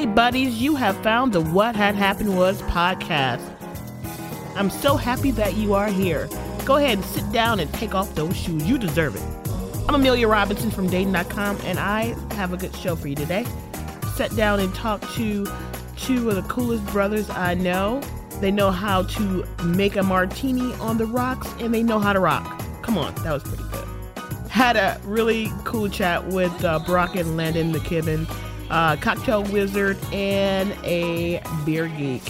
Hey, 0.00 0.06
buddies, 0.06 0.62
you 0.62 0.76
have 0.76 0.96
found 1.02 1.34
the 1.34 1.42
What 1.42 1.76
Had 1.76 1.94
Happened 1.94 2.34
Was 2.34 2.62
podcast. 2.62 3.46
I'm 4.56 4.70
so 4.70 4.96
happy 4.96 5.30
that 5.32 5.56
you 5.56 5.74
are 5.74 5.88
here. 5.88 6.26
Go 6.64 6.76
ahead 6.76 6.92
and 6.92 7.04
sit 7.04 7.30
down 7.32 7.60
and 7.60 7.70
take 7.74 7.94
off 7.94 8.14
those 8.14 8.34
shoes. 8.34 8.66
You 8.66 8.78
deserve 8.78 9.14
it. 9.14 9.22
I'm 9.86 9.94
Amelia 9.94 10.26
Robinson 10.26 10.70
from 10.70 10.88
Dayton.com, 10.88 11.58
and 11.64 11.78
I 11.78 12.14
have 12.32 12.54
a 12.54 12.56
good 12.56 12.74
show 12.74 12.96
for 12.96 13.08
you 13.08 13.14
today. 13.14 13.44
Sat 14.14 14.34
down 14.34 14.60
and 14.60 14.74
talked 14.74 15.04
to 15.16 15.46
two 15.98 16.30
of 16.30 16.34
the 16.34 16.48
coolest 16.48 16.86
brothers 16.86 17.28
I 17.28 17.52
know. 17.52 18.00
They 18.40 18.50
know 18.50 18.70
how 18.70 19.02
to 19.02 19.46
make 19.64 19.96
a 19.96 20.02
martini 20.02 20.72
on 20.76 20.96
the 20.96 21.04
rocks, 21.04 21.46
and 21.58 21.74
they 21.74 21.82
know 21.82 21.98
how 21.98 22.14
to 22.14 22.20
rock. 22.20 22.62
Come 22.80 22.96
on, 22.96 23.14
that 23.16 23.34
was 23.34 23.42
pretty 23.42 23.64
good. 23.64 23.86
Had 24.48 24.76
a 24.76 24.98
really 25.04 25.52
cool 25.64 25.90
chat 25.90 26.26
with 26.28 26.64
uh, 26.64 26.78
Brock 26.78 27.16
and 27.16 27.36
Landon 27.36 27.70
McKibben, 27.70 28.26
uh, 28.70 28.96
cocktail 28.96 29.42
wizard, 29.44 29.98
and 30.12 30.72
a 30.84 31.42
beer 31.64 31.88
geek. 31.88 32.22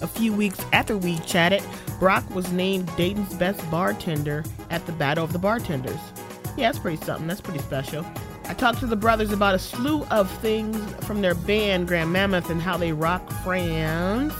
A 0.00 0.06
few 0.06 0.32
weeks 0.32 0.58
after 0.72 0.96
we 0.96 1.18
chatted, 1.20 1.62
Brock 1.98 2.28
was 2.30 2.52
named 2.52 2.94
Dayton's 2.96 3.34
best 3.34 3.68
bartender 3.70 4.44
at 4.70 4.86
the 4.86 4.92
Battle 4.92 5.24
of 5.24 5.32
the 5.32 5.38
Bartenders. 5.38 5.98
Yeah, 6.56 6.68
that's 6.68 6.78
pretty 6.78 7.04
something. 7.04 7.26
That's 7.26 7.40
pretty 7.40 7.60
special. 7.60 8.06
I 8.44 8.54
talked 8.54 8.78
to 8.80 8.86
the 8.86 8.96
brothers 8.96 9.32
about 9.32 9.54
a 9.54 9.58
slew 9.58 10.04
of 10.04 10.30
things 10.38 10.78
from 11.04 11.20
their 11.20 11.34
band 11.34 11.88
Grand 11.88 12.12
Mammoth 12.12 12.48
and 12.48 12.62
how 12.62 12.76
they 12.76 12.92
rock 12.92 13.28
France 13.44 14.34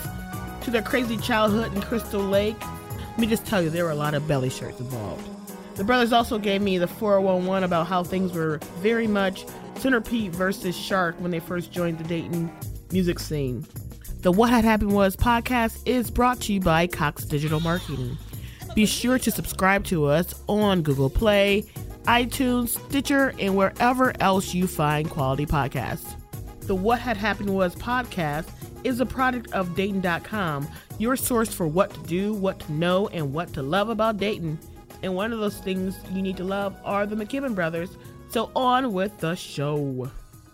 to 0.62 0.70
their 0.70 0.82
crazy 0.82 1.16
childhood 1.16 1.74
in 1.74 1.82
Crystal 1.82 2.22
Lake. 2.22 2.56
Let 2.98 3.18
me 3.18 3.26
just 3.26 3.44
tell 3.44 3.60
you, 3.60 3.68
there 3.68 3.84
were 3.84 3.90
a 3.90 3.96
lot 3.96 4.14
of 4.14 4.26
belly 4.26 4.48
shirts 4.50 4.80
involved. 4.80 5.28
The 5.78 5.84
brothers 5.84 6.12
also 6.12 6.40
gave 6.40 6.60
me 6.60 6.76
the 6.76 6.88
411 6.88 7.62
about 7.62 7.86
how 7.86 8.02
things 8.02 8.32
were 8.32 8.58
very 8.80 9.06
much 9.06 9.46
Centipede 9.76 10.32
versus 10.32 10.76
Shark 10.76 11.14
when 11.20 11.30
they 11.30 11.38
first 11.38 11.70
joined 11.70 11.98
the 11.98 12.04
Dayton 12.04 12.50
music 12.90 13.20
scene. 13.20 13.64
The 14.22 14.32
What 14.32 14.50
Had 14.50 14.64
Happened 14.64 14.90
Was 14.90 15.14
podcast 15.14 15.80
is 15.86 16.10
brought 16.10 16.40
to 16.40 16.52
you 16.52 16.58
by 16.58 16.88
Cox 16.88 17.24
Digital 17.24 17.60
Marketing. 17.60 18.18
Be 18.74 18.86
sure 18.86 19.20
to 19.20 19.30
subscribe 19.30 19.84
to 19.84 20.06
us 20.06 20.34
on 20.48 20.82
Google 20.82 21.10
Play, 21.10 21.64
iTunes, 22.06 22.70
Stitcher, 22.88 23.32
and 23.38 23.56
wherever 23.56 24.12
else 24.20 24.52
you 24.52 24.66
find 24.66 25.08
quality 25.08 25.46
podcasts. 25.46 26.16
The 26.62 26.74
What 26.74 26.98
Had 26.98 27.16
Happened 27.16 27.54
Was 27.54 27.76
podcast 27.76 28.48
is 28.82 28.98
a 28.98 29.06
product 29.06 29.52
of 29.52 29.76
Dayton.com, 29.76 30.66
your 30.98 31.14
source 31.14 31.54
for 31.54 31.68
what 31.68 31.94
to 31.94 32.00
do, 32.00 32.34
what 32.34 32.58
to 32.58 32.72
know, 32.72 33.06
and 33.08 33.32
what 33.32 33.52
to 33.52 33.62
love 33.62 33.90
about 33.90 34.16
Dayton. 34.16 34.58
And 35.02 35.14
one 35.14 35.32
of 35.32 35.38
those 35.38 35.56
things 35.58 35.96
you 36.12 36.22
need 36.22 36.36
to 36.38 36.44
love 36.44 36.76
are 36.84 37.06
the 37.06 37.16
McKibben 37.16 37.54
brothers. 37.54 37.90
So 38.30 38.50
on 38.54 38.92
with 38.92 39.18
the 39.18 39.34
show. 39.34 40.10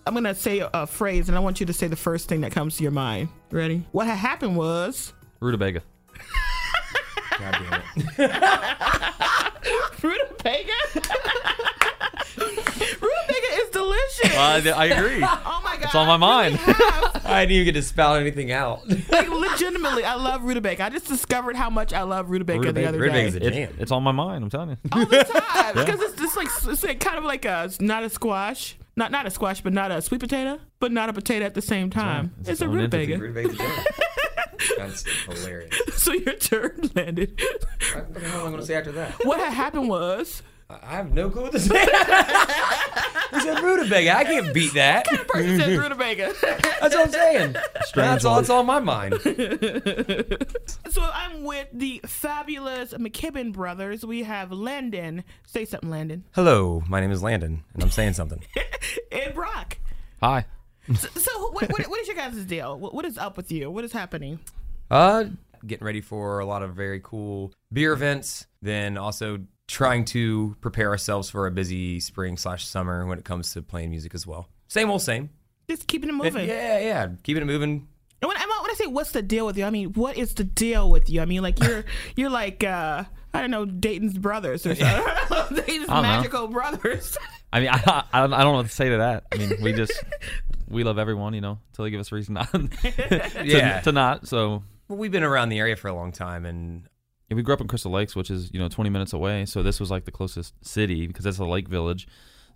I'm 0.06 0.14
going 0.14 0.24
to 0.24 0.34
say 0.34 0.62
a 0.74 0.86
phrase, 0.86 1.28
and 1.28 1.36
I 1.36 1.40
want 1.40 1.60
you 1.60 1.66
to 1.66 1.72
say 1.72 1.86
the 1.86 1.96
first 1.96 2.28
thing 2.28 2.42
that 2.42 2.52
comes 2.52 2.76
to 2.76 2.82
your 2.82 2.92
mind. 2.92 3.28
Ready? 3.50 3.86
What 3.92 4.06
had 4.06 4.18
happened 4.18 4.56
was. 4.56 5.14
Rutabaga. 5.40 5.82
God 7.38 7.56
damn 7.70 7.82
it. 7.96 8.06
Rutabaga? 10.02 10.72
Rutabaga 10.94 11.53
is. 14.20 14.34
Uh, 14.34 14.72
I 14.76 14.86
agree. 14.86 15.22
oh 15.22 15.60
my 15.64 15.74
God. 15.76 15.84
It's 15.84 15.94
on 15.94 16.06
my 16.06 16.16
mind. 16.16 16.58
I 17.24 17.40
didn't 17.46 17.52
even 17.52 17.64
get 17.66 17.72
to 17.72 17.82
spout 17.82 18.20
anything 18.20 18.52
out. 18.52 18.86
like, 19.10 19.28
legitimately, 19.28 20.04
I 20.04 20.14
love 20.14 20.44
rutabaga. 20.44 20.84
I 20.84 20.90
just 20.90 21.06
discovered 21.08 21.56
how 21.56 21.70
much 21.70 21.92
I 21.92 22.02
love 22.02 22.30
rutabaga, 22.30 22.72
the 22.72 22.86
other 22.86 22.98
rutabaga 22.98 23.22
day. 23.22 23.26
is 23.28 23.34
a- 23.36 23.46
It- 23.46 23.52
Jam. 23.54 23.76
it's 23.78 23.90
on 23.92 24.02
my 24.02 24.12
mind. 24.12 24.44
I'm 24.44 24.50
telling 24.50 24.70
you. 24.70 24.76
all 24.92 25.04
the 25.06 25.24
time 25.24 25.74
because 25.74 26.00
it's 26.00 26.20
just 26.20 26.36
like 26.36 26.48
it's 26.66 26.82
like 26.84 27.00
kind 27.00 27.18
of 27.18 27.24
like 27.24 27.44
a 27.44 27.70
not 27.80 28.02
a 28.04 28.10
squash, 28.10 28.76
not 28.96 29.10
not 29.10 29.26
a 29.26 29.30
squash, 29.30 29.60
but 29.62 29.72
not 29.72 29.90
a 29.90 30.00
sweet 30.02 30.20
potato, 30.20 30.58
but 30.80 30.92
not 30.92 31.08
a 31.08 31.12
potato 31.12 31.44
at 31.44 31.54
the 31.54 31.62
same 31.62 31.90
time. 31.90 32.32
It's 32.40 32.48
It's, 32.50 32.60
its 32.60 32.62
a 32.62 32.64
own 32.66 32.74
rutabaga. 32.76 33.18
Rutabaga. 33.18 33.84
That's 34.78 35.04
hilarious. 35.24 35.74
So 35.96 36.12
your 36.12 36.34
turn 36.34 36.90
Landon. 36.94 37.34
What 37.94 38.14
the 38.14 38.20
hell 38.20 38.40
am 38.42 38.46
I 38.46 38.50
going 38.50 38.60
to 38.60 38.66
say 38.66 38.74
after 38.74 38.92
that? 38.92 39.24
what 39.24 39.38
had 39.40 39.52
happened 39.52 39.88
was 39.88 40.42
I 40.70 40.78
I 40.82 40.96
have 40.96 41.12
no 41.12 41.30
clue 41.30 41.42
what 41.42 41.52
to 41.52 41.60
say. 41.60 41.86
He 43.34 43.40
said 43.40 43.62
rutabaga. 43.62 44.16
I 44.16 44.24
can't 44.24 44.54
beat 44.54 44.74
that. 44.74 45.06
person 45.06 45.58
said 45.58 45.78
rutabaga. 45.78 46.32
That's 46.40 46.94
what 46.94 47.06
I'm 47.06 47.10
saying. 47.10 47.56
That's 47.94 48.24
all 48.24 48.36
one. 48.36 48.50
all 48.50 48.58
on 48.60 48.66
my 48.66 48.78
mind. 48.80 49.14
so 50.90 51.02
I'm 51.02 51.42
with 51.42 51.68
the 51.72 52.00
fabulous 52.06 52.94
McKibben 52.94 53.52
brothers. 53.52 54.06
We 54.06 54.22
have 54.22 54.52
Landon. 54.52 55.24
Say 55.46 55.64
something, 55.64 55.90
Landon. 55.90 56.24
Hello, 56.32 56.82
my 56.88 57.00
name 57.00 57.10
is 57.10 57.22
Landon, 57.22 57.64
and 57.74 57.82
I'm 57.82 57.90
saying 57.90 58.14
something. 58.14 58.42
And 59.10 59.34
Brock. 59.34 59.78
Hi. 60.22 60.44
So, 60.94 61.08
so 61.16 61.50
what, 61.52 61.70
what, 61.70 61.86
what 61.88 62.00
is 62.00 62.06
your 62.06 62.16
guys' 62.16 62.44
deal? 62.44 62.78
What, 62.78 62.92
what 62.92 63.04
is 63.06 63.16
up 63.16 63.36
with 63.36 63.50
you? 63.50 63.70
What 63.70 63.84
is 63.84 63.92
happening? 63.92 64.40
Uh, 64.90 65.24
getting 65.66 65.86
ready 65.86 66.02
for 66.02 66.40
a 66.40 66.44
lot 66.44 66.62
of 66.62 66.74
very 66.74 67.00
cool 67.02 67.52
beer 67.72 67.94
events. 67.94 68.46
Then 68.60 68.98
also 68.98 69.38
trying 69.66 70.04
to 70.06 70.56
prepare 70.60 70.90
ourselves 70.90 71.30
for 71.30 71.46
a 71.46 71.50
busy 71.50 72.00
spring 72.00 72.36
slash 72.36 72.66
summer 72.66 73.06
when 73.06 73.18
it 73.18 73.24
comes 73.24 73.52
to 73.54 73.62
playing 73.62 73.90
music 73.90 74.14
as 74.14 74.26
well. 74.26 74.48
Same 74.68 74.90
old 74.90 75.02
same. 75.02 75.30
Just 75.68 75.86
keeping 75.86 76.10
it 76.10 76.14
moving. 76.14 76.46
Yeah, 76.48 76.78
yeah. 76.78 77.08
Keeping 77.22 77.42
it 77.42 77.46
moving. 77.46 77.88
And 78.22 78.28
when, 78.28 78.36
and 78.36 78.48
when 78.62 78.70
I 78.70 78.74
say 78.76 78.86
what's 78.86 79.12
the 79.12 79.22
deal 79.22 79.46
with 79.46 79.56
you, 79.58 79.64
I 79.64 79.70
mean 79.70 79.92
what 79.94 80.16
is 80.16 80.34
the 80.34 80.44
deal 80.44 80.90
with 80.90 81.08
you? 81.10 81.20
I 81.20 81.24
mean 81.24 81.42
like 81.42 81.62
you're 81.62 81.84
you're 82.16 82.30
like 82.30 82.62
uh 82.64 83.04
I 83.32 83.40
don't 83.40 83.50
know 83.50 83.64
Dayton's 83.64 84.16
brothers 84.18 84.64
or 84.66 84.74
something. 84.74 85.04
Dayton's 85.56 85.58
I 85.58 85.76
don't 85.76 85.86
know. 85.88 86.02
magical 86.02 86.48
brothers. 86.48 87.16
I 87.52 87.60
mean, 87.60 87.68
I, 87.70 88.04
I, 88.12 88.20
don't- 88.20 88.32
I 88.32 88.42
don't 88.42 88.52
know 88.52 88.58
what 88.58 88.66
to 88.66 88.72
say 88.72 88.88
to 88.90 88.96
that. 88.98 89.24
I 89.32 89.36
mean, 89.36 89.52
we 89.62 89.72
just 89.72 89.92
we 90.68 90.82
love 90.84 90.98
everyone, 90.98 91.34
you 91.34 91.40
know, 91.40 91.58
until 91.70 91.84
they 91.84 91.90
give 91.90 92.00
us 92.00 92.10
a 92.12 92.14
reason 92.14 92.34
not 92.34 92.50
to, 92.52 93.42
Yeah. 93.44 93.80
to 93.80 93.92
not. 93.92 94.26
So 94.28 94.62
Well, 94.88 94.98
we've 94.98 95.12
been 95.12 95.22
around 95.24 95.48
the 95.50 95.58
area 95.58 95.76
for 95.76 95.88
a 95.88 95.94
long 95.94 96.10
time, 96.12 96.46
and 96.46 96.82
yeah, 96.82 96.88
we 97.30 97.42
grew 97.42 97.54
up 97.54 97.60
in 97.60 97.68
Crystal 97.68 97.90
Lakes, 97.90 98.14
which 98.14 98.30
is 98.30 98.50
you 98.52 98.58
know 98.60 98.68
20 98.68 98.90
minutes 98.90 99.12
away. 99.12 99.44
So 99.46 99.62
this 99.62 99.80
was 99.80 99.90
like 99.90 100.04
the 100.04 100.12
closest 100.12 100.54
city 100.64 101.06
because 101.06 101.26
it's 101.26 101.38
a 101.38 101.44
lake 101.44 101.68
village. 101.68 102.06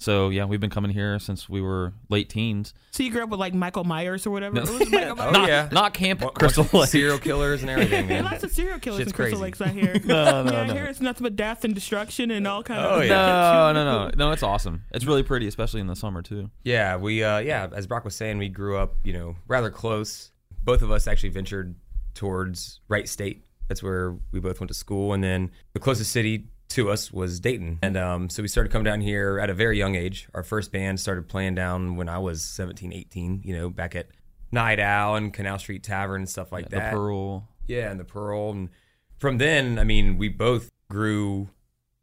So 0.01 0.29
yeah, 0.29 0.45
we've 0.45 0.61
been 0.61 0.71
coming 0.71 0.93
here 0.93 1.19
since 1.19 1.49
we 1.49 1.61
were 1.61 1.93
late 2.09 2.29
teens. 2.29 2.73
So 2.93 3.03
you 3.03 3.11
grew 3.11 3.25
up 3.25 3.31
with 3.31 3.41
like 3.41 3.53
Michael 3.53 3.83
Myers 3.83 4.25
or 4.29 4.31
whatever. 4.31 4.55
No. 4.55 4.61
What 4.63 4.79
was 4.79 4.89
Oh, 4.95 5.15
Myers? 5.33 5.49
yeah. 5.49 5.69
Not 5.73 5.93
camp 5.93 6.21
What- 6.23 6.35
Crystal 6.35 6.63
what- 6.67 6.83
Lake. 6.83 6.91
serial 6.91 7.19
killers 7.19 7.63
and 7.63 7.71
everything, 7.71 8.07
There 8.07 8.21
are 8.21 8.23
man. 8.23 8.31
lots 8.31 8.45
of 8.45 8.53
serial 8.53 8.79
killers 8.79 8.99
Shit's 9.01 9.11
in 9.11 9.17
Crystal. 9.17 9.41
Lakes, 9.41 9.61
I 9.61 9.69
hear. 9.71 9.95
No, 10.05 10.45
no, 10.45 10.53
yeah, 10.53 10.61
I 10.61 10.67
no. 10.69 10.73
hear 10.75 10.85
it's 10.85 11.01
nothing 11.01 11.25
but 11.25 11.35
death 11.35 11.65
and 11.65 11.75
destruction 11.75 12.31
and 12.31 12.47
all 12.47 12.63
kind 12.63 12.81
Oh, 12.81 13.01
of. 13.01 13.05
yeah. 13.07 13.11
No, 13.11 13.73
no, 13.73 13.85
no, 13.85 14.11
no. 14.17 14.31
It's 14.31 14.45
awesome. 14.45 14.85
It's 14.93 15.05
really 15.05 15.25
pretty, 15.25 15.49
especially 15.49 15.81
in 15.81 15.89
the 15.89 15.97
summer 15.97 16.23
too. 16.23 16.49
Yeah, 16.63 16.95
we 16.97 17.25
uh 17.25 17.39
yeah, 17.39 17.67
as 17.75 17.89
Brock 17.89 18.05
was 18.05 18.15
saying, 18.15 18.39
we 18.39 18.49
grew 18.49 18.77
up, 18.79 18.95
you 19.03 19.13
know, 19.15 19.35
rather 19.49 19.71
close. 19.71 20.31
Both 20.63 20.83
of 20.83 20.93
us 20.93 21.09
actually 21.09 21.31
ventured 21.31 21.75
towards 22.15 22.79
Wright 22.89 23.09
State. 23.09 23.45
That's 23.69 23.83
where 23.83 24.17
we 24.33 24.41
both 24.41 24.61
went 24.61 24.69
to 24.69 24.75
school 24.75 25.13
and 25.13 25.23
then 25.23 25.51
the 25.75 25.81
closest 25.81 26.11
city 26.11 26.49
to 26.71 26.91
us 26.91 27.13
was 27.13 27.41
Dayton. 27.41 27.79
And 27.83 27.97
um 27.97 28.29
so 28.29 28.43
we 28.43 28.49
started 28.49 28.73
coming 28.73 28.85
down 28.85 29.01
here 29.01 29.39
at 29.39 29.51
a 29.51 29.55
very 29.55 29.79
young 29.79 29.95
age. 29.95 30.29
Our 30.35 30.43
first 30.43 30.73
band 30.73 31.01
started 31.01 31.29
playing 31.29 31.55
down 31.55 31.97
when 31.97 32.09
I 32.09 32.19
was 32.19 32.43
17, 32.43 32.93
18, 32.93 33.43
you 33.45 33.57
know, 33.57 33.71
back 33.71 33.95
at 33.95 34.09
Night 34.53 34.81
Owl 34.81 35.17
and 35.17 35.33
Canal 35.33 35.59
Street 35.59 35.83
Tavern 35.83 36.23
and 36.23 36.29
stuff 36.29 36.53
like 36.53 36.69
the 36.69 36.77
that. 36.77 36.91
The 36.91 36.97
Pearl. 36.97 37.49
Yeah, 37.67 37.91
and 37.91 38.01
the 38.01 38.05
Pearl. 38.05 38.51
And 38.51 38.71
from 39.19 39.39
then, 39.39 39.79
I 39.79 39.85
mean, 39.85 40.17
we 40.17 40.29
both 40.29 40.71
grew 40.91 41.49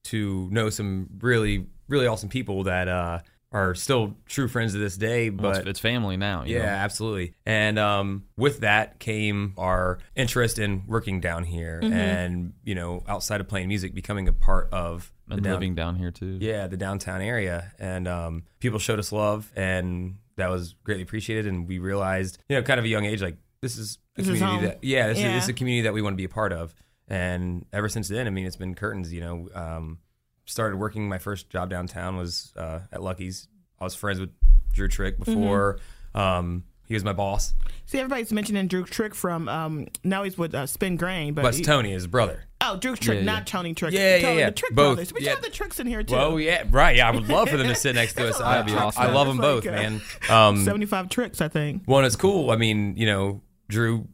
to 0.06 0.48
know 0.52 0.70
some 0.70 1.10
really, 1.20 1.68
really 1.88 2.06
awesome 2.06 2.30
people 2.30 2.64
that 2.64 2.88
uh, 2.88 3.20
are 3.56 3.74
still 3.74 4.16
true 4.26 4.48
friends 4.48 4.74
to 4.74 4.78
this 4.80 4.98
day. 4.98 5.30
Well, 5.30 5.52
But 5.54 5.60
it's, 5.62 5.68
it's 5.70 5.80
family 5.80 6.18
now. 6.18 6.44
you 6.44 6.56
yeah, 6.58 6.64
know? 6.64 6.68
absolutely. 6.68 7.34
And 7.46 7.80
um, 7.80 8.26
with 8.38 8.60
that 8.60 9.00
came 9.00 9.54
our 9.58 10.00
interest 10.16 10.60
in 10.60 10.84
working 10.88 11.22
down 11.22 11.44
here 11.46 11.80
and, 11.82 12.54
you 12.64 12.76
know, 12.76 13.04
outside 13.08 13.40
of 13.42 13.48
playing 13.48 13.70
music, 13.70 13.94
becoming 13.96 14.28
a 14.28 14.34
part 14.34 14.68
of 14.74 15.12
the 15.28 15.36
and 15.36 15.44
down- 15.44 15.54
living 15.54 15.74
down 15.76 15.96
here 15.96 16.12
too. 16.12 16.38
yeah, 16.42 16.68
the 16.68 16.78
downtown 16.78 17.22
area. 17.22 17.72
And 17.80 18.08
um, 18.08 18.44
people 18.60 18.78
showed 18.78 19.00
us 19.00 19.12
love, 19.12 19.52
and 19.56 20.18
that 20.36 20.50
was 20.50 20.76
greatly 20.84 21.04
appreciated. 21.04 21.48
And 21.48 21.68
we 21.68 21.80
realized, 21.80 22.38
you 22.50 22.56
know, 22.58 22.62
kind 22.62 22.78
of 22.80 22.86
a 22.86 22.90
young 22.90 23.06
age, 23.06 23.22
like 23.22 23.38
this 23.62 23.78
is 23.78 24.00
a 24.18 24.22
This 24.22 24.26
community 24.28 24.52
home. 24.54 24.64
that, 24.66 24.84
yeah, 24.84 25.08
this, 25.08 25.18
Yeah. 25.20 25.28
Is, 25.30 25.34
this 25.36 25.44
is 25.46 25.50
a 25.50 25.54
community 25.54 25.84
that 25.84 25.94
we 25.94 26.02
want 26.02 26.14
to 26.14 26.18
be 26.18 26.26
a 26.26 26.30
part 26.30 26.52
of. 26.52 26.76
And 27.08 27.66
ever 27.72 27.88
since 27.88 28.08
then, 28.08 28.28
I 28.28 28.32
mean, 28.32 28.46
it's 28.46 28.56
been 28.58 28.76
curtains. 28.76 29.14
You 29.14 29.22
know, 29.22 29.50
um, 29.56 30.00
started 30.46 30.78
working. 30.78 31.08
My 31.10 31.18
first 31.18 31.50
job 31.50 31.70
downtown 31.70 32.18
was 32.18 32.54
uh, 32.56 32.80
at 32.92 33.02
Lucky's. 33.02 33.48
I 33.80 33.84
was 33.84 33.96
friends 33.96 34.20
with 34.20 34.30
Drew 34.74 34.88
Trick 34.88 35.18
before. 35.20 35.80
Um, 36.14 36.64
he 36.88 36.94
was 36.94 37.04
my 37.04 37.14
boss. 37.14 37.54
See, 37.88 37.98
everybody's 38.00 38.32
mentioning 38.32 38.68
Drew 38.68 38.84
Trick 38.84 39.14
from 39.16 39.50
um 39.50 39.88
now 40.04 40.24
he's 40.24 40.38
with 40.38 40.54
uh, 40.56 40.66
Spin 40.68 40.96
Grain, 40.98 41.34
but 41.34 41.42
But 41.42 41.56
he- 41.56 41.64
Tony, 41.64 41.92
his 41.92 42.06
brother. 42.08 42.46
oh 42.62 42.78
Drew 42.78 42.96
Trick, 42.96 43.16
Yeah, 43.16 43.26
yeah. 43.26 43.26
not 43.26 43.48
Tony 43.48 43.74
Trick. 43.74 43.92
Yeah, 43.94 44.18
yeah, 44.18 44.22
Tony, 44.22 44.40
yeah. 44.40 44.46
The 44.48 44.52
Trick 44.54 44.72
Both. 44.76 44.96
brothers. 44.96 45.14
We 45.14 45.20
should 45.20 45.26
Yeah. 45.26 45.32
have 45.36 45.42
the 45.44 45.50
Tricks 45.50 45.80
in 45.80 45.88
here 45.88 46.04
too. 46.04 46.14
Well, 46.14 46.40
yeah, 46.40 46.64
right. 46.70 46.96
Yeah, 46.96 47.10
I 47.10 47.12
would 47.12 47.28
love 47.28 47.50
for 47.50 47.58
them 47.58 47.68
to 47.68 47.76
sit 47.76 47.96
next 47.96 48.14
to 48.14 48.30
us. 48.30 48.40
I, 48.42 48.58
That'd 48.58 48.68
be 48.68 48.80
awesome. 48.80 49.02
I 49.04 49.12
love 49.12 49.28
It's 49.28 49.36
them 49.36 49.42
both, 49.42 49.66
like, 49.66 49.74
uh, 49.74 49.78
man. 49.78 50.02
Um, 50.30 50.64
Seventy-five 50.64 51.10
tricks, 51.10 51.42
I 51.42 51.48
think. 51.48 51.84
Well, 51.88 52.00
and 52.00 52.06
it's 52.08 52.16
cool. 52.16 52.52
I 52.52 52.56
mean, 52.56 52.96
you 52.98 53.08
know, 53.08 53.42
Drew 53.68 54.08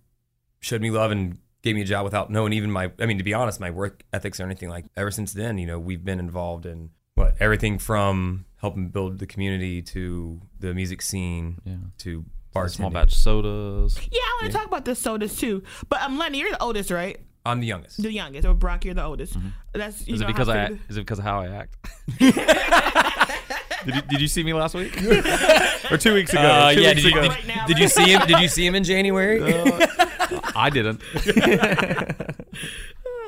showed 0.61 0.81
me 0.81 0.91
love 0.91 1.11
and 1.11 1.37
gave 1.61 1.75
me 1.75 1.81
a 1.81 1.85
job 1.85 2.03
without 2.03 2.29
knowing 2.29 2.53
even 2.53 2.71
my. 2.71 2.91
I 2.99 3.05
mean, 3.05 3.17
to 3.17 3.23
be 3.23 3.33
honest, 3.33 3.59
my 3.59 3.69
work 3.71 4.03
ethics 4.13 4.39
or 4.39 4.43
anything 4.45 4.69
like. 4.69 4.85
Ever 4.97 5.11
since 5.11 5.33
then, 5.33 5.57
you 5.57 5.67
know, 5.67 5.79
we've 5.79 6.03
been 6.03 6.19
involved 6.19 6.65
in 6.65 6.89
what 7.15 7.35
everything 7.39 7.77
from 7.79 8.45
helping 8.57 8.89
build 8.89 9.19
the 9.19 9.25
community 9.27 9.81
to 9.81 10.41
the 10.59 10.73
music 10.73 11.01
scene 11.01 11.57
Yeah. 11.65 11.75
to 11.99 12.25
small 12.67 12.89
batch 12.89 13.13
sodas. 13.15 13.97
Yeah, 14.11 14.19
I 14.21 14.39
want 14.41 14.51
to 14.51 14.57
talk 14.57 14.67
about 14.67 14.85
the 14.85 14.95
sodas 14.95 15.35
too. 15.37 15.63
But 15.89 16.01
um, 16.03 16.17
Lenny, 16.17 16.39
you're 16.39 16.51
the 16.51 16.61
oldest, 16.61 16.91
right? 16.91 17.19
I'm 17.45 17.59
the 17.59 17.65
youngest. 17.67 18.01
The 18.01 18.11
youngest. 18.11 18.45
Or 18.47 18.53
Brock, 18.53 18.85
you're 18.85 18.93
the 18.93 19.03
oldest. 19.03 19.35
That's 19.73 20.07
you 20.07 20.13
Mm-hmm. 20.13 20.13
Is 20.15 20.21
know, 20.21 20.27
it 20.27 20.27
because 20.27 20.49
I 20.49 20.61
figured- 20.67 20.79
is 20.89 20.97
it 20.97 20.99
because 21.01 21.19
of 21.19 21.25
how 21.25 21.39
I 21.41 21.47
act? 21.47 21.75
did, 23.85 23.95
you, 23.95 24.01
did 24.03 24.21
you 24.21 24.27
see 24.27 24.43
me 24.43 24.53
last 24.53 24.75
week 24.75 24.95
or 25.91 25.97
two 25.97 26.13
weeks 26.13 26.31
ago? 26.31 26.41
Uh, 26.41 26.73
Two 26.73 26.81
yeah, 26.81 26.89
weeks 26.89 27.03
did 27.03 27.13
you, 27.15 27.21
did, 27.21 27.67
did 27.67 27.77
you 27.79 27.87
see 27.87 28.11
him? 28.13 28.21
Did 28.27 28.39
you 28.39 28.47
see 28.47 28.65
him 28.65 28.75
in 28.75 28.83
January? 28.83 29.41
I 30.55 30.69
didn't. 30.69 31.01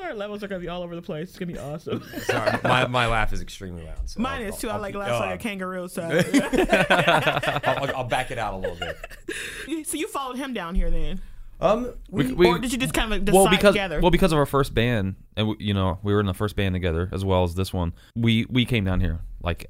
Our 0.04 0.14
levels 0.16 0.44
are 0.44 0.48
gonna 0.48 0.62
be 0.62 0.68
all 0.68 0.84
over 0.84 0.96
the 0.96 1.02
place. 1.02 1.30
It's 1.30 1.40
gonna 1.40 1.54
be 1.54 1.60
awesome. 1.60 2.04
Sorry, 2.20 2.60
my, 2.64 2.86
my 2.88 3.08
laugh 3.08 3.34
is 3.34 3.42
extremely 3.42 3.84
loud. 3.84 4.10
So 4.10 4.22
Mine 4.22 4.44
I'll- 4.44 4.50
is 4.50 4.58
too. 4.58 4.70
I 4.70 4.76
I'll 4.76 4.82
like 4.82 4.94
keep- 4.94 5.00
laugh 5.00 5.12
uh, 5.12 5.20
like 5.26 5.36
a 5.36 5.44
kangaroo. 5.44 5.88
So, 5.88 6.02
I'll, 6.04 7.62
I'll, 7.84 7.96
I'll 7.98 8.04
back 8.08 8.32
it 8.32 8.38
out 8.38 8.54
a 8.54 8.58
little 8.58 8.76
bit. 8.76 9.88
so 9.88 9.98
you 9.98 10.08
followed 10.08 10.38
him 10.38 10.54
down 10.54 10.76
here 10.76 10.92
then, 10.92 11.22
Um, 11.62 11.94
we, 12.10 12.32
We- 12.34 12.48
or 12.48 12.60
did 12.60 12.72
you 12.74 12.78
just 12.78 12.94
kind 12.94 13.14
of 13.14 13.26
decide 13.26 13.36
well 13.38 13.50
because 13.50 13.74
together? 13.74 14.02
well 14.02 14.12
because 14.12 14.32
of 14.32 14.38
our 14.38 14.46
first 14.46 14.74
band 14.76 15.16
and 15.36 15.48
we, 15.50 15.56
you 15.60 15.74
know 15.74 16.00
we 16.04 16.14
were 16.14 16.20
in 16.20 16.26
the 16.26 16.34
first 16.34 16.56
band 16.56 16.76
together 16.76 17.10
as 17.12 17.24
well 17.26 17.44
as 17.44 17.56
this 17.56 17.74
one. 17.74 17.94
We 18.16 18.46
we 18.50 18.66
came 18.66 18.84
down 18.86 19.00
here 19.00 19.22
like 19.42 19.68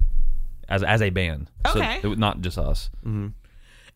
as 0.69 0.83
as 0.83 1.01
a 1.01 1.09
band. 1.09 1.49
Okay. 1.67 1.99
So 2.01 2.11
it 2.11 2.19
not 2.19 2.41
just 2.41 2.57
us. 2.57 2.89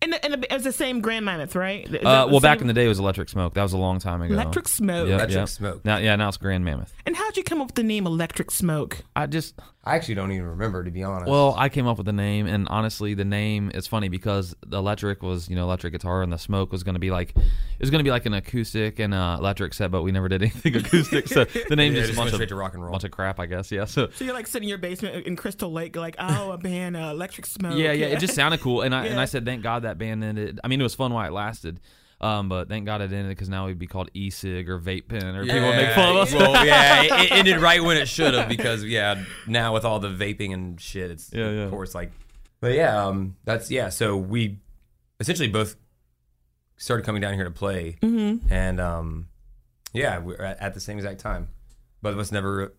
and 0.02 0.14
the, 0.14 0.24
and 0.24 0.34
the, 0.34 0.54
it's 0.54 0.64
the 0.64 0.72
same 0.72 1.02
Grand 1.02 1.26
Mammoth, 1.26 1.56
right? 1.56 1.86
Uh, 1.88 2.26
the 2.26 2.32
well, 2.32 2.40
back 2.40 2.62
in 2.62 2.68
the 2.68 2.74
day, 2.74 2.86
it 2.86 2.88
was 2.88 3.00
Electric 3.00 3.30
Smoke. 3.30 3.56
That 3.56 3.64
was 3.64 3.74
a 3.74 3.78
long 3.78 4.00
time 4.00 4.22
ago. 4.22 4.34
Electric 4.34 4.68
Smoke. 4.68 5.08
Yeah, 5.08 5.16
Electric 5.16 5.36
yeah. 5.36 5.46
Smoke. 5.46 5.86
Now, 5.86 5.98
yeah, 5.98 6.16
now 6.16 6.28
it's 6.28 6.38
Grand 6.38 6.64
Mammoth. 6.64 6.94
And 7.06 7.16
how'd 7.16 7.36
you 7.38 7.44
come 7.44 7.62
up 7.62 7.68
with 7.68 7.76
the 7.76 7.84
name 7.84 8.06
Electric 8.06 8.52
Smoke? 8.52 9.04
I 9.16 9.26
just 9.26 9.60
I 9.88 9.96
actually 9.96 10.16
don't 10.16 10.32
even 10.32 10.46
remember 10.48 10.84
to 10.84 10.92
be 10.92 11.04
honest. 11.04 11.30
Well, 11.30 11.56
I 11.58 11.70
came 11.70 11.88
up 11.88 11.98
with 11.98 12.06
the 12.06 12.14
name, 12.14 12.46
and 12.48 12.68
honestly, 12.70 13.14
the 13.14 13.26
name 13.26 13.72
is 13.74 13.88
funny 13.88 14.10
because 14.10 14.56
the 14.66 14.78
electric 14.78 15.22
was, 15.24 15.50
you 15.50 15.56
know, 15.56 15.64
electric 15.64 15.94
guitar, 15.94 16.22
and 16.22 16.32
the 16.32 16.38
smoke 16.38 16.72
was 16.72 16.84
going 16.84 16.96
to 16.96 17.00
be 17.00 17.12
like, 17.12 17.32
it 17.38 17.82
was 17.82 17.90
going 17.90 18.00
to 18.00 18.04
be 18.04 18.12
like 18.12 18.26
an 18.26 18.34
acoustic 18.34 19.00
and 19.00 19.14
uh, 19.14 19.38
electric 19.40 19.74
set, 19.74 19.90
but 19.92 20.02
we 20.04 20.12
never 20.12 20.28
did 20.30 20.42
anything 20.44 20.76
acoustic. 20.76 21.28
So 21.28 21.46
the 21.70 21.76
name 21.76 21.94
Yeah, 21.94 22.02
just, 22.02 22.10
just 22.10 22.18
a 22.18 22.22
bunch 22.22 22.26
went 22.26 22.28
of 22.30 22.34
straight 22.36 22.50
to 22.50 22.56
rock 22.56 22.74
and 22.74 22.84
roll. 22.84 22.92
bunch 22.92 23.04
of 23.04 23.12
crap, 23.12 23.40
I 23.40 23.46
guess. 23.46 23.72
Yeah. 23.72 23.86
So 23.86 24.10
So 24.14 24.26
you're 24.26 24.34
like 24.34 24.48
sitting 24.48 24.66
in 24.66 24.70
your 24.70 24.78
basement 24.78 25.26
in 25.26 25.36
Crystal 25.36 25.72
Lake, 25.72 25.96
like, 25.96 26.16
oh, 26.20 26.52
a 26.52 26.58
band, 26.58 26.98
uh, 26.98 27.10
Electric 27.12 27.46
Smoke. 27.46 27.78
yeah, 27.78 27.92
yeah, 27.92 28.08
it 28.08 28.20
just 28.20 28.36
sounded 28.36 28.60
cool, 28.62 28.82
and 28.82 28.94
I 28.94 29.06
and 29.06 29.20
I 29.20 29.26
said, 29.26 29.46
thank 29.46 29.64
God 29.64 29.84
that 29.84 29.98
band 29.98 30.24
ended. 30.24 30.60
I 30.64 30.68
mean, 30.68 30.80
it 30.80 30.84
was 30.84 30.96
fun 30.96 31.14
while 31.14 31.28
it 31.28 31.34
lasted. 31.34 31.80
Um, 32.20 32.50
but 32.50 32.68
thank 32.68 32.86
God 32.88 33.02
it 33.02 33.12
ended 33.14 33.30
because 33.30 33.48
now 33.48 33.68
we'd 33.68 33.78
be 33.78 33.86
called 33.86 34.10
e-cig 34.16 34.70
or 34.70 34.80
vape 34.80 35.08
pen, 35.08 35.36
or 35.36 35.44
people 35.46 35.62
would 35.68 35.76
make 35.76 35.94
fun 35.94 36.10
of 36.10 36.16
us. 36.18 36.34
Well, 36.34 36.66
yeah, 36.66 37.04
it, 37.04 37.12
it 37.26 37.32
ended 37.32 37.60
right 37.60 37.84
when 37.84 37.96
it 37.98 38.08
should 38.08 38.34
have 38.34 38.50
because 38.50 38.84
yeah, 38.84 39.24
now 39.46 39.74
with 39.74 39.86
all 39.86 40.00
the 40.00 40.10
vaping 40.10 40.52
and 40.54 40.82
shit, 40.82 41.12
it's 41.12 41.32
Yeah, 41.32 41.50
yeah. 41.52 41.62
of 41.64 41.70
course 41.72 41.94
like. 41.94 42.12
But 42.60 42.74
yeah, 42.74 43.06
um, 43.06 43.36
that's 43.46 43.70
yeah. 43.70 43.90
So 43.90 44.18
we 44.18 44.58
essentially 45.20 45.48
both 45.48 45.76
started 46.78 47.06
coming 47.06 47.22
down 47.22 47.36
here 47.36 47.44
to 47.44 47.52
play, 47.52 47.98
Mm-hmm. 48.02 48.52
and 48.52 48.80
um, 48.82 49.28
yeah, 49.94 50.18
we 50.20 50.34
we're 50.34 50.44
at, 50.44 50.60
at 50.60 50.74
the 50.74 50.80
same 50.80 50.98
exact 50.98 51.20
time. 51.20 51.50
Both 52.02 52.14
of 52.14 52.20
us 52.20 52.32
never. 52.32 52.74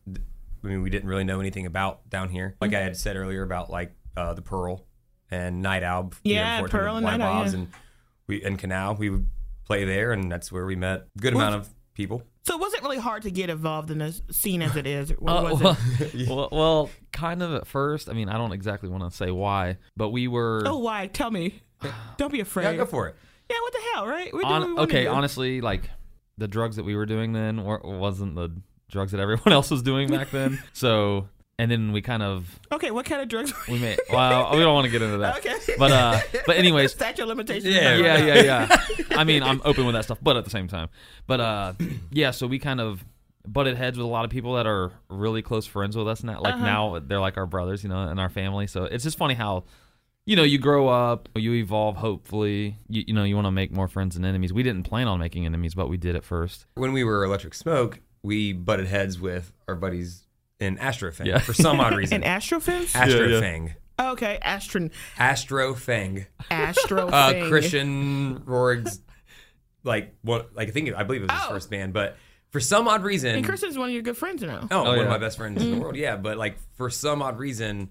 I 0.64 0.66
mean, 0.66 0.82
we 0.82 0.90
didn't 0.90 1.08
really 1.08 1.22
know 1.24 1.38
anything 1.38 1.64
about 1.66 2.08
down 2.10 2.28
here. 2.30 2.56
Like 2.60 2.74
I 2.74 2.80
had 2.80 2.96
said 2.96 3.14
earlier 3.16 3.42
about 3.44 3.70
like 3.70 3.94
uh, 4.16 4.34
the 4.34 4.42
Pearl 4.42 4.84
and 5.30 5.62
Night 5.62 5.84
Owl. 5.84 6.12
you 6.24 6.34
know, 6.34 6.40
Yeah, 6.40 6.56
before 6.56 6.66
it 6.66 6.70
turned 6.70 6.82
Pearl 6.82 6.96
and 6.96 7.04
Blind 7.04 7.18
Night 7.20 7.26
Owl, 7.28 7.46
yeah. 7.46 7.52
and 7.54 7.68
we 8.28 8.42
and 8.42 8.58
Canal. 8.58 8.94
We 8.94 9.10
would 9.10 9.28
play 9.64 9.84
there, 9.84 10.12
and 10.12 10.30
that's 10.30 10.52
where 10.52 10.64
we 10.66 10.76
met 10.76 11.06
a 11.16 11.20
good 11.20 11.34
amount 11.34 11.54
of 11.56 11.68
people. 11.94 12.22
So 12.44 12.54
it 12.54 12.60
was 12.60 12.72
it 12.74 12.82
really 12.82 12.98
hard 12.98 13.22
to 13.24 13.30
get 13.30 13.50
involved 13.50 13.90
in 13.90 13.98
the 13.98 14.18
scene 14.30 14.62
as 14.62 14.74
it 14.76 14.86
is? 14.86 15.12
Or 15.12 15.30
Uh, 15.30 15.42
was 15.52 15.60
well, 15.62 15.76
it? 16.00 16.28
well, 16.28 16.48
well, 16.52 16.90
kind 17.12 17.42
of 17.42 17.52
at 17.54 17.66
first. 17.66 18.08
I 18.08 18.12
mean, 18.14 18.28
I 18.28 18.38
don't 18.38 18.52
exactly 18.52 18.88
want 18.88 19.10
to 19.10 19.14
say 19.16 19.30
why, 19.30 19.76
but 19.96 20.10
we 20.10 20.28
were. 20.28 20.62
Oh, 20.64 20.78
why? 20.78 21.08
Tell 21.08 21.30
me. 21.30 21.60
Don't 22.16 22.32
be 22.32 22.40
afraid. 22.40 22.64
Yeah, 22.64 22.76
go 22.76 22.86
for 22.86 23.08
it. 23.08 23.16
Yeah, 23.50 23.56
what 23.62 23.72
the 23.72 23.80
hell, 23.94 24.06
right? 24.06 24.32
We're 24.32 24.40
doing 24.42 24.52
Hon- 24.62 24.74
we 24.74 24.80
okay, 24.82 25.02
do. 25.04 25.10
honestly, 25.10 25.60
like 25.60 25.90
the 26.38 26.48
drugs 26.48 26.76
that 26.76 26.84
we 26.84 26.94
were 26.96 27.06
doing 27.06 27.32
then 27.32 27.62
wasn't 27.64 28.34
the 28.34 28.50
drugs 28.90 29.12
that 29.12 29.20
everyone 29.20 29.52
else 29.52 29.70
was 29.70 29.82
doing 29.82 30.08
back 30.08 30.30
then. 30.30 30.62
so, 30.72 31.28
and 31.58 31.70
then 31.70 31.92
we 31.92 32.00
kind 32.02 32.22
of 32.22 32.58
Okay, 32.72 32.90
what 32.90 33.04
kind 33.06 33.20
of 33.20 33.28
drugs? 33.28 33.52
we 33.68 33.78
made. 33.78 33.98
Well, 34.12 34.52
we 34.56 34.60
don't 34.62 34.74
want 34.74 34.84
to 34.86 34.90
get 34.90 35.02
into 35.02 35.18
that. 35.18 35.38
Okay. 35.38 35.56
But 35.78 35.90
uh, 35.92 36.20
but 36.46 36.56
anyways, 36.62 36.92
Statute 36.92 37.26
limitations. 37.26 37.74
Yeah, 37.74 37.96
yeah, 37.96 38.16
yeah, 38.24 38.42
yeah. 38.42 38.76
I 39.18 39.24
mean, 39.24 39.42
I'm 39.42 39.60
open 39.64 39.84
with 39.86 39.94
that 39.94 40.04
stuff, 40.04 40.18
but 40.22 40.36
at 40.36 40.44
the 40.44 40.50
same 40.50 40.68
time, 40.68 40.88
but 41.26 41.40
uh, 41.40 41.72
yeah. 42.10 42.30
So 42.30 42.46
we 42.46 42.58
kind 42.58 42.80
of 42.80 43.04
butted 43.46 43.76
heads 43.76 43.96
with 43.96 44.04
a 44.04 44.08
lot 44.10 44.24
of 44.24 44.30
people 44.30 44.54
that 44.54 44.66
are 44.66 44.92
really 45.08 45.40
close 45.42 45.66
friends 45.66 45.96
with 45.96 46.06
us 46.06 46.22
now. 46.22 46.40
Like 46.40 46.54
Uh-huh. 46.54 46.64
now, 46.64 46.98
they're 47.00 47.20
like 47.20 47.36
our 47.36 47.46
brothers, 47.46 47.82
you 47.82 47.88
know, 47.88 48.08
in 48.10 48.18
our 48.18 48.28
family. 48.28 48.66
So 48.66 48.84
it's 48.84 49.04
just 49.04 49.18
funny 49.18 49.34
how. 49.34 49.64
You 50.26 50.36
know, 50.36 50.42
you 50.42 50.58
grow 50.58 50.88
up, 50.88 51.30
you 51.36 51.54
evolve. 51.54 51.96
Hopefully, 51.96 52.76
you, 52.90 53.02
you 53.06 53.14
know 53.14 53.24
you 53.24 53.34
want 53.34 53.46
to 53.46 53.50
make 53.50 53.72
more 53.72 53.88
friends 53.88 54.14
than 54.14 54.26
enemies. 54.26 54.52
We 54.52 54.62
didn't 54.62 54.82
plan 54.82 55.08
on 55.08 55.18
making 55.18 55.46
enemies, 55.46 55.74
but 55.74 55.88
we 55.88 55.96
did 55.96 56.16
at 56.16 56.22
first. 56.22 56.66
When 56.74 56.92
we 56.92 57.02
were 57.02 57.24
Electric 57.24 57.54
Smoke, 57.54 58.00
we 58.22 58.52
butted 58.52 58.88
heads 58.88 59.18
with 59.18 59.54
our 59.66 59.74
buddies 59.74 60.26
in 60.60 60.76
Astrofang 60.78 61.26
Yeah. 61.26 61.38
for 61.38 61.52
some 61.54 61.80
odd 61.80 61.94
reason. 61.96 62.22
And 62.22 62.42
Astrofins? 62.42 62.92
Astrofang. 62.92 63.74
okay, 64.00 64.38
Astron. 64.42 64.90
Astrofang. 65.16 66.26
Astro. 66.50 67.08
Uh. 67.08 67.48
Christian 67.48 68.42
Rorig's, 68.44 69.00
like, 69.84 70.14
what, 70.22 70.54
like, 70.54 70.68
I 70.68 70.70
think, 70.70 70.92
I 70.94 71.02
believe 71.04 71.22
it 71.22 71.30
was 71.30 71.38
his 71.40 71.46
Oh. 71.48 71.52
first 71.52 71.70
band, 71.70 71.92
but 71.92 72.16
for 72.50 72.60
some 72.60 72.88
odd 72.88 73.02
reason. 73.04 73.34
And 73.36 73.44
Christian's 73.44 73.78
one 73.78 73.88
of 73.88 73.92
your 73.94 74.02
good 74.02 74.16
friends 74.16 74.42
now. 74.42 74.66
Oh, 74.70 74.84
one 74.84 74.96
yeah. 74.96 75.02
of 75.04 75.08
my 75.08 75.18
best 75.18 75.36
friends 75.38 75.62
in 75.62 75.70
the 75.72 75.78
world. 75.78 75.96
Yeah, 75.96 76.16
but 76.16 76.36
like 76.38 76.58
for 76.76 76.90
some 76.90 77.22
odd 77.22 77.38
reason, 77.38 77.90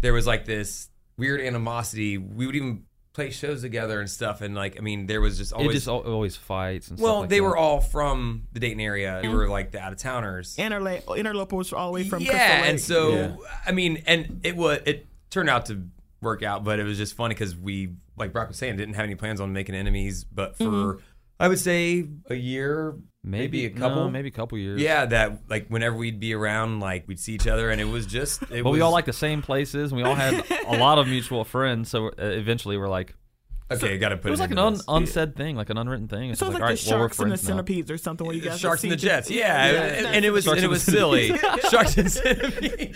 there 0.00 0.12
was 0.12 0.26
like 0.26 0.44
this 0.44 0.88
weird 1.16 1.40
animosity. 1.40 2.18
We 2.18 2.46
would 2.46 2.54
even 2.56 2.84
play 3.14 3.30
shows 3.30 3.62
together 3.62 4.00
and 4.00 4.10
stuff, 4.10 4.42
and 4.42 4.54
like 4.54 4.76
I 4.76 4.80
mean, 4.82 5.06
there 5.06 5.20
was 5.22 5.38
just 5.38 5.52
It 5.52 5.58
always. 5.58 5.72
just 5.76 5.88
al- 5.88 6.00
always 6.00 6.36
fights 6.36 6.88
and 6.88 6.98
well, 6.98 7.12
stuff 7.12 7.20
like 7.22 7.30
they 7.30 7.38
that. 7.38 7.44
were 7.44 7.56
all 7.56 7.80
from 7.80 8.48
the 8.52 8.60
Dayton 8.60 8.80
area. 8.80 9.20
They 9.22 9.28
were 9.28 9.48
like 9.48 9.70
the 9.70 9.80
out 9.80 9.92
of 9.92 9.98
towners. 9.98 10.56
Interla- 10.56 11.16
interlopers 11.16 11.72
all 11.72 11.86
the 11.92 11.94
way 11.94 12.04
from 12.04 12.22
yeah, 12.22 12.32
Lake. 12.32 12.70
and 12.70 12.80
so 12.80 13.10
Yeah. 13.14 13.36
I 13.64 13.72
mean, 13.72 14.02
and 14.06 14.40
it 14.44 14.56
was 14.56 14.80
it 14.84 15.06
turned 15.30 15.48
out 15.48 15.66
to 15.66 15.86
work 16.20 16.42
out, 16.42 16.64
but 16.64 16.78
it 16.80 16.84
was 16.84 16.98
just 16.98 17.14
funny 17.14 17.34
because 17.34 17.54
we, 17.56 17.90
like 18.16 18.32
Brock 18.32 18.48
was 18.48 18.56
saying, 18.56 18.76
didn't 18.76 18.94
have 18.94 19.04
any 19.04 19.14
plans 19.14 19.40
on 19.40 19.52
making 19.52 19.74
enemies, 19.74 20.24
but 20.24 20.56
for 20.56 20.64
Mm-hmm. 20.64 21.00
I 21.44 21.48
would 21.48 21.58
say 21.58 22.06
a 22.30 22.34
year, 22.34 22.94
maybe, 23.22 23.66
a 23.66 23.70
couple, 23.70 24.04
no, 24.04 24.10
maybe 24.10 24.28
a 24.28 24.32
couple 24.32 24.56
years. 24.58 24.80
Yeah, 24.80 25.04
that 25.06 25.40
like 25.48 25.68
whenever 25.68 25.96
we'd 25.96 26.18
be 26.20 26.34
around, 26.34 26.80
like 26.80 27.06
we'd 27.06 27.20
see 27.20 27.34
each 27.34 27.46
other, 27.46 27.70
and 27.70 27.80
it 27.80 27.84
was 27.84 28.06
just. 28.06 28.42
It 28.44 28.48
But 28.62 28.64
was, 28.64 28.72
we 28.72 28.80
all 28.80 28.92
like 28.92 29.04
the 29.04 29.12
same 29.12 29.42
places, 29.42 29.92
and 29.92 30.00
we 30.00 30.06
all 30.06 30.14
had 30.14 30.44
a 30.66 30.78
lot 30.78 30.98
of 30.98 31.06
mutual 31.06 31.44
friends. 31.44 31.90
So 31.90 32.08
uh, 32.08 32.12
eventually, 32.18 32.76
we're 32.78 32.88
like, 32.88 33.14
Okay, 33.70 33.96
got 33.98 34.10
to 34.10 34.16
put 34.16 34.26
it 34.26 34.28
It 34.28 34.30
was 34.32 34.40
like 34.40 34.50
an 34.50 34.58
un- 34.58 34.74
this. 34.74 34.84
unsaid 34.88 35.36
thing, 35.36 35.56
like 35.56 35.70
an 35.70 35.78
unwritten 35.78 36.06
thing. 36.08 36.30
It's 36.30 36.38
So 36.38 36.46
just 36.46 36.54
like, 36.60 36.62
like, 36.70 36.78
the 36.80 36.92
all 36.92 36.98
right, 36.98 36.98
well, 36.98 36.98
we're 37.00 37.08
sharks 37.08 37.18
and 37.18 37.26
the 37.32 37.36
friends 37.36 37.42
now. 37.44 37.48
centipedes 37.48 37.90
or 37.90 37.98
something 37.98 38.26
where 38.26 38.36
you 38.36 38.42
guys 38.42 38.60
Sharks 38.60 38.82
and 38.82 38.92
the 38.92 38.96
Jets, 38.96 39.30
yeah, 39.30 39.70
yeah, 39.72 39.80
and 40.12 40.24
it 40.24 40.30
was 40.30 40.44
Sharks 40.44 40.58
and 40.58 40.64
it 40.66 40.68
was 40.68 40.82
silly. 40.82 41.36
Sharks 41.70 41.96
and 41.96 42.10
Centipede. 42.12 42.94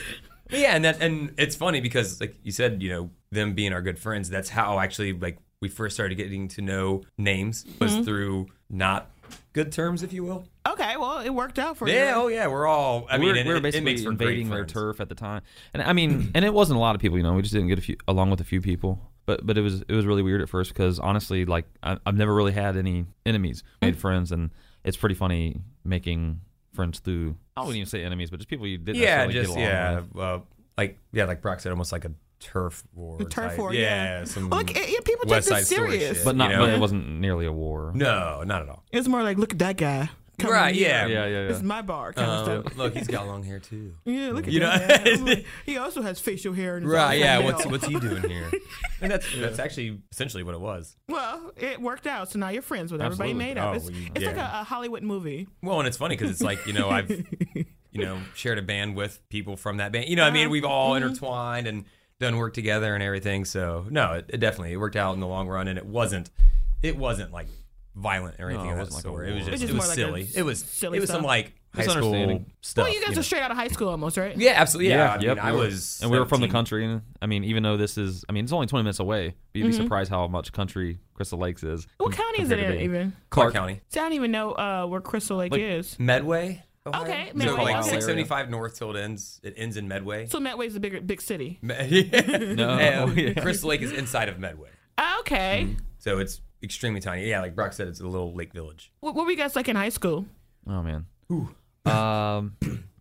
Yeah, 0.51 0.75
and 0.77 0.85
that 0.85 1.03
and 1.03 1.35
it's 1.39 1.57
funny 1.57 1.81
because 1.81 2.21
like 2.21 2.35
you 2.43 2.53
said, 2.53 2.83
you 2.83 2.89
know, 2.91 3.11
them 3.31 3.55
being 3.55 3.73
our 3.75 3.83
good 3.83 3.99
friends, 3.99 4.31
that's 4.31 4.49
how 4.49 4.79
actually 4.79 5.13
like 5.13 5.39
we 5.61 5.69
first 5.69 5.95
started 5.97 6.15
getting 6.17 6.49
to 6.49 6.63
know 6.63 7.03
names 7.17 7.65
was 7.81 7.93
Mm-hmm. 7.95 8.03
through 8.05 8.47
not 8.71 9.11
good 9.53 9.73
terms, 9.73 10.03
if 10.03 10.13
you 10.13 10.23
will. 10.25 10.45
Okay, 10.67 10.97
well, 10.97 11.19
it 11.21 11.31
worked 11.31 11.59
out 11.59 11.77
for 11.77 11.89
Yeah, 11.89 12.11
you. 12.17 12.23
oh 12.23 12.29
yeah, 12.29 12.47
we're 12.47 12.67
all. 12.67 13.07
I 13.11 13.19
we 13.19 13.27
mean, 13.33 13.47
we 13.47 13.51
were 13.51 13.57
it- 13.57 13.59
it 13.59 13.63
basically 13.63 13.85
makes 13.85 14.03
for 14.05 14.11
invading 14.11 14.51
their 14.51 14.65
turf 14.65 15.01
at 15.01 15.09
the 15.09 15.15
time, 15.15 15.43
and 15.75 15.83
I 15.83 15.93
mean, 15.93 16.31
and 16.35 16.45
it 16.45 16.53
wasn't 16.55 16.77
a 16.77 16.81
lot 16.81 16.95
of 16.95 17.01
people. 17.01 17.17
You 17.17 17.25
know, 17.25 17.33
we 17.35 17.43
just 17.43 17.53
didn't 17.55 17.69
get 17.69 17.79
a 17.79 17.83
few 17.83 17.97
along 18.07 18.31
with 18.31 18.41
a 18.41 18.45
few 18.45 18.61
people. 18.61 19.01
But 19.27 19.45
but 19.45 19.59
it 19.59 19.63
was 19.63 19.83
it 19.83 19.93
was 19.93 20.07
really 20.07 20.23
weird 20.23 20.41
at 20.41 20.49
first 20.49 20.73
because 20.73 20.99
honestly, 20.99 21.45
like 21.45 21.67
I, 21.83 21.99
I've 22.07 22.17
never 22.17 22.33
really 22.35 22.53
had 22.53 22.77
any 22.77 23.05
enemies, 23.27 23.63
made 23.83 23.95
Mm. 23.97 23.99
friends, 23.99 24.33
and 24.33 24.51
it's 24.85 24.97
pretty 24.97 25.15
funny 25.15 25.61
making 25.85 26.41
friends 26.73 27.01
through. 27.01 27.37
I 27.57 27.61
wouldn't 27.61 27.77
even 27.77 27.89
say 27.89 28.05
enemies, 28.05 28.31
but 28.31 28.39
just 28.39 28.49
people 28.49 28.67
you 28.67 28.79
didn't 28.79 28.97
Yeah, 28.97 29.27
necessarily 29.27 29.35
just 29.35 29.49
get 29.49 29.51
along 29.51 29.63
yeah, 29.69 30.01
with. 30.01 30.17
uh, 30.17 30.39
like 30.79 30.99
yeah, 31.13 31.25
like 31.27 31.43
Brock 31.43 31.61
said, 31.61 31.73
almost 31.73 31.93
like 31.93 32.07
a 32.07 32.13
turf 32.41 32.83
war. 32.95 33.19
The 33.19 33.25
turf 33.25 33.51
type. 33.53 33.59
war, 33.59 33.73
yeah. 33.75 34.25
some 34.25 34.49
Look, 34.51 34.71
it- 34.71 34.77
it- 34.77 35.05
people 35.05 35.25
take 35.27 35.37
this 35.37 35.47
Side 35.49 35.67
serious. 35.67 36.17
shit, 36.19 36.25
But 36.25 36.37
not, 36.37 36.51
you 36.51 36.57
know? 36.57 36.67
but 36.67 36.71
it 36.75 36.81
wasn't 36.81 37.09
nearly 37.21 37.47
a 37.47 37.53
war. 37.53 37.93
No, 37.95 38.43
not 38.45 38.63
at 38.63 38.69
all. 38.69 38.85
It 38.93 38.99
was 38.99 39.09
more 39.09 39.23
like, 39.23 39.39
look 39.39 39.53
at 39.53 39.59
that 39.61 39.77
guy. 39.77 40.11
coming 40.39 40.55
Right, 40.55 40.73
here. 40.75 40.89
yeah. 40.89 41.07
Yeah, 41.07 41.27
yeah, 41.27 41.49
This 41.49 41.57
is 41.57 41.63
my 41.65 41.83
bar 41.83 42.13
kind 42.13 42.31
of 42.31 42.49
Um, 42.49 42.63
stuff. 42.63 42.79
look, 42.79 42.97
he's 42.97 43.09
got 43.09 43.27
long 43.27 43.43
hair 43.43 43.59
too. 43.59 43.93
Yeah, 44.05 44.31
look 44.31 44.47
at 44.47 44.53
You 44.53 44.61
that. 44.61 45.05
know- 45.05 45.17
guy. 45.17 45.23
Like, 45.35 45.47
he 45.67 45.77
also 45.79 46.01
has 46.03 46.21
facial 46.21 46.53
hair. 46.55 46.77
And 46.77 46.85
his 46.87 46.95
Right, 46.95 47.19
yeah. 47.19 47.41
What's 47.41 47.67
what's 47.67 47.87
he 47.87 47.99
doing 47.99 48.23
here? 48.29 48.49
And 49.01 49.13
that's 49.13 49.27
that's 49.37 49.59
actually 49.61 50.01
essentially 50.11 50.43
what 50.43 50.55
it 50.57 50.61
was. 50.61 50.97
Well, 51.09 51.53
it 51.57 51.81
worked 51.81 52.09
out. 52.09 52.31
So 52.31 52.39
now 52.41 52.49
you're 52.49 52.63
friends 52.63 52.91
with 52.91 53.01
everybody 53.01 53.33
made 53.33 53.57
up. 53.57 53.71
Oh, 53.71 53.77
it's 53.77 53.85
well, 53.85 53.95
you- 53.95 54.11
it's 54.15 54.25
like 54.27 54.37
a, 54.37 54.41
a 54.61 54.65
Hollywood 54.65 55.05
movie. 55.05 55.47
Well, 55.63 55.79
and 55.79 55.87
it's 55.87 55.97
funny 55.97 56.17
because 56.17 56.31
it's 56.33 56.43
like 56.43 56.67
you 56.67 56.73
know 56.73 56.89
I've 56.91 57.09
you 57.11 58.05
know 58.05 58.19
shared 58.35 58.59
a 58.59 58.63
band 58.63 58.97
with 58.97 59.21
people 59.29 59.57
from 59.57 59.77
that 59.77 59.93
band. 59.93 60.09
You 60.09 60.17
know, 60.17 60.23
what 60.25 60.31
I 60.31 60.35
mean, 60.35 60.51
we've 60.51 60.65
all 60.65 60.95
intertwined 60.97 61.67
and 61.69 61.85
done 62.21 62.37
work 62.37 62.55
together 62.55 62.95
and 62.95 63.03
everything. 63.03 63.45
So 63.45 63.87
no, 63.91 64.15
it, 64.15 64.27
it 64.29 64.39
definitely 64.39 64.73
it 64.73 64.77
worked 64.77 64.97
out 64.97 65.15
in 65.15 65.21
the 65.21 65.27
long 65.27 65.49
run, 65.49 65.69
and 65.69 65.79
it 65.79 65.87
wasn't 65.87 66.31
it 66.83 66.97
wasn't 66.97 67.33
like 67.33 67.47
violent 67.95 68.37
or 68.39 68.49
anything 68.51 68.67
No, 68.67 68.71
it 68.77 68.81
of 68.83 68.89
that 68.91 68.95
wasn't 68.95 68.95
like 68.95 69.05
a 69.05 69.09
sort. 69.09 69.29
it 69.29 69.35
was 69.35 69.43
war. 69.45 69.51
just 69.51 69.53
It's 69.53 69.61
just 69.63 69.73
it 69.73 69.75
was 69.77 69.83
more 69.83 69.89
like 69.89 69.99
a 69.99 70.01
silly. 70.27 70.29
it 70.37 70.43
was 70.45 70.59
silly 70.61 70.99
it 70.99 71.01
was 71.01 71.11
some 71.11 71.17
stuff. 71.21 71.27
like 71.27 71.53
high 71.75 71.83
school 71.83 71.95
Misunderstanding. 71.97 72.53
stuff. 72.63 72.85
Well, 72.87 72.95
you 72.95 73.05
guys 73.05 73.15
know. 73.15 73.21
are 73.21 73.23
straight 73.25 73.43
out 73.43 73.51
of 73.51 73.57
high 73.57 73.69
school 73.69 73.89
almost, 73.89 74.17
right? 74.17 74.37
Yeah, 74.37 74.53
absolutely. 74.57 74.91
Yeah, 74.91 75.13
I 75.13 75.19
mean, 75.19 75.27
yep, 75.27 75.39
I 75.39 75.51
we 75.53 75.59
were- 75.59 75.65
was, 75.67 76.01
and 76.01 76.11
we 76.11 76.19
were 76.19 76.25
from 76.25 76.41
the 76.41 76.47
17. 76.47 76.53
country. 76.53 76.85
And 76.87 77.03
I 77.21 77.27
mean, 77.27 77.45
even 77.45 77.63
though 77.63 77.77
this 77.77 77.99
is, 77.99 78.25
I 78.29 78.33
mean, 78.33 78.45
it's 78.45 78.53
only 78.53 78.67
20 78.67 78.85
minutes 78.85 79.01
away. 79.01 79.35
But 79.53 79.59
you'd 79.59 79.67
be 79.67 79.73
surprised 79.73 80.11
how 80.11 80.27
much 80.29 80.51
country 80.53 80.99
Crystal 81.15 81.39
Lakes 81.39 81.63
is. 81.63 81.83
Mm-hmm. 81.85 82.05
What 82.05 82.13
com- 82.15 82.25
county 82.25 82.43
is 82.43 82.51
it 82.51 82.55
compared 82.57 82.73
in 82.75 82.79
Dayton. 82.79 82.95
even? 82.97 83.13
Clark 83.31 83.53
County, 83.55 83.81
See, 83.91 84.01
I 84.01 84.05
don't 84.05 84.13
even 84.15 84.31
know 84.31 84.53
uh, 84.53 84.87
where 84.87 85.01
Crystal 85.03 85.37
Lake 85.37 85.53
Like- 85.53 85.61
is. 85.61 85.99
Medway. 85.99 86.65
Ohio. 86.89 87.03
Okay, 87.03 87.29
so 87.31 87.37
Medway, 87.39 87.73
like 87.73 87.85
675 87.85 88.51
north 88.51 88.77
till 88.77 88.95
it 88.97 89.01
ends. 89.01 89.41
It 89.43 89.55
ends 89.57 89.77
in 89.77 89.89
Medway. 89.89 90.27
So 90.27 90.41
Medway's 90.41 90.75
a 90.77 90.81
bigger 90.81 91.01
big 91.01 91.21
city. 91.21 91.59
Me- 91.63 92.11
No. 92.57 92.71
And 92.79 93.37
Crystal 93.41 93.69
Lake 93.71 93.83
is 93.83 93.93
inside 93.93 94.29
of 94.29 94.39
Medway, 94.39 94.71
Okay. 95.21 95.65
Mm-hmm. 95.69 95.81
so 95.99 96.19
it's 96.19 96.41
extremely 96.63 97.01
tiny. 97.01 97.29
Yeah, 97.29 97.41
like 97.41 97.55
Brock 97.55 97.73
said, 97.73 97.89
it's 97.89 98.01
a 98.01 98.07
little 98.07 98.35
lake 98.35 98.53
village. 98.53 98.93
What, 99.01 99.15
what 99.15 99.25
were 99.27 99.31
you 99.31 99.37
guys 99.37 99.55
like 99.57 99.69
in 99.69 99.77
high 99.77 99.91
school? 99.91 100.27
Oh 100.67 100.83
man. 100.83 101.07
Um, 101.85 102.57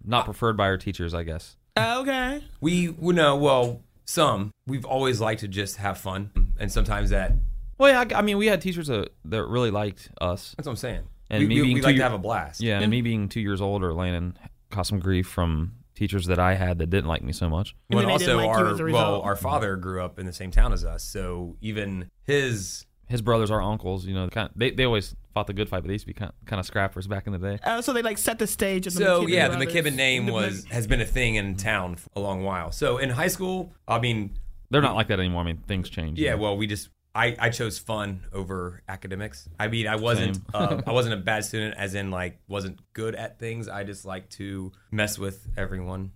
not 0.06 0.26
preferred 0.26 0.58
by 0.58 0.66
our 0.66 0.78
teachers, 0.78 1.14
I 1.14 1.24
guess. 1.24 1.56
Okay. 1.78 2.44
We, 2.62 2.90
we 2.90 3.14
know, 3.14 3.36
well, 3.36 3.82
some. 4.06 4.52
We've 4.66 4.86
always 4.86 5.20
liked 5.22 5.42
to 5.42 5.48
just 5.48 5.78
have 5.78 5.98
fun, 5.98 6.54
and 6.60 6.72
sometimes 6.72 7.10
that. 7.12 7.34
Well, 7.78 7.90
yeah, 7.92 8.16
I, 8.16 8.20
I 8.20 8.22
mean, 8.24 8.38
we 8.38 8.48
had 8.48 8.62
teachers 8.62 8.88
that, 8.88 9.10
that 9.26 9.44
really 9.46 9.70
liked 9.72 10.10
us. 10.20 10.56
That's 10.58 10.66
what 10.66 10.72
I'm 10.74 10.78
saying. 10.78 11.04
And 11.30 11.42
we, 11.42 11.48
me 11.48 11.56
we, 11.56 11.62
being 11.62 11.74
we 11.76 11.82
two 11.82 11.88
like 11.88 11.96
to 11.98 12.04
have 12.04 12.14
a 12.14 12.18
blast. 12.18 12.62
Yeah, 12.62 12.80
and 12.80 12.90
me 12.90 13.02
being 13.02 13.30
two 13.30 13.42
years 13.42 13.62
older, 13.62 13.94
Landon 13.94 14.38
caught 14.70 14.88
some 14.88 15.00
grief 15.00 15.28
from 15.28 15.74
teachers 15.96 16.26
that 16.28 16.40
I 16.40 16.54
had 16.56 16.78
that 16.80 16.90
didn't 16.90 17.08
like 17.08 17.24
me 17.24 17.34
so 17.34 17.50
much. 17.50 17.76
And 17.90 17.98
When 17.98 18.08
then 18.08 18.18
they 18.18 18.26
didn't 18.26 18.40
also 18.40 18.48
like 18.48 18.82
our 18.82 18.92
well, 18.94 19.22
our 19.22 19.36
father 19.36 19.76
grew 19.76 20.02
up 20.04 20.20
in 20.20 20.26
the 20.26 20.34
same 20.34 20.52
town 20.52 20.72
as 20.74 20.86
us, 20.86 21.04
so 21.04 21.56
even 21.62 22.10
his 22.24 22.86
His 23.08 23.22
brothers, 23.22 23.50
our 23.52 23.62
uncles, 23.62 24.06
you 24.06 24.14
know, 24.14 24.28
kind 24.30 24.50
they, 24.56 24.72
they 24.72 24.86
always 24.86 25.16
fought 25.34 25.48
the 25.48 25.54
good 25.54 25.70
fight, 25.70 25.82
but 25.82 25.88
they 25.88 25.94
used 25.94 26.04
to 26.04 26.08
be 26.08 26.14
kind 26.14 26.32
kind 26.46 26.60
of 26.60 26.66
scrappers 26.66 27.08
back 27.08 27.26
in 27.28 27.34
the 27.34 27.40
day. 27.40 27.58
Uh, 27.64 27.82
so 27.82 27.94
they 27.94 28.02
like 28.02 28.18
set 28.18 28.38
the 28.40 28.48
stage. 28.48 28.86
Of 28.88 28.94
the 28.94 29.00
So 29.00 29.22
McKibben 29.24 29.30
yeah, 29.30 29.48
the 29.50 29.58
brothers. 29.58 29.74
McKibben 29.74 29.96
name 29.96 30.26
The 30.28 30.34
was 30.34 30.66
has 30.66 30.88
been 30.88 31.02
a 31.02 31.06
thing 31.06 31.36
in 31.36 31.56
town 31.56 31.96
for 31.96 32.10
a 32.16 32.20
long 32.20 32.44
while. 32.44 32.72
So 32.72 32.98
in 33.00 33.10
high 33.10 33.28
school, 33.30 33.74
I 33.88 34.00
mean, 34.00 34.32
They're 34.70 34.82
not 34.82 34.96
like 34.96 35.08
that 35.08 35.20
anymore. 35.20 35.42
I 35.42 35.46
mean, 35.46 35.58
things 35.68 35.90
change. 35.90 36.20
yeah, 36.20 36.32
you 36.32 36.36
know. 36.38 36.44
well, 36.44 36.58
we 36.58 36.68
just 36.68 36.90
I, 37.18 37.36
I 37.40 37.50
chose 37.50 37.80
fun 37.80 38.22
over 38.32 38.84
academics. 38.88 39.50
I 39.60 39.68
mean, 39.70 39.88
I 39.88 39.96
wasn't 39.96 40.40
uh, 40.54 40.82
I 40.88 40.92
wasn't 40.92 41.16
a 41.16 41.18
bad 41.18 41.44
student, 41.46 41.76
as 41.78 41.96
in 41.96 42.12
like 42.12 42.40
wasn't 42.48 42.80
good 42.94 43.16
at 43.16 43.40
things. 43.40 43.68
I 43.68 43.84
just 43.84 44.06
like 44.06 44.30
to 44.32 44.72
mess 44.92 45.18
with 45.18 45.48
everyone 45.58 46.12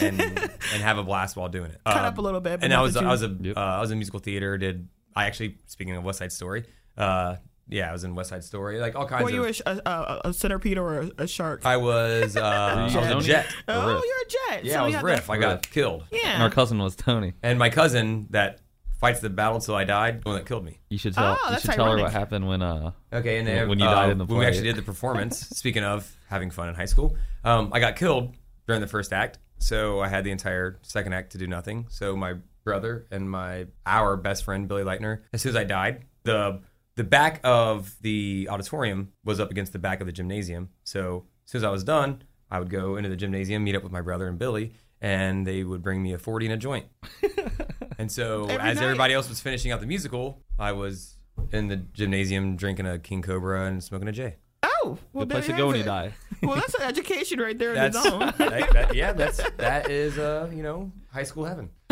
and 0.00 0.20
and 0.20 0.82
have 0.82 0.98
a 0.98 1.02
blast 1.02 1.36
while 1.36 1.48
doing 1.48 1.70
it. 1.72 1.80
Cut 1.84 1.96
Um, 1.98 2.04
up 2.04 2.18
a 2.18 2.20
little 2.22 2.40
bit. 2.40 2.60
but 2.60 2.64
and 2.64 2.72
I 2.72 2.80
was 2.82 2.96
I 2.96 3.04
was 3.08 3.22
a 3.22 3.28
Yep. 3.28 3.56
uh, 3.56 3.60
I 3.60 3.80
was 3.80 3.90
in 3.90 3.98
musical 3.98 4.20
theater. 4.20 4.56
Did 4.56 4.88
I 5.16 5.26
actually 5.26 5.58
speaking 5.66 5.96
of 5.96 6.04
West 6.04 6.20
Side 6.20 6.32
Story? 6.32 6.64
Uh, 6.96 7.36
yeah, 7.66 7.88
I 7.88 7.92
was 7.92 8.04
in 8.04 8.14
West 8.14 8.28
Side 8.30 8.44
Story. 8.44 8.78
Like 8.78 8.94
all 8.94 9.06
kinds 9.06 9.24
Were 9.24 9.30
you 9.30 9.42
of. 9.44 9.48
a, 9.50 9.52
sh- 9.54 9.62
a, 9.64 9.80
a, 9.86 10.20
a 10.26 10.32
centipede 10.34 10.76
or 10.78 11.00
a, 11.00 11.10
a 11.18 11.26
shark? 11.26 11.64
I 11.64 11.78
was 11.78 12.36
uh, 12.36 12.40
I 12.42 12.84
was 13.14 13.24
a 13.24 13.28
jet. 13.28 13.46
oh, 13.68 13.94
Riff. 13.94 14.04
you're 14.06 14.50
a 14.50 14.54
jet. 14.56 14.64
Yeah, 14.66 14.74
so 14.74 14.80
I 14.80 14.86
was 14.86 14.94
had 14.96 15.02
Riff. 15.04 15.30
I 15.30 15.38
got 15.38 15.52
Riff. 15.64 15.72
killed. 15.72 16.04
And 16.12 16.20
Yeah. 16.22 16.42
our 16.42 16.50
cousin 16.50 16.78
was 16.78 16.94
Tony. 16.94 17.32
And 17.42 17.58
my 17.58 17.70
cousin 17.70 18.26
that 18.30 18.60
fights 19.04 19.20
the 19.20 19.28
battle 19.30 19.60
till 19.60 19.74
I 19.74 19.84
died, 19.84 20.22
the 20.22 20.28
one 20.30 20.38
that 20.38 20.46
killed 20.46 20.64
me. 20.64 20.78
You 20.88 20.96
should 20.98 21.12
tell. 21.14 21.36
Oh, 21.38 21.44
you 21.46 21.50
that's 21.50 21.62
should 21.64 21.74
tell 21.74 21.84
her 21.86 21.90
ironic. 21.92 22.04
what 22.04 22.12
happened 22.12 22.48
when 22.48 22.62
uh 22.62 22.92
Okay, 23.12 23.38
and 23.38 23.46
When- 23.46 23.56
then 23.56 23.68
when 23.68 23.78
you 23.78 23.84
uh, 23.86 23.94
died 23.94 24.10
in 24.10 24.18
the 24.18 24.24
when 24.24 24.38
we 24.38 24.46
actually 24.46 24.64
did 24.64 24.76
the 24.76 24.82
performance. 24.82 25.38
speaking 25.50 25.84
of 25.84 26.10
having 26.28 26.50
fun 26.50 26.68
in 26.70 26.74
high 26.74 26.86
school, 26.86 27.16
um, 27.44 27.70
I 27.72 27.80
got 27.80 27.96
killed 27.96 28.34
during 28.66 28.80
the 28.80 28.86
first 28.86 29.12
act, 29.12 29.38
so 29.58 30.00
I 30.00 30.08
had 30.08 30.24
the 30.24 30.30
entire 30.30 30.78
second 30.82 31.12
act 31.12 31.32
to 31.32 31.38
do 31.38 31.46
nothing. 31.46 31.86
So 31.90 32.16
my 32.16 32.34
brother 32.64 33.06
and 33.10 33.30
my 33.30 33.66
our 33.84 34.16
best 34.16 34.44
friend 34.44 34.66
Billy 34.66 34.84
Lightner, 34.84 35.20
as 35.34 35.42
soon 35.42 35.50
as 35.50 35.56
I 35.56 35.64
died, 35.64 36.04
the 36.22 36.62
the 36.96 37.04
back 37.04 37.40
of 37.44 37.94
the 38.00 38.48
auditorium 38.50 39.12
was 39.24 39.38
up 39.38 39.50
against 39.50 39.72
the 39.74 39.78
back 39.78 40.00
of 40.00 40.06
the 40.06 40.12
gymnasium. 40.12 40.70
So 40.84 41.26
as 41.44 41.50
soon 41.50 41.58
as 41.58 41.64
I 41.64 41.70
was 41.70 41.84
done, 41.84 42.22
I 42.50 42.58
would 42.58 42.70
go 42.70 42.96
into 42.96 43.10
the 43.10 43.16
gymnasium, 43.16 43.64
meet 43.64 43.74
up 43.76 43.82
with 43.82 43.92
my 43.92 44.00
brother 44.00 44.28
and 44.28 44.38
Billy, 44.38 44.72
and 45.00 45.46
they 45.46 45.62
would 45.62 45.82
bring 45.82 46.02
me 46.02 46.14
a 46.14 46.18
forty 46.18 46.46
and 46.46 46.54
a 46.54 46.56
joint. 46.56 46.86
and 47.98 48.10
so 48.10 48.44
Every 48.44 48.56
as 48.70 48.76
night. 48.76 48.84
everybody 48.84 49.14
else 49.14 49.28
was 49.28 49.40
finishing 49.40 49.70
out 49.72 49.80
the 49.80 49.86
musical, 49.86 50.42
I 50.58 50.72
was 50.72 51.16
in 51.52 51.68
the 51.68 51.76
gymnasium 51.76 52.56
drinking 52.56 52.86
a 52.86 52.98
King 52.98 53.22
Cobra 53.22 53.66
and 53.66 53.82
smoking 53.82 54.08
a 54.08 54.12
J. 54.12 54.36
Oh, 54.62 54.98
well, 55.12 55.24
good 55.26 55.30
place 55.32 55.46
to 55.46 55.52
go 55.52 55.58
you 55.58 55.66
when 55.68 55.76
you 55.76 55.82
die. 55.84 56.12
Well, 56.42 56.56
that's 56.56 56.74
an 56.78 56.82
education 56.82 57.38
right 57.40 57.56
there 57.58 57.70
in 57.70 57.74
That's 57.76 57.96
its 57.96 58.06
own. 58.12 58.20
that- 58.38 58.70
that- 58.72 58.94
yeah, 58.94 59.12
that's 59.12 59.40
that 59.58 59.90
is 59.90 60.18
uh 60.18 60.50
you 60.54 60.62
know 60.62 60.90
high 61.12 61.22
school 61.24 61.44
heaven. 61.44 61.70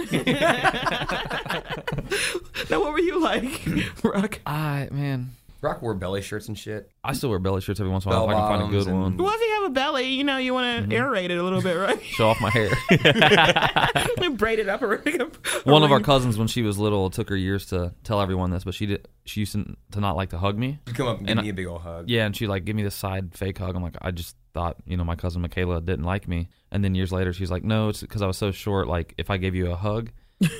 now, 2.70 2.80
what 2.80 2.92
were 2.92 3.00
you 3.00 3.20
like, 3.20 3.62
Brock? 4.00 4.40
I 4.46 4.88
man, 4.90 5.30
Brock 5.62 5.80
wore 5.80 5.94
belly 5.94 6.22
shirts 6.22 6.48
and 6.48 6.58
shit. 6.58 6.90
I 7.04 7.12
still 7.12 7.30
wear 7.30 7.38
belly 7.38 7.60
shirts 7.60 7.78
every 7.78 7.92
once 7.92 8.04
in 8.04 8.10
a 8.10 8.14
while 8.16 8.24
if 8.24 8.30
I 8.30 8.40
can 8.40 8.48
find 8.48 8.62
a 8.62 8.64
bottoms 8.64 8.84
good 8.84 8.92
one. 8.92 9.06
and- 9.12 9.20
Well, 9.20 9.32
if 9.32 9.40
you 9.40 9.62
have 9.62 9.70
a 9.70 9.72
belly, 9.72 10.08
you 10.08 10.24
know, 10.24 10.36
you 10.36 10.52
want 10.52 10.90
to 10.90 10.96
mm-hmm. 10.96 11.06
aerate 11.06 11.30
it 11.30 11.38
a 11.38 11.42
little 11.42 11.62
bit, 11.62 11.74
right? 11.74 12.02
Show 12.02 12.28
off 12.28 12.40
my 12.40 12.50
hair. 12.50 12.68
Braid 14.32 14.58
it 14.58 14.68
up 14.68 14.82
or 14.82 14.96
One 15.64 15.84
of 15.84 15.92
our 15.92 16.00
cousins, 16.00 16.36
when 16.36 16.48
she 16.48 16.62
was 16.62 16.80
little, 16.80 17.06
it 17.06 17.12
took 17.12 17.28
her 17.28 17.36
years 17.36 17.66
to 17.66 17.94
tell 18.02 18.20
everyone 18.20 18.50
this, 18.50 18.64
but 18.64 18.74
she 18.74 18.86
did. 18.86 19.06
She 19.24 19.38
used 19.38 19.52
to, 19.52 19.76
to 19.92 20.00
not 20.00 20.16
like 20.16 20.30
to 20.30 20.38
hug 20.38 20.58
me. 20.58 20.80
You 20.88 20.94
come 20.94 21.06
up 21.06 21.18
and 21.18 21.28
give 21.28 21.38
And 21.38 21.44
me 21.44 21.50
a 21.50 21.54
big 21.54 21.66
old 21.66 21.82
hug. 21.82 22.10
Yeah, 22.10 22.26
and 22.26 22.36
she 22.36 22.48
like 22.48 22.64
give 22.64 22.74
me 22.74 22.82
this 22.82 22.96
side 22.96 23.32
fake 23.32 23.58
hug. 23.58 23.76
I'm 23.76 23.84
like, 23.84 23.94
I 24.02 24.10
just 24.10 24.34
thought, 24.54 24.78
you 24.84 24.96
know, 24.96 25.04
my 25.04 25.14
cousin 25.14 25.42
Michaela 25.42 25.80
didn't 25.80 26.04
like 26.04 26.26
me. 26.26 26.48
And 26.72 26.82
then 26.84 26.96
years 26.96 27.12
later, 27.12 27.32
she's 27.32 27.52
like, 27.52 27.62
No, 27.62 27.88
it's 27.90 28.00
because 28.00 28.20
I 28.20 28.26
was 28.26 28.36
so 28.36 28.50
short. 28.50 28.88
Like, 28.88 29.14
if 29.16 29.30
I 29.30 29.36
gave 29.36 29.54
you 29.54 29.70
a 29.70 29.76
hug, 29.76 30.10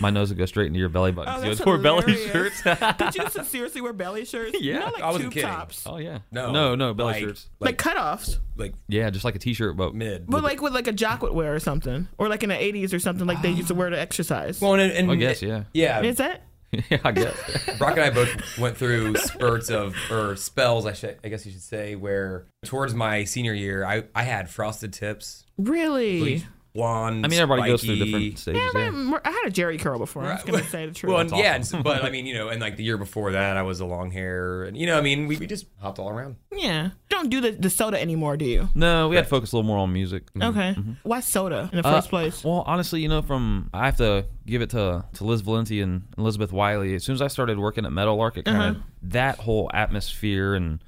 my 0.00 0.10
nose 0.10 0.28
would 0.28 0.38
go 0.38 0.46
straight 0.46 0.66
into 0.68 0.78
your 0.78 0.88
belly 0.88 1.12
button. 1.12 1.32
Oh, 1.32 1.36
'cause 1.36 1.42
you 1.44 1.48
that's 1.50 1.58
had 1.60 1.66
wore 1.66 1.78
belly 1.78 2.12
hilarious. 2.14 2.60
shirts. 2.60 2.98
Did 2.98 3.14
you 3.14 3.44
seriously 3.44 3.80
wear 3.80 3.92
belly 3.92 4.24
shirts? 4.24 4.56
Yeah. 4.60 4.74
you 4.74 4.78
know, 4.80 4.86
like 4.86 5.02
I 5.02 5.06
wasn't 5.06 5.24
tube 5.24 5.32
kidding. 5.34 5.48
tops, 5.50 5.82
oh 5.86 5.96
yeah. 5.98 6.18
No, 6.30 6.50
no, 6.52 6.74
no 6.74 6.94
belly 6.94 7.12
like- 7.14 7.22
shirts. 7.22 7.48
like, 7.60 7.78
cutoffs, 7.78 8.38
like 8.56 8.74
Yeah, 8.88 9.10
just 9.10 9.24
like 9.24 9.34
a 9.34 9.38
t-shirt, 9.38 9.76
but 9.76 9.94
mid. 9.94 10.26
but 10.28 10.42
like 10.42 10.60
with 10.62 10.74
like 10.74 10.86
a 10.88 10.92
jock 10.92 11.22
would 11.22 11.32
wear 11.32 11.54
or 11.54 11.60
something, 11.60 12.08
or 12.18 12.28
like 12.28 12.42
in 12.42 12.48
the 12.50 12.54
'80s 12.56 12.92
or 12.94 12.98
something, 12.98 13.26
like 13.26 13.42
they 13.42 13.50
used 13.50 13.68
to 13.68 13.74
wear 13.74 13.90
to 13.90 13.98
exercise. 13.98 14.60
well, 14.60 14.74
and, 14.74 14.92
and 14.92 15.10
I 15.10 15.14
guess 15.16 15.42
yeah. 15.42 15.64
yeah. 15.72 16.00
Is 16.02 16.16
that? 16.18 16.42
yeah, 16.90 16.98
I 17.04 17.12
guess. 17.12 17.36
Brock 17.78 17.92
and 17.98 18.00
I 18.00 18.08
both 18.10 18.58
went 18.58 18.78
through 18.78 19.14
spurts 19.16 19.68
of 19.68 19.94
or 20.10 20.36
spells, 20.36 20.86
I 20.86 20.94
should 20.94 21.18
I 21.22 21.28
guess 21.28 21.44
you 21.44 21.52
should 21.52 21.60
say, 21.60 21.96
where 21.96 22.46
towards 22.64 22.94
my 22.94 23.24
senior 23.24 23.52
year, 23.52 23.84
I 23.84 24.04
I 24.14 24.22
had 24.22 24.48
frosted 24.48 24.92
tips, 24.94 25.44
Really? 25.58 26.20
bleach 26.20 26.44
blonde. 26.74 27.24
I 27.24 27.28
mean, 27.28 27.38
everybody 27.40 27.70
goes 27.70 27.82
through 27.82 27.96
different 27.96 28.38
stages. 28.38 28.60
Yeah, 28.74 28.80
Yeah, 28.80 28.86
I'm- 28.86 29.12
had 29.24 29.46
a 29.46 29.50
Jerry 29.50 29.78
curl 29.78 29.98
before. 29.98 30.24
I'm 30.24 30.36
just 30.36 30.46
gonna 30.46 30.62
say 30.64 30.86
the 30.86 30.94
truth. 30.94 31.10
Well, 31.10 31.20
and, 31.20 31.30
That's 31.30 31.42
yeah, 31.42 31.58
awesome. 31.58 31.76
and 31.78 31.84
but 31.84 32.04
I 32.04 32.10
mean, 32.14 32.26
you 32.26 32.34
know, 32.34 32.48
and 32.48 32.60
like 32.60 32.76
the 32.76 32.84
year 32.84 32.96
before 32.98 33.32
that, 33.32 33.56
I 33.56 33.62
was 33.62 33.80
a 33.80 33.86
long 33.86 34.10
hair, 34.10 34.64
and 34.64 34.76
you 34.76 34.86
know, 34.86 34.96
I 34.98 35.00
mean, 35.00 35.26
we, 35.26 35.36
we 35.36 35.46
just 35.46 35.66
hopped 35.80 35.98
all 35.98 36.08
around. 36.10 36.36
yeah. 36.52 36.90
Don't 37.08 37.28
do 37.28 37.40
the, 37.42 37.50
the 37.50 37.68
soda 37.68 38.00
anymore, 38.00 38.36
do 38.38 38.46
you? 38.46 38.68
No, 38.74 39.08
we 39.08 39.16
had 39.16 39.24
to 39.26 39.28
focus 39.28 39.52
a 39.52 39.56
little 39.56 39.66
more 39.68 39.78
on 39.78 39.92
music. 39.92 40.24
Okay. 40.40 40.74
Why 41.02 41.20
soda 41.20 41.68
in 41.72 41.82
the 41.82 41.86
Uh, 41.86 41.92
first 41.92 42.08
place? 42.08 42.42
Well, 42.42 42.64
honestly, 42.66 43.02
you 43.02 43.08
know, 43.08 43.20
from 43.20 43.68
I 43.74 43.84
have 43.84 43.98
to 43.98 44.24
give 44.46 44.62
it 44.62 44.70
to 44.70 45.04
to 45.14 45.24
Liz 45.24 45.42
Valenti 45.42 45.82
and 45.82 46.02
Elizabeth 46.16 46.52
Wiley. 46.52 46.94
As 46.94 47.04
soon 47.04 47.14
as 47.14 47.20
I 47.22 47.28
started 47.28 47.58
working 47.58 47.84
at 47.84 47.92
Meadowlark, 47.92 48.38
it 48.38 48.46
kind 48.46 48.56
of 48.62 48.76
Uh-huh. 48.76 48.84
that 49.02 49.38
whole 49.40 49.70
atmosphere 49.74 50.54
and 50.54 50.82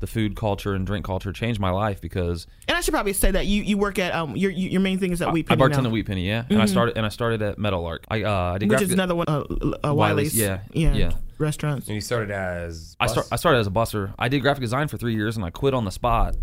the 0.00 0.06
food 0.06 0.36
culture 0.36 0.74
and 0.74 0.86
drink 0.86 1.04
culture 1.06 1.32
changed 1.32 1.58
my 1.58 1.70
life 1.70 2.00
because 2.00 2.46
And 2.68 2.76
I 2.76 2.80
should 2.82 2.92
probably 2.92 3.14
say 3.14 3.30
that 3.30 3.46
you, 3.46 3.62
you 3.62 3.78
work 3.78 3.98
at 3.98 4.14
um 4.14 4.36
your 4.36 4.50
your 4.50 4.80
main 4.80 4.98
thing 4.98 5.12
is 5.12 5.22
at 5.22 5.32
Wheat 5.32 5.46
I 5.48 5.56
Penny 5.56 5.62
bartended 5.62 5.82
now, 5.82 5.88
at 5.88 5.92
Wheat 5.92 6.06
Penny, 6.06 6.26
yeah, 6.28 6.44
and 6.50 6.60
I 6.60 6.66
started 6.66 6.96
and 6.96 7.06
I 7.06 7.08
started 7.08 7.40
at 7.42 7.58
Meadowlark. 7.58 8.04
I 8.08 8.22
uh, 8.22 8.30
I 8.54 8.58
did 8.58 8.70
which 8.70 8.82
is 8.82 8.92
another 8.92 9.14
one. 9.14 9.26
Uh, 9.28 9.40
uh, 9.40 9.94
Wiley's, 9.94 9.94
Wiley's. 9.94 10.38
yeah, 10.38 10.60
yeah. 10.72 10.94
yeah. 10.94 11.12
Restaurants. 11.38 11.86
And 11.86 11.94
you 11.94 12.00
started 12.00 12.30
as 12.30 12.96
I 13.00 13.06
start 13.06 13.26
I 13.32 13.36
started 13.36 13.58
as 13.58 13.66
a 13.66 13.70
busser. 13.70 14.14
I 14.18 14.28
did 14.28 14.40
graphic 14.40 14.62
design 14.62 14.88
for 14.88 14.96
three 14.96 15.14
years 15.14 15.36
and 15.36 15.44
I 15.44 15.50
quit 15.50 15.74
on 15.74 15.84
the 15.84 15.90
spot. 15.90 16.36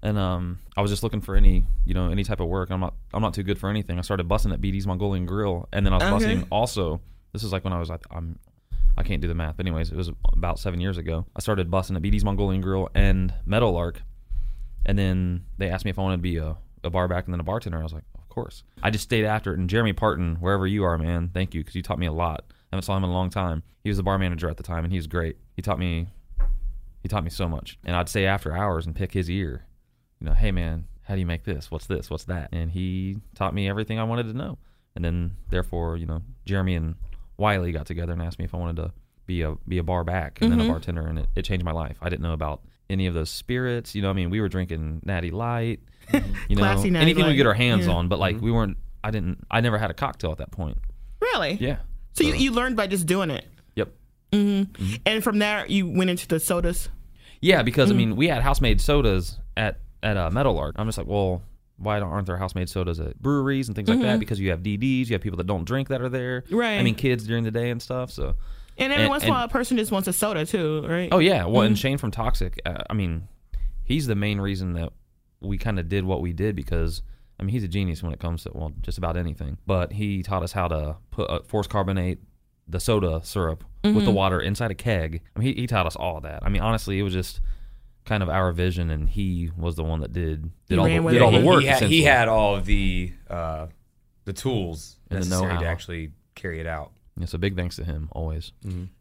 And 0.00 0.16
um, 0.16 0.60
I 0.76 0.80
was 0.80 0.92
just 0.92 1.02
looking 1.02 1.20
for 1.20 1.34
any, 1.34 1.64
you 1.84 1.92
know, 1.92 2.10
any 2.10 2.22
type 2.22 2.38
of 2.38 2.46
work. 2.46 2.70
I'm 2.70 2.78
not, 2.78 2.94
I'm 3.12 3.20
not 3.20 3.34
too 3.34 3.42
good 3.42 3.58
for 3.58 3.68
anything. 3.68 3.98
I 3.98 4.02
started 4.02 4.28
bussing 4.28 4.52
at 4.52 4.60
BD's 4.60 4.86
Mongolian 4.86 5.26
Grill, 5.26 5.68
and 5.72 5.84
then 5.84 5.92
I 5.92 5.96
was 5.96 6.04
Okay. 6.04 6.36
bussing 6.36 6.46
also. 6.50 7.00
This 7.32 7.42
is 7.42 7.52
like 7.52 7.64
when 7.64 7.72
I 7.72 7.80
was, 7.80 7.90
like, 7.90 8.04
I'm, 8.12 8.38
I 8.98 9.04
can't 9.04 9.22
do 9.22 9.28
the 9.28 9.34
math. 9.34 9.56
But 9.56 9.66
anyways, 9.66 9.90
it 9.90 9.96
was 9.96 10.10
about 10.32 10.58
seven 10.58 10.80
years 10.80 10.98
ago. 10.98 11.26
I 11.36 11.40
started 11.40 11.70
bussing 11.70 11.96
at 11.96 12.02
BD's 12.02 12.24
Mongolian 12.24 12.60
Grill 12.60 12.88
and 12.94 13.32
Meadowlark, 13.46 14.02
and 14.84 14.98
then 14.98 15.44
they 15.56 15.70
asked 15.70 15.84
me 15.84 15.90
if 15.90 15.98
I 15.98 16.02
wanted 16.02 16.16
to 16.16 16.22
be 16.22 16.36
a, 16.36 16.56
a 16.84 16.90
bar 16.90 17.08
back 17.08 17.24
and 17.26 17.32
then 17.32 17.40
a 17.40 17.44
bartender. 17.44 17.78
I 17.78 17.82
was 17.82 17.92
like, 17.92 18.04
of 18.16 18.28
course. 18.28 18.64
I 18.82 18.90
just 18.90 19.04
stayed 19.04 19.24
after 19.24 19.52
it. 19.52 19.58
And 19.58 19.70
Jeremy 19.70 19.92
Parton, 19.92 20.36
wherever 20.40 20.66
you 20.66 20.84
are, 20.84 20.98
man, 20.98 21.30
thank 21.32 21.54
you 21.54 21.60
because 21.60 21.76
you 21.76 21.82
taught 21.82 21.98
me 21.98 22.06
a 22.06 22.12
lot. 22.12 22.44
I 22.50 22.76
haven't 22.76 22.84
saw 22.84 22.96
him 22.96 23.04
in 23.04 23.10
a 23.10 23.14
long 23.14 23.30
time. 23.30 23.62
He 23.82 23.88
was 23.88 23.96
the 23.96 24.02
bar 24.02 24.18
manager 24.18 24.50
at 24.50 24.56
the 24.56 24.62
time, 24.62 24.84
and 24.84 24.92
he 24.92 24.98
was 24.98 25.06
great. 25.06 25.36
He 25.54 25.62
taught 25.62 25.78
me 25.78 26.08
he 27.02 27.08
taught 27.08 27.24
me 27.24 27.30
so 27.30 27.48
much. 27.48 27.78
And 27.84 27.94
I'd 27.94 28.08
stay 28.08 28.26
after 28.26 28.56
hours 28.56 28.84
and 28.86 28.94
pick 28.94 29.12
his 29.12 29.30
ear. 29.30 29.66
You 30.20 30.26
know, 30.26 30.34
hey 30.34 30.50
man, 30.50 30.88
how 31.02 31.14
do 31.14 31.20
you 31.20 31.26
make 31.26 31.44
this? 31.44 31.70
What's 31.70 31.86
this? 31.86 32.10
What's 32.10 32.24
that? 32.24 32.48
And 32.52 32.70
he 32.70 33.18
taught 33.34 33.54
me 33.54 33.68
everything 33.68 33.98
I 33.98 34.04
wanted 34.04 34.24
to 34.24 34.34
know. 34.34 34.58
And 34.96 35.04
then 35.04 35.36
therefore, 35.48 35.96
you 35.96 36.06
know, 36.06 36.22
Jeremy 36.44 36.74
and 36.74 36.96
Wiley 37.38 37.72
got 37.72 37.86
together 37.86 38.12
and 38.12 38.20
asked 38.20 38.38
me 38.38 38.44
if 38.44 38.54
I 38.54 38.58
wanted 38.58 38.76
to 38.76 38.92
be 39.26 39.42
a 39.42 39.54
be 39.66 39.78
a 39.78 39.82
bar 39.82 40.04
back 40.04 40.38
and 40.40 40.50
then 40.50 40.58
a 40.58 40.62
mm-hmm. 40.62 40.72
bartender 40.72 41.06
and 41.06 41.18
it, 41.20 41.26
it 41.36 41.42
changed 41.42 41.64
my 41.64 41.72
life. 41.72 41.96
I 42.02 42.08
didn't 42.08 42.22
know 42.22 42.32
about 42.32 42.62
any 42.90 43.06
of 43.06 43.14
those 43.14 43.30
spirits. 43.30 43.94
You 43.94 44.02
know, 44.02 44.10
I 44.10 44.12
mean, 44.14 44.30
we 44.30 44.40
were 44.40 44.48
drinking 44.48 45.00
Natty 45.04 45.30
Light, 45.30 45.80
mm-hmm. 46.08 46.32
you 46.48 46.56
know, 46.56 46.64
anything 46.64 47.16
we 47.16 47.22
Light. 47.22 47.36
get 47.36 47.46
our 47.46 47.54
hands 47.54 47.86
Yeah. 47.86 47.92
on. 47.92 48.08
But 48.08 48.18
like, 48.18 48.36
mm-hmm. 48.36 48.44
we 48.44 48.50
weren't. 48.52 48.76
I 49.04 49.10
didn't. 49.10 49.46
I 49.50 49.60
never 49.60 49.78
had 49.78 49.90
a 49.90 49.94
cocktail 49.94 50.32
at 50.32 50.38
that 50.38 50.50
point. 50.50 50.78
Really? 51.20 51.54
Yeah. 51.60 51.76
So 52.14 52.24
you, 52.24 52.34
you 52.34 52.50
learned 52.50 52.76
by 52.76 52.88
just 52.88 53.06
doing 53.06 53.30
it, 53.30 53.44
Yep. 53.76 53.92
and 54.32 55.22
from 55.22 55.38
there 55.38 55.64
you 55.66 55.88
went 55.88 56.10
into 56.10 56.26
the 56.26 56.40
sodas. 56.40 56.88
Yeah, 57.40 57.62
because 57.62 57.90
I 57.90 57.94
Mm. 57.94 57.96
mean, 57.96 58.16
we 58.16 58.26
had 58.28 58.42
house 58.42 58.60
made 58.60 58.80
sodas 58.80 59.38
at 59.56 59.78
at 60.02 60.16
uh, 60.16 60.30
Meadowlark. 60.30 60.74
I'm 60.78 60.86
just 60.86 60.98
like, 60.98 61.06
well, 61.06 61.42
why 61.78 61.98
don't, 62.00 62.10
aren't 62.10 62.26
there 62.26 62.36
house 62.36 62.54
made 62.54 62.68
sodas 62.68 63.00
at 63.00 63.18
breweries 63.22 63.68
and 63.68 63.74
things 63.76 63.88
like 63.88 64.00
that? 64.00 64.18
Because 64.20 64.38
you 64.40 64.50
have 64.50 64.60
DDs, 64.62 65.06
you 65.08 65.14
have 65.14 65.20
people 65.22 65.36
that 65.38 65.46
don't 65.46 65.64
drink 65.64 65.88
that 65.88 66.02
are 66.02 66.08
there. 66.08 66.42
Mm-hmm. 66.42 66.56
Right. 66.56 66.78
I 66.78 66.82
mean, 66.82 66.94
kids 66.94 67.24
during 67.26 67.44
the 67.44 67.50
day 67.50 67.70
and 67.70 67.80
stuff. 67.80 68.10
So, 68.10 68.34
And 68.76 68.92
every 68.92 69.04
And- 69.04 69.10
once 69.10 69.22
in 69.22 69.28
a 69.30 69.32
while, 69.32 69.44
a 69.44 69.48
person 69.48 69.76
just 69.76 69.90
wants 69.92 70.08
a 70.08 70.12
soda 70.12 70.44
too, 70.44 70.84
right? 70.86 71.08
oh 71.12 71.18
yeah. 71.18 71.44
Well, 71.44 71.56
Mm-hmm. 71.62 71.66
and 71.66 71.78
Shane 71.78 71.98
from 71.98 72.10
Toxic, 72.10 72.60
uh, 72.66 72.82
I 72.90 72.94
mean, 72.94 73.28
he's 73.84 74.06
the 74.06 74.14
main 74.16 74.40
reason 74.40 74.72
that 74.74 74.92
we 75.40 75.56
kind 75.58 75.78
of 75.78 75.88
did 75.88 76.04
what 76.04 76.20
we 76.20 76.32
did 76.32 76.54
because. 76.56 77.02
I 77.40 77.44
mean, 77.44 77.52
he's 77.52 77.62
a 77.62 77.68
genius 77.68 78.02
when 78.02 78.12
it 78.12 78.18
comes 78.18 78.42
to 78.42 78.50
well, 78.52 78.72
just 78.82 78.98
about 78.98 79.16
anything. 79.16 79.58
But 79.64 79.92
he 79.92 80.24
taught 80.24 80.42
us 80.42 80.50
how 80.50 80.66
to 80.66 80.96
put 81.12 81.30
uh, 81.30 81.38
force 81.42 81.68
carbonate 81.68 82.18
the 82.66 82.80
soda 82.80 83.20
syrup 83.22 83.62
with 83.84 83.94
Mm-hmm. 83.94 84.04
the 84.06 84.10
water 84.10 84.40
inside 84.40 84.72
a 84.72 84.74
keg. 84.74 85.22
I 85.36 85.38
mean, 85.38 85.54
he, 85.54 85.60
he 85.60 85.66
taught 85.68 85.86
us 85.86 85.94
all 85.94 86.20
that. 86.22 86.40
I 86.42 86.48
mean, 86.48 86.62
honestly, 86.62 86.98
it 86.98 87.04
was 87.04 87.12
just 87.12 87.40
kind 88.08 88.22
of 88.22 88.28
our 88.28 88.50
vision, 88.52 88.90
and 88.90 89.08
he 89.08 89.50
was 89.56 89.76
the 89.76 89.84
one 89.84 90.00
that 90.00 90.12
did 90.12 90.50
did 90.68 90.78
all 90.78 90.86
ran 90.86 90.96
the, 90.96 91.02
with 91.02 91.12
did 91.14 91.20
it. 91.20 91.24
all 91.24 91.30
the 91.32 91.40
He- 91.40 91.44
work. 91.46 91.60
He 91.60 91.66
had, 91.66 91.78
he 91.82 91.84
essentially. 91.84 92.02
had 92.02 92.28
all 92.28 92.56
of 92.56 92.64
the 92.64 93.12
uh, 93.30 93.66
the 94.24 94.32
tools 94.32 94.96
And 95.10 95.22
the 95.22 95.26
necessary 95.28 95.48
to 95.50 95.54
know-how. 95.60 95.70
actually 95.70 96.10
carry 96.34 96.60
it 96.60 96.66
out. 96.66 96.92
Yeah, 97.18 97.26
so 97.26 97.36
big 97.36 97.56
thanks 97.56 97.74
to 97.76 97.84
him 97.84 98.08
always. 98.12 98.52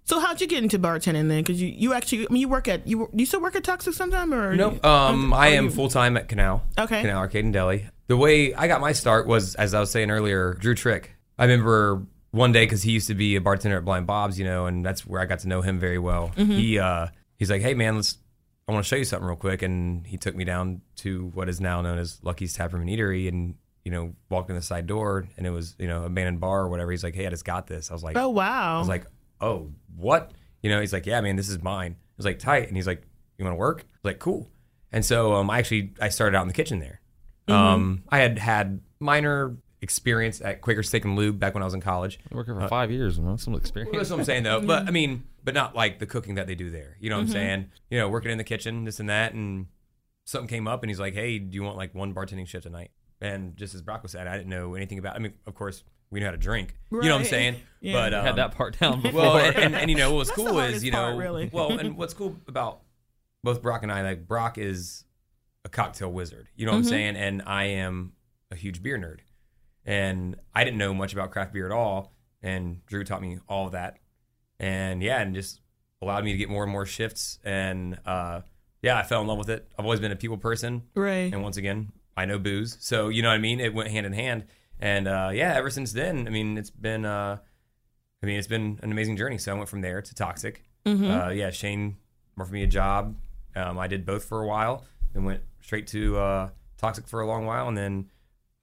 So 0.05 0.19
how'd 0.19 0.41
you 0.41 0.47
get 0.47 0.63
into 0.63 0.79
bartending 0.79 1.27
then? 1.29 1.43
Because 1.43 1.61
you, 1.61 1.67
you 1.67 1.93
actually, 1.93 2.27
I 2.27 2.31
mean, 2.33 2.41
you 2.41 2.47
work 2.49 2.67
at 2.67 2.87
you 2.87 3.09
you 3.13 3.25
still 3.27 3.41
work 3.41 3.55
at 3.55 3.63
Toxic 3.63 3.93
sometime 3.93 4.33
or 4.33 4.55
Nope. 4.55 4.83
Um, 4.83 5.33
I 5.33 5.49
am 5.49 5.69
full 5.69 5.87
time 5.89 6.17
at 6.17 6.27
Canal. 6.27 6.63
Okay. 6.79 7.01
Canal 7.01 7.17
Arcade 7.19 7.43
and 7.45 7.53
Deli. 7.53 7.87
The 8.07 8.17
way 8.17 8.53
I 8.55 8.67
got 8.67 8.81
my 8.81 8.91
start 8.93 9.27
was, 9.27 9.53
as 9.55 9.73
I 9.75 9.79
was 9.79 9.91
saying 9.91 10.09
earlier, 10.09 10.53
Drew 10.55 10.73
Trick. 10.73 11.11
I 11.37 11.43
remember 11.45 12.01
one 12.31 12.51
day 12.51 12.65
because 12.65 12.81
he 12.81 12.91
used 12.91 13.07
to 13.09 13.13
be 13.15 13.35
a 13.35 13.41
bartender 13.41 13.77
at 13.77 13.85
Blind 13.85 14.07
Bob's, 14.07 14.39
you 14.39 14.45
know, 14.45 14.65
and 14.65 14.83
that's 14.83 15.05
where 15.05 15.21
I 15.21 15.25
got 15.25 15.39
to 15.39 15.47
know 15.47 15.61
him 15.61 15.77
very 15.77 15.99
well. 15.99 16.31
Mm-hmm. 16.35 16.51
He 16.53 16.79
uh, 16.79 17.07
he's 17.37 17.51
like, 17.51 17.61
"Hey 17.61 17.75
man, 17.75 17.95
let's. 17.97 18.17
I 18.67 18.73
want 18.73 18.83
to 18.83 18.87
show 18.87 18.95
you 18.95 19.05
something 19.05 19.27
real 19.27 19.37
quick," 19.37 19.61
and 19.61 20.05
he 20.05 20.17
took 20.17 20.35
me 20.35 20.43
down 20.43 20.81
to 20.97 21.27
what 21.33 21.49
is 21.49 21.61
now 21.61 21.81
known 21.81 21.97
as 21.97 22.19
Lucky's 22.23 22.53
Tap 22.53 22.73
Room 22.73 22.81
and 22.81 22.89
Eatery, 22.89 23.27
and 23.27 23.55
you 23.85 23.91
know, 23.91 24.13
walked 24.29 24.49
in 24.49 24.55
the 24.55 24.61
side 24.61 24.87
door, 24.87 25.27
and 25.37 25.47
it 25.47 25.51
was 25.51 25.75
you 25.79 25.87
know 25.87 26.03
abandoned 26.03 26.39
bar 26.39 26.61
or 26.61 26.69
whatever. 26.69 26.91
He's 26.91 27.03
like, 27.03 27.15
"Hey, 27.15 27.25
I 27.25 27.29
just 27.29 27.45
got 27.45 27.67
this." 27.67 27.89
I 27.89 27.93
was 27.93 28.03
like, 28.03 28.17
Oh 28.17 28.29
wow. 28.29 28.75
I 28.75 28.79
was 28.79 28.89
like, 28.89 29.05
oh, 29.41 29.71
what? 29.95 30.31
You 30.61 30.69
know, 30.69 30.79
he's 30.79 30.93
like, 30.93 31.05
yeah, 31.05 31.21
man, 31.21 31.35
this 31.35 31.49
is 31.49 31.61
mine. 31.61 31.95
I 31.97 32.13
was 32.17 32.25
like, 32.25 32.39
tight. 32.39 32.67
And 32.67 32.75
he's 32.75 32.87
like, 32.87 33.03
you 33.37 33.45
want 33.45 33.53
to 33.53 33.59
work? 33.59 33.81
I 33.81 33.97
was 34.03 34.13
like, 34.13 34.19
cool. 34.19 34.49
And 34.91 35.05
so 35.05 35.33
um, 35.35 35.49
I 35.49 35.59
actually, 35.59 35.93
I 36.01 36.09
started 36.09 36.35
out 36.35 36.41
in 36.41 36.47
the 36.47 36.53
kitchen 36.53 36.79
there. 36.79 37.01
Um, 37.47 38.03
I 38.09 38.19
had 38.19 38.39
had 38.39 38.81
minor 38.99 39.55
experience 39.81 40.41
at 40.41 40.61
Quaker 40.61 40.83
Steak 40.83 41.05
and 41.05 41.15
Lube 41.15 41.39
back 41.39 41.53
when 41.53 41.63
I 41.63 41.65
was 41.65 41.73
in 41.73 41.81
college. 41.81 42.19
I 42.31 42.35
worked 42.35 42.47
here 42.49 42.55
for 42.55 42.63
uh, 42.63 42.67
five 42.67 42.91
years, 42.91 43.19
man. 43.19 43.37
Some 43.37 43.53
Well, 43.53 43.59
experience. 43.59 43.95
That's 43.95 44.09
what 44.09 44.19
I'm 44.19 44.25
saying 44.25 44.43
though. 44.43 44.61
But 44.61 44.79
I 44.79 44.85
mm-hmm. 44.85 44.93
mean, 44.93 45.23
but 45.43 45.53
not 45.53 45.75
like 45.75 45.99
the 45.99 46.05
cooking 46.05 46.35
that 46.35 46.47
they 46.47 46.55
do 46.55 46.69
there. 46.69 46.97
You 46.99 47.09
know 47.09 47.17
what 47.17 47.21
I'm 47.21 47.27
mm-hmm. 47.27 47.33
saying? 47.33 47.71
You 47.89 47.99
know, 47.99 48.09
working 48.09 48.31
in 48.31 48.37
the 48.37 48.43
kitchen, 48.43 48.85
this 48.85 48.99
and 48.99 49.09
that, 49.09 49.33
and 49.33 49.67
something 50.25 50.47
came 50.47 50.67
up, 50.67 50.83
and 50.83 50.89
he's 50.89 50.99
like, 50.99 51.13
"Hey, 51.13 51.39
do 51.39 51.55
you 51.55 51.63
want 51.63 51.77
like 51.77 51.93
one 51.93 52.13
bartending 52.13 52.47
shift 52.47 52.63
tonight?" 52.63 52.91
And 53.21 53.55
just 53.57 53.73
as 53.73 53.81
Brock 53.81 54.03
was 54.03 54.11
saying, 54.11 54.27
I 54.27 54.37
didn't 54.37 54.49
know 54.49 54.75
anything 54.75 54.99
about. 54.99 55.15
I 55.15 55.19
mean, 55.19 55.33
of 55.47 55.55
course, 55.55 55.83
we 56.11 56.19
knew 56.19 56.25
how 56.25 56.31
to 56.31 56.37
drink. 56.37 56.75
You 56.91 57.01
know 57.01 57.13
what 57.13 57.21
I'm 57.21 57.25
saying? 57.25 57.57
Yeah. 57.81 57.93
But 57.93 58.13
um, 58.13 58.25
had 58.25 58.35
that 58.37 58.55
part 58.55 58.79
down 58.79 59.01
before. 59.01 59.21
well, 59.21 59.37
and, 59.37 59.55
and, 59.55 59.75
and, 59.75 59.89
you 59.89 59.97
know 59.97 60.13
what's 60.13 60.29
That's 60.35 60.41
cool 60.41 60.59
is 60.59 60.83
you 60.83 60.91
know 60.91 61.03
part, 61.03 61.17
really. 61.17 61.49
well, 61.51 61.77
and 61.77 61.97
what's 61.97 62.13
cool 62.13 62.37
about 62.47 62.81
both 63.43 63.61
Brock 63.61 63.83
and 63.83 63.91
I, 63.91 64.01
like 64.01 64.27
Brock 64.27 64.57
is 64.57 65.05
a 65.65 65.69
cocktail 65.69 66.11
wizard. 66.11 66.47
You 66.55 66.65
know 66.65 66.71
what 66.71 66.79
I'm 66.79 66.83
mm-hmm. 66.83 66.89
saying? 66.89 67.15
And 67.15 67.43
I 67.45 67.65
am 67.65 68.13
a 68.51 68.55
huge 68.55 68.81
beer 68.81 68.97
nerd, 68.97 69.19
and 69.87 70.35
I 70.53 70.63
didn't 70.63 70.77
know 70.77 70.93
much 70.93 71.13
about 71.13 71.31
craft 71.31 71.53
beer 71.53 71.65
at 71.65 71.71
all. 71.71 72.13
And 72.43 72.85
Drew 72.85 73.03
taught 73.03 73.21
me 73.21 73.39
all 73.49 73.65
of 73.65 73.71
that, 73.71 73.97
and 74.59 75.01
yeah, 75.01 75.19
and 75.19 75.33
just 75.33 75.59
allowed 76.03 76.23
me 76.23 76.33
to 76.33 76.37
get 76.37 76.49
more 76.49 76.61
and 76.61 76.71
more 76.71 76.85
shifts. 76.85 77.39
And 77.43 77.97
uh, 78.05 78.41
yeah, 78.83 78.95
I 78.95 79.01
fell 79.01 79.21
in 79.21 79.27
love 79.27 79.39
with 79.39 79.49
it. 79.49 79.67
I've 79.77 79.85
always 79.85 79.99
been 79.99 80.11
a 80.11 80.15
people 80.15 80.37
person, 80.37 80.83
right. 80.93 81.33
and 81.33 81.41
once 81.41 81.57
again, 81.57 81.91
I 82.15 82.25
know 82.25 82.37
booze, 82.37 82.77
so 82.79 83.09
you 83.09 83.23
know 83.23 83.29
what 83.29 83.35
I 83.35 83.39
mean. 83.39 83.59
It 83.59 83.73
went 83.73 83.89
hand 83.89 84.05
in 84.05 84.13
hand, 84.13 84.45
and 84.79 85.07
uh, 85.07 85.31
yeah, 85.33 85.55
ever 85.55 85.71
since 85.71 85.93
then, 85.93 86.27
I 86.27 86.29
mean, 86.29 86.59
it's 86.59 86.69
been, 86.69 87.05
uh, 87.05 87.37
I 88.21 88.25
mean, 88.25 88.37
it's 88.37 88.47
been 88.47 88.79
an 88.83 88.91
amazing 88.91 89.17
journey. 89.17 89.39
So 89.39 89.51
I 89.51 89.55
went 89.55 89.67
from 89.67 89.81
there 89.81 90.01
to 90.01 90.15
Toxic. 90.15 90.63
Uh, 91.11 91.29
yeah, 91.29 91.49
Shane 91.49 91.97
offered 92.39 92.53
me 92.53 92.63
a 92.63 92.67
job. 92.67 93.15
Um, 93.55 93.79
I 93.79 93.87
did 93.87 94.05
both 94.05 94.25
for 94.25 94.43
a 94.43 94.47
while, 94.47 94.85
then 95.13 95.23
went 95.25 95.41
straight 95.61 95.87
to 95.87 96.17
uh, 96.17 96.49
Toxic 96.77 97.07
for 97.07 97.21
a 97.21 97.27
long 97.27 97.47
while, 97.47 97.67
and 97.67 97.75
then 97.75 98.11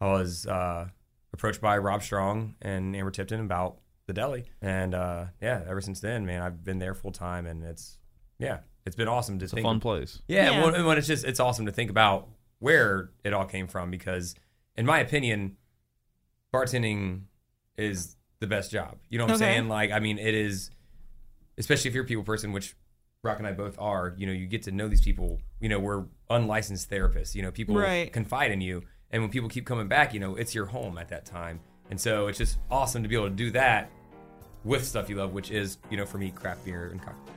I 0.01 0.07
was 0.07 0.47
uh, 0.47 0.89
approached 1.35 1.61
by 1.61 1.77
Rob 1.77 2.03
Strong 2.03 2.55
and 2.63 2.97
Amber 2.97 3.11
Tipton 3.11 3.41
about 3.41 3.77
the 4.07 4.13
deli, 4.15 4.45
and 4.63 4.95
uh, 4.95 5.27
yeah, 5.43 5.63
ever 5.69 5.81
since 5.83 6.01
then, 6.01 6.25
man, 6.25 6.41
I've 6.41 6.65
been 6.65 6.79
there 6.79 6.95
full 6.95 7.13
time, 7.13 7.45
and 7.47 7.63
it's 7.65 7.99
yeah, 8.39 8.61
it's 8.87 8.97
been 8.97 9.09
awesome 9.09 9.39
to 9.41 9.45
it's 9.45 9.53
a 9.53 9.61
fun 9.63 9.81
place. 9.81 10.23
yeah, 10.29 10.51
Yeah. 10.51 10.65
When, 10.65 10.85
when 10.87 10.97
it's 10.99 11.07
just 11.07 11.25
it's 11.27 11.41
awesome 11.41 11.67
to 11.67 11.73
think 11.73 11.91
about 11.91 12.29
where 12.61 13.11
it 13.25 13.35
all 13.35 13.45
came 13.47 13.67
from 13.67 13.91
because, 13.91 14.35
in 14.77 14.87
my 14.87 15.01
opinion, 15.01 15.57
bartending 16.53 17.23
is 17.77 18.17
the 18.41 18.47
best 18.47 18.71
job. 18.71 18.97
You 19.09 19.19
know 19.19 19.25
what 19.25 19.33
I'm 19.33 19.39
saying? 19.39 19.69
Like, 19.69 19.91
I 19.91 19.99
mean, 20.01 20.19
it 20.19 20.35
is, 20.35 20.71
especially 21.59 21.89
if 21.89 21.95
you're 21.95 22.05
a 22.05 22.07
people 22.07 22.25
person, 22.25 22.53
which 22.53 22.77
Brock 23.23 23.39
and 23.39 23.47
I 23.47 23.53
both 23.53 23.77
are. 23.79 24.15
You 24.17 24.27
know, 24.27 24.33
you 24.33 24.47
get 24.47 24.63
to 24.65 24.73
know 24.73 24.89
these 24.89 25.01
people. 25.01 25.41
You 25.61 25.69
know, 25.69 25.79
we're 25.81 26.05
unlicensed 26.31 26.91
therapists. 26.91 27.35
You 27.35 27.43
know, 27.43 27.51
people 27.51 27.75
Right. 27.77 28.13
confide 28.13 28.51
in 28.51 28.61
you, 28.61 28.83
and 29.15 29.23
when 29.23 29.31
people 29.31 29.49
keep 29.49 29.65
coming 29.65 29.87
back, 29.87 30.13
you 30.13 30.19
know, 30.19 30.35
it's 30.35 30.57
your 30.57 30.67
home 30.67 30.99
at 30.99 31.09
that 31.11 31.25
time. 31.25 31.61
And 31.89 32.01
so 32.01 32.27
it's 32.27 32.37
just 32.37 32.59
awesome 32.69 33.05
to 33.05 33.09
be 33.09 33.15
able 33.15 33.29
to 33.29 33.35
do 33.35 33.53
that 33.53 33.89
with 34.65 34.85
stuff 34.85 35.09
you 35.09 35.15
love, 35.15 35.33
which 35.33 35.53
is, 35.53 35.79
you 35.89 35.97
know, 35.97 36.05
for 36.05 36.19
me, 36.19 36.33
craft 36.33 36.65
beer 36.65 36.89
and 36.89 37.01
cocktails. 37.01 37.37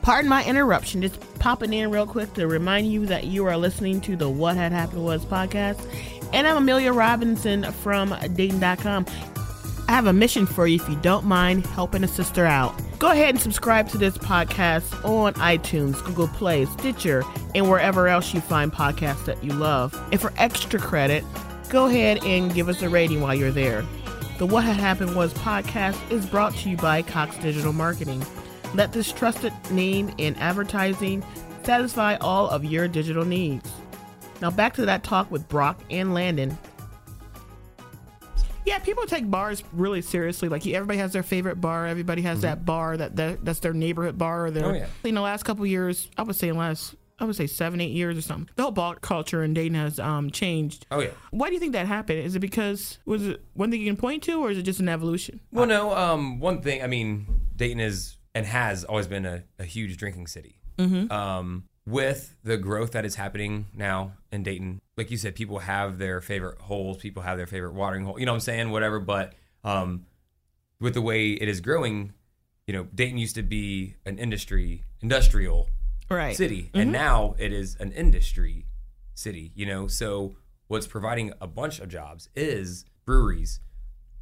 Pardon 0.00 0.28
my 0.28 0.44
interruption. 0.44 1.02
Just 1.02 1.18
popping 1.40 1.72
in 1.72 1.90
real 1.90 2.06
quick 2.06 2.32
to 2.34 2.46
remind 2.46 2.86
you 2.86 3.04
that 3.06 3.24
you 3.24 3.46
are 3.46 3.56
listening 3.56 4.00
to 4.02 4.14
the 4.14 4.30
What 4.30 4.56
Had 4.56 4.70
Happened 4.70 5.04
Was 5.04 5.24
podcast. 5.24 5.84
And 6.32 6.46
I'm 6.46 6.58
Amelia 6.58 6.92
Robinson 6.92 7.64
from 7.72 8.14
Dayton.com. 8.34 9.06
I 9.88 9.92
have 9.92 10.06
a 10.06 10.12
mission 10.12 10.44
for 10.44 10.66
you 10.66 10.76
if 10.76 10.86
you 10.86 10.96
don't 10.96 11.24
mind 11.24 11.64
helping 11.64 12.04
a 12.04 12.08
sister 12.08 12.44
out. 12.44 12.78
Go 12.98 13.10
ahead 13.10 13.30
and 13.30 13.40
subscribe 13.40 13.88
to 13.88 13.96
this 13.96 14.18
podcast 14.18 15.02
on 15.02 15.32
iTunes, 15.34 16.04
Google 16.04 16.28
Play, 16.28 16.66
Stitcher, 16.66 17.24
and 17.54 17.70
wherever 17.70 18.06
else 18.06 18.34
you 18.34 18.42
find 18.42 18.70
podcasts 18.70 19.24
that 19.24 19.42
you 19.42 19.50
love. 19.54 19.98
And 20.12 20.20
for 20.20 20.34
extra 20.36 20.78
credit, 20.78 21.24
go 21.70 21.86
ahead 21.86 22.22
and 22.22 22.52
give 22.52 22.68
us 22.68 22.82
a 22.82 22.88
rating 22.90 23.22
while 23.22 23.34
you're 23.34 23.50
there. 23.50 23.82
The 24.36 24.44
What 24.44 24.64
Had 24.64 24.76
Happened 24.76 25.16
Was 25.16 25.32
podcast 25.32 25.98
is 26.12 26.26
brought 26.26 26.54
to 26.56 26.68
you 26.68 26.76
by 26.76 27.00
Cox 27.00 27.38
Digital 27.38 27.72
Marketing. 27.72 28.22
Let 28.74 28.92
this 28.92 29.10
trusted 29.10 29.54
name 29.70 30.12
in 30.18 30.34
advertising 30.36 31.24
satisfy 31.62 32.16
all 32.16 32.50
of 32.50 32.62
your 32.62 32.88
digital 32.88 33.24
needs. 33.24 33.72
Now 34.42 34.50
back 34.50 34.74
to 34.74 34.84
that 34.84 35.02
talk 35.02 35.30
with 35.30 35.48
Brock 35.48 35.80
and 35.88 36.12
Landon. 36.12 36.58
Yeah, 38.68 38.78
people 38.80 39.06
take 39.06 39.30
bars 39.30 39.64
really 39.72 40.02
seriously. 40.02 40.48
Like 40.48 40.66
everybody 40.66 40.98
has 40.98 41.12
their 41.12 41.22
favorite 41.22 41.60
bar. 41.60 41.86
Everybody 41.86 42.22
has 42.22 42.42
that 42.42 42.66
bar 42.66 42.96
that, 42.98 43.16
that 43.16 43.44
that's 43.44 43.60
their 43.60 43.72
neighborhood 43.72 44.18
bar. 44.18 44.46
Or 44.46 44.50
their, 44.50 44.66
Oh, 44.66 44.72
yeah. 44.74 44.86
In 45.04 45.14
the 45.14 45.22
last 45.22 45.44
couple 45.44 45.64
years, 45.66 46.08
I 46.18 46.22
would 46.22 46.36
say 46.36 46.48
in 46.48 46.54
the 46.54 46.60
last 46.60 46.94
I 47.18 47.24
would 47.24 47.34
say 47.34 47.46
seven, 47.46 47.80
eight 47.80 47.92
years 47.92 48.16
or 48.16 48.22
something. 48.22 48.48
The 48.56 48.62
whole 48.62 48.70
bar 48.70 48.96
culture 48.96 49.42
in 49.42 49.54
Dayton 49.54 49.74
has 49.74 49.98
um, 49.98 50.30
changed. 50.30 50.86
Oh 50.90 51.00
yeah. 51.00 51.10
Why 51.30 51.48
do 51.48 51.54
you 51.54 51.60
think 51.60 51.72
that 51.72 51.86
happened? 51.86 52.20
Is 52.20 52.36
it 52.36 52.40
because 52.40 52.98
was 53.06 53.26
it 53.26 53.42
one 53.54 53.70
thing 53.70 53.80
you 53.80 53.86
can 53.86 53.96
point 53.96 54.22
to, 54.24 54.40
or 54.40 54.50
is 54.50 54.58
it 54.58 54.62
just 54.62 54.80
an 54.80 54.88
evolution? 54.88 55.40
Well, 55.50 55.66
no. 55.66 55.96
Um, 55.96 56.38
one 56.38 56.60
thing. 56.60 56.82
I 56.82 56.86
mean, 56.86 57.26
Dayton 57.56 57.80
is 57.80 58.18
and 58.34 58.46
has 58.46 58.84
always 58.84 59.06
been 59.06 59.26
a, 59.26 59.44
a 59.58 59.64
huge 59.64 59.96
drinking 59.96 60.26
city. 60.28 60.60
Mm-hmm. 60.78 61.10
Um, 61.10 61.64
with 61.86 62.36
the 62.44 62.58
growth 62.58 62.92
that 62.92 63.04
is 63.04 63.14
happening 63.14 63.66
now 63.74 64.12
in 64.30 64.42
Dayton, 64.42 64.80
like 64.98 65.10
you 65.10 65.16
said, 65.16 65.34
people 65.34 65.60
have 65.60 65.98
their 65.98 66.20
favorite 66.20 66.58
holes. 66.60 66.98
People 66.98 67.22
have 67.22 67.38
their 67.38 67.46
favorite 67.46 67.72
watering 67.72 68.04
hole. 68.04 68.18
You 68.18 68.26
know 68.26 68.32
what 68.32 68.36
I'm 68.36 68.40
saying? 68.40 68.70
Whatever. 68.70 68.98
But 68.98 69.34
um, 69.64 70.04
with 70.80 70.94
the 70.94 71.00
way 71.00 71.30
it 71.30 71.48
is 71.48 71.60
growing, 71.60 72.12
you 72.66 72.74
know, 72.74 72.88
Dayton 72.94 73.16
used 73.16 73.36
to 73.36 73.42
be 73.42 73.94
an 74.04 74.18
industry, 74.18 74.82
industrial 75.00 75.68
Right. 76.10 76.34
city, 76.36 76.70
and 76.74 76.90
now 76.90 77.34
it 77.38 77.52
is 77.52 77.76
an 77.80 77.92
industry 77.92 78.66
city. 79.14 79.52
You 79.54 79.66
know, 79.66 79.86
so 79.88 80.36
what's 80.66 80.86
providing 80.86 81.32
a 81.40 81.46
bunch 81.46 81.80
of 81.80 81.88
jobs 81.90 82.28
is 82.34 82.84
breweries, 83.04 83.60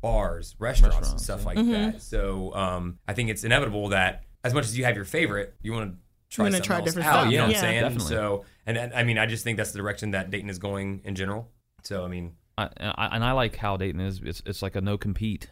bars, 0.00 0.56
restaurants, 0.58 0.96
and 0.96 1.02
Restaurants, 1.20 1.24
stuff 1.24 1.40
yeah. 1.40 1.46
like 1.46 1.92
that. 1.94 2.02
So 2.02 2.54
um, 2.54 2.98
I 3.08 3.14
think 3.14 3.30
it's 3.30 3.44
inevitable 3.44 3.88
that 3.90 4.24
as 4.44 4.52
much 4.52 4.64
as 4.64 4.76
you 4.76 4.84
have 4.84 4.96
your 4.96 5.04
favorite, 5.04 5.54
you 5.62 5.72
want 5.72 5.92
to 5.92 5.98
try 6.28 6.44
wanna 6.44 6.56
something 6.56 6.66
try 6.66 6.76
else 6.78 6.84
different 6.86 7.06
out. 7.08 7.20
stuff. 7.20 7.32
You 7.32 7.38
know 7.38 7.46
what 7.46 7.54
I'm 7.56 7.60
saying? 7.60 7.80
Definitely. 7.82 8.08
So 8.08 8.44
and, 8.66 8.76
and 8.76 8.92
I 8.92 9.04
mean, 9.04 9.18
I 9.18 9.26
just 9.26 9.44
think 9.44 9.56
that's 9.56 9.72
the 9.72 9.78
direction 9.78 10.12
that 10.12 10.30
Dayton 10.30 10.50
is 10.50 10.58
going 10.58 11.00
in 11.04 11.14
general. 11.14 11.50
So 11.82 12.04
I 12.04 12.08
mean, 12.08 12.34
I, 12.58 12.68
and 12.76 12.94
I, 12.96 13.06
and 13.12 13.24
I 13.24 13.32
like 13.32 13.56
how 13.56 13.76
Dayton 13.76 14.00
is. 14.00 14.20
It's 14.22 14.42
it's 14.46 14.62
like 14.62 14.76
a 14.76 14.80
no 14.80 14.98
compete 14.98 15.48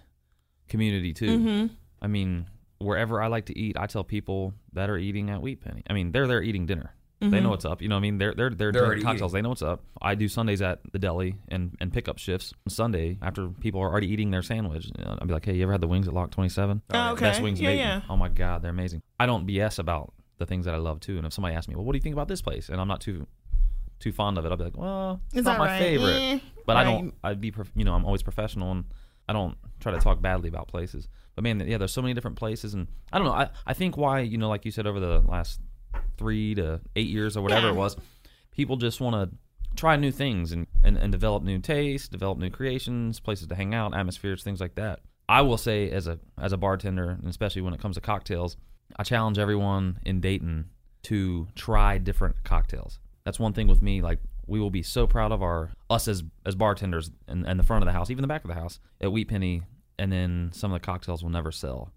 community 0.68 1.12
too. 1.12 1.38
Mm-hmm. 1.38 1.66
I 2.02 2.06
mean, 2.06 2.46
wherever 2.78 3.22
I 3.22 3.28
like 3.28 3.46
to 3.46 3.58
eat, 3.58 3.76
I 3.78 3.86
tell 3.86 4.04
people 4.04 4.54
that 4.72 4.90
are 4.90 4.98
eating 4.98 5.30
at 5.30 5.40
Wheat 5.40 5.62
Penny. 5.62 5.82
I 5.88 5.92
mean, 5.92 6.12
they're 6.12 6.26
there 6.26 6.42
eating 6.42 6.66
dinner. 6.66 6.94
They 7.30 7.40
know 7.40 7.50
what's 7.50 7.64
up. 7.64 7.80
You 7.80 7.88
know, 7.88 7.96
what 7.96 8.00
I 8.00 8.02
mean, 8.02 8.18
they're 8.18 8.34
they're 8.34 8.50
they're, 8.50 8.72
They're 8.72 8.84
already 8.84 9.00
drinking 9.00 9.12
cocktails. 9.18 9.32
They 9.32 9.42
know 9.42 9.50
what's 9.50 9.62
up. 9.62 9.82
I 10.00 10.14
do 10.14 10.28
Sundays 10.28 10.62
at 10.62 10.80
the 10.92 10.98
deli 10.98 11.36
and 11.48 11.76
and 11.80 11.92
pickup 11.92 12.18
shifts. 12.18 12.52
Sunday 12.68 13.18
after 13.22 13.48
people 13.48 13.80
are 13.80 13.90
already 13.90 14.08
eating 14.08 14.30
their 14.30 14.42
sandwich, 14.42 14.86
you 14.86 15.04
know, 15.04 15.16
I'll 15.20 15.26
be 15.26 15.32
like, 15.32 15.44
"Hey, 15.44 15.54
you 15.54 15.62
ever 15.62 15.72
had 15.72 15.80
the 15.80 15.88
wings 15.88 16.08
at 16.08 16.14
Lock 16.14 16.30
27? 16.30 16.82
Oh, 16.92 17.12
okay. 17.12 17.20
Best 17.20 17.42
wings 17.42 17.60
Yeah, 17.60 17.70
yeah. 17.70 18.00
Oh 18.08 18.16
my 18.16 18.28
god, 18.28 18.62
they're 18.62 18.70
amazing. 18.70 19.02
I 19.18 19.26
don't 19.26 19.46
BS 19.46 19.78
about 19.78 20.12
the 20.38 20.46
things 20.46 20.64
that 20.66 20.74
I 20.74 20.78
love 20.78 21.00
too. 21.00 21.16
And 21.18 21.26
if 21.26 21.32
somebody 21.32 21.54
asks 21.54 21.68
me, 21.68 21.74
"Well, 21.76 21.84
what 21.84 21.92
do 21.92 21.98
you 21.98 22.02
think 22.02 22.14
about 22.14 22.28
this 22.28 22.42
place?" 22.42 22.68
and 22.68 22.80
I'm 22.80 22.88
not 22.88 23.00
too 23.00 23.26
too 24.00 24.12
fond 24.12 24.36
of 24.36 24.44
it, 24.44 24.50
I'll 24.50 24.56
be 24.58 24.64
like, 24.64 24.76
well, 24.76 25.20
it's, 25.28 25.36
It's 25.38 25.44
not 25.46 25.56
my 25.58 25.64
alright. 25.66 25.80
favorite. 25.80 26.20
Eh, 26.20 26.38
But 26.66 26.76
I 26.76 26.84
don't. 26.84 27.14
I'd 27.22 27.40
be, 27.40 27.50
prof- 27.52 27.70
you 27.76 27.84
know, 27.84 27.94
I'm 27.94 28.04
always 28.04 28.22
professional, 28.22 28.72
and 28.72 28.84
I 29.28 29.32
don't 29.32 29.56
try 29.80 29.92
to 29.92 29.98
talk 29.98 30.20
badly 30.20 30.48
about 30.48 30.68
places. 30.68 31.08
But 31.36 31.44
man, 31.44 31.60
yeah, 31.66 31.78
there's 31.78 31.92
so 31.92 32.02
many 32.02 32.12
different 32.12 32.36
places, 32.36 32.74
and 32.74 32.88
I 33.12 33.18
don't 33.18 33.26
know. 33.26 33.32
I, 33.32 33.48
I 33.66 33.72
think 33.72 33.96
why, 33.96 34.20
you 34.20 34.36
know, 34.36 34.48
like 34.48 34.64
you 34.64 34.72
said, 34.72 34.86
over 34.86 34.98
the 35.00 35.20
last 35.26 35.60
three 36.18 36.54
to 36.56 36.80
eight 36.96 37.08
years 37.08 37.36
or 37.36 37.42
whatever 37.42 37.68
Yeah. 37.68 37.72
it 37.72 37.76
was, 37.76 37.96
people 38.50 38.76
just 38.76 39.00
want 39.00 39.30
to 39.30 39.36
try 39.76 39.96
new 39.96 40.10
things 40.12 40.52
and, 40.52 40.66
and, 40.82 40.96
and 40.98 41.10
develop 41.10 41.42
new 41.42 41.58
tastes, 41.60 42.08
develop 42.08 42.36
new 42.38 42.50
creations, 42.50 43.20
places 43.20 43.46
to 43.46 43.54
hang 43.54 43.74
out, 43.74 43.94
atmospheres, 43.96 44.42
things 44.42 44.60
like 44.60 44.74
that. 44.74 45.00
I 45.28 45.40
will 45.42 45.56
say, 45.58 45.90
as 45.90 46.06
a 46.06 46.18
as 46.38 46.52
a 46.52 46.56
bartender, 46.58 47.08
and 47.10 47.26
especially 47.28 47.62
when 47.62 47.72
it 47.72 47.80
comes 47.80 47.94
to 47.94 48.00
cocktails, 48.02 48.56
I 48.96 49.02
challenge 49.02 49.38
everyone 49.38 49.98
in 50.04 50.20
Dayton 50.20 50.70
to 51.04 51.48
try 51.54 51.98
different 51.98 52.36
cocktails. 52.44 52.98
That's 53.24 53.38
one 53.38 53.52
thing 53.52 53.68
with 53.68 53.82
me. 53.82 54.02
Like 54.02 54.20
we 54.46 54.60
will 54.60 54.70
be 54.70 54.82
so 54.82 55.06
proud 55.06 55.32
of 55.32 55.42
our 55.42 55.70
us 55.90 56.08
as 56.08 56.22
as 56.44 56.54
bartenders 56.54 57.10
and, 57.28 57.46
and 57.46 57.58
the 57.58 57.64
front 57.64 57.82
of 57.82 57.86
the 57.86 57.92
house, 57.92 58.10
even 58.10 58.22
the 58.22 58.28
back 58.28 58.44
of 58.44 58.48
the 58.48 58.54
house 58.54 58.80
at 59.00 59.12
Wheat 59.12 59.28
Penny, 59.28 59.62
and 59.98 60.12
then 60.12 60.50
some 60.52 60.72
of 60.72 60.80
the 60.80 60.84
cocktails 60.84 61.22
will 61.22 61.30
never 61.30 61.52
sell. 61.52 61.92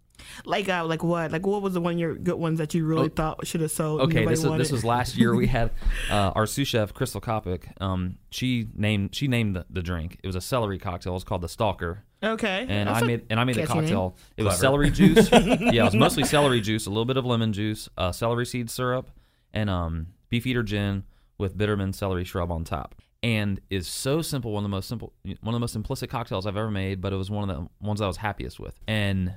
Like 0.45 0.69
uh, 0.69 0.85
like 0.85 1.03
what? 1.03 1.31
Like 1.31 1.45
what 1.45 1.61
was 1.61 1.73
the 1.73 1.81
one 1.81 1.93
of 1.93 1.99
your 1.99 2.15
good 2.15 2.35
ones 2.35 2.59
that 2.59 2.73
you 2.73 2.85
really 2.85 3.09
thought 3.09 3.45
should 3.45 3.61
have 3.61 3.71
sold? 3.71 4.01
Oh. 4.01 4.03
Okay, 4.05 4.19
nobody 4.21 4.35
this 4.35 4.45
was 4.45 4.57
this 4.57 4.71
was 4.71 4.83
last 4.83 5.17
year. 5.17 5.35
We 5.35 5.47
had 5.57 5.71
uh, 6.09 6.31
our 6.35 6.45
sous 6.45 6.67
chef 6.67 6.93
Crystal 6.93 7.21
Kopic. 7.21 7.63
Um, 7.81 8.17
she 8.29 8.67
named 8.75 9.15
she 9.15 9.27
named 9.27 9.55
the, 9.55 9.65
the 9.69 9.81
drink. 9.81 10.19
It 10.23 10.27
was 10.27 10.35
a 10.35 10.41
celery 10.41 10.79
cocktail. 10.79 11.13
It 11.13 11.15
was 11.15 11.23
called 11.23 11.41
the 11.41 11.49
Stalker, 11.49 12.03
okay. 12.23 12.65
and 12.67 12.87
That's 12.87 13.01
I 13.01 13.05
a 13.05 13.07
made 13.07 13.25
and 13.29 13.39
I 13.39 13.43
made 13.43 13.55
the 13.55 13.61
catchy 13.61 13.73
name. 13.73 13.83
cocktail. 13.83 14.15
It 14.37 14.43
was 14.43 14.59
celery 14.59 14.91
juice. 14.91 15.29
yeah, 15.31 15.81
it 15.81 15.83
was 15.83 15.95
mostly 15.95 16.23
celery 16.23 16.61
juice, 16.61 16.85
a 16.85 16.89
little 16.89 17.05
bit 17.05 17.17
of 17.17 17.25
lemon 17.25 17.53
juice, 17.53 17.89
uh, 17.97 18.11
celery 18.11 18.45
seed 18.45 18.69
syrup, 18.69 19.11
and 19.53 19.69
um, 19.69 20.07
beefeater 20.29 20.63
gin 20.63 21.03
with 21.37 21.57
Bittermens 21.57 21.97
celery 21.97 22.23
shrub 22.23 22.51
on 22.51 22.63
top. 22.63 22.95
And 23.23 23.59
is 23.69 23.87
so 23.87 24.21
simple. 24.21 24.51
One 24.51 24.63
of 24.63 24.69
the 24.69 24.75
most 24.75 24.87
simple, 24.87 25.11
one 25.23 25.37
of 25.43 25.53
the 25.53 25.59
most 25.59 25.75
simplistic 25.75 26.09
cocktails 26.09 26.45
I've 26.45 26.55
ever 26.55 26.69
made. 26.69 27.01
But 27.01 27.13
it 27.13 27.15
was 27.15 27.31
one 27.31 27.49
of 27.49 27.55
the 27.55 27.67
ones 27.85 27.99
I 27.99 28.07
was 28.07 28.17
happiest 28.17 28.59
with. 28.59 28.79
And 28.87 29.33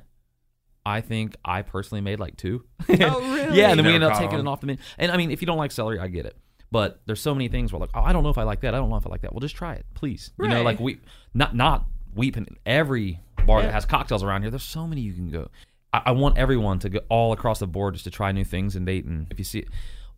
I 0.87 1.01
think 1.03 1.37
I 1.45 1.62
personally 1.62 2.01
made 2.01 2.21
like 2.21 2.37
two. 2.37 2.64
Oh, 2.88 2.95
really? 3.21 3.59
yeah, 3.59 3.71
and 3.71 3.79
then 3.79 3.85
we 3.87 3.93
Never 3.93 3.95
ended 3.95 4.03
up 4.11 4.19
taking 4.19 4.38
on. 4.38 4.47
it 4.47 4.51
off 4.51 4.61
the 4.61 4.66
menu. 4.69 4.83
And 4.99 5.12
I 5.12 5.16
mean, 5.16 5.31
if 5.31 5.40
you 5.43 5.47
don't 5.47 5.59
like 5.59 5.73
celery, 5.73 5.99
I 5.99 6.09
get 6.09 6.27
it. 6.27 6.37
But 6.73 7.01
there's 7.07 7.21
so 7.21 7.35
many 7.35 7.49
things 7.49 7.73
where 7.73 7.81
like, 7.81 7.90
oh, 7.95 8.01
I 8.01 8.12
don't 8.12 8.23
know 8.23 8.29
if 8.31 8.38
I 8.38 8.45
like 8.45 8.61
that. 8.61 8.75
I 8.75 8.79
don't 8.79 8.88
know 8.90 8.97
if 8.97 9.07
I 9.07 9.11
like 9.11 9.23
that. 9.23 9.33
Well, 9.33 9.40
just 9.40 9.57
try 9.57 9.75
it, 9.75 9.85
please. 9.95 10.31
You 10.38 10.49
know, 10.49 10.57
Right. 10.57 10.64
like 10.64 10.81
we 10.81 11.01
not 11.35 11.55
not 11.55 11.85
Wheat 12.14 12.35
Penny. 12.35 12.49
Every 12.64 13.21
bar 13.47 13.61
Yeah. 13.61 13.66
that 13.66 13.73
has 13.73 13.85
cocktails 13.85 14.23
around 14.23 14.43
here, 14.43 14.51
there's 14.51 14.62
so 14.62 14.87
many 14.87 15.01
you 15.01 15.12
can 15.12 15.31
go. 15.31 15.49
I, 15.93 16.03
I 16.07 16.11
want 16.12 16.38
everyone 16.38 16.79
to 16.81 16.88
go 16.88 17.01
all 17.09 17.33
across 17.33 17.59
the 17.59 17.66
board 17.66 17.95
just 17.95 18.05
to 18.05 18.11
try 18.11 18.31
new 18.33 18.45
things 18.45 18.77
in 18.77 18.85
Dayton. 18.85 19.27
If 19.31 19.38
you 19.38 19.45
see 19.45 19.61
it, 19.61 19.69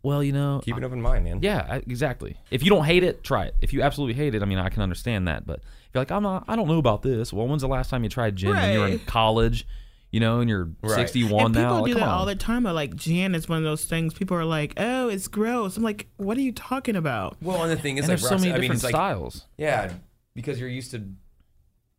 well, 0.03 0.23
you 0.23 0.31
know, 0.31 0.61
Keep 0.63 0.77
an 0.77 0.83
open 0.83 1.01
mind, 1.01 1.23
man. 1.23 1.39
yeah, 1.41 1.65
I- 1.69 1.77
exactly. 1.77 2.37
If 2.51 2.63
you 2.63 2.69
don't 2.69 2.83
hate 2.85 3.03
it, 3.03 3.23
try 3.23 3.45
it. 3.45 3.55
If 3.61 3.73
you 3.73 3.81
absolutely 3.81 4.13
hate 4.15 4.35
it, 4.35 4.41
I 4.41 4.45
mean, 4.45 4.57
I 4.59 4.69
can 4.69 4.81
understand 4.83 5.27
that. 5.27 5.45
But 5.47 5.59
if 5.59 5.89
you're 5.93 6.01
like, 6.01 6.11
I'm 6.11 6.23
not, 6.23 6.43
I 6.47 6.55
don't 6.55 6.67
know 6.67 6.77
about 6.77 7.01
this. 7.01 7.31
Well, 7.33 7.47
when's 7.47 7.61
the 7.63 7.67
last 7.67 7.89
time 7.89 8.03
you 8.03 8.09
tried 8.09 8.35
gin 8.35 8.51
when 8.51 8.73
you 8.73 8.79
were 8.79 8.85
in 8.87 8.91
Right. 8.93 9.05
college? 9.07 9.65
You 10.13 10.19
know, 10.19 10.39
and 10.41 10.49
you're 10.49 10.69
Right. 10.83 10.95
61 10.95 11.45
and 11.47 11.55
people 11.55 11.69
now. 11.69 11.81
Like, 11.81 11.85
do 11.87 11.93
come 11.93 11.99
that 12.01 12.07
on. 12.07 12.13
all 12.19 12.25
the 12.27 12.35
time. 12.35 12.63
But 12.63 12.75
like 12.75 12.95
gin 12.95 13.33
is 13.35 13.49
one 13.49 13.57
of 13.57 13.63
those 13.63 13.83
things. 13.85 14.13
People 14.13 14.37
are 14.37 14.45
like, 14.45 14.73
"Oh, 14.77 15.09
it's 15.09 15.27
gross." 15.27 15.75
I'm 15.75 15.81
like, 15.83 16.07
"What 16.17 16.37
are 16.37 16.41
you 16.41 16.51
talking 16.51 16.95
about?" 16.95 17.35
Well, 17.41 17.63
and 17.63 17.71
the 17.71 17.75
thing 17.75 17.97
is, 17.97 18.03
and 18.05 18.09
like, 18.13 18.19
there's 18.19 18.29
so 18.29 18.37
many 18.37 18.51
I 18.51 18.53
mean, 18.53 18.61
different 18.61 18.83
like, 18.83 18.91
styles. 18.91 19.47
yeah, 19.57 19.91
because 20.35 20.59
you're 20.59 20.69
used 20.69 20.91
to 20.91 21.03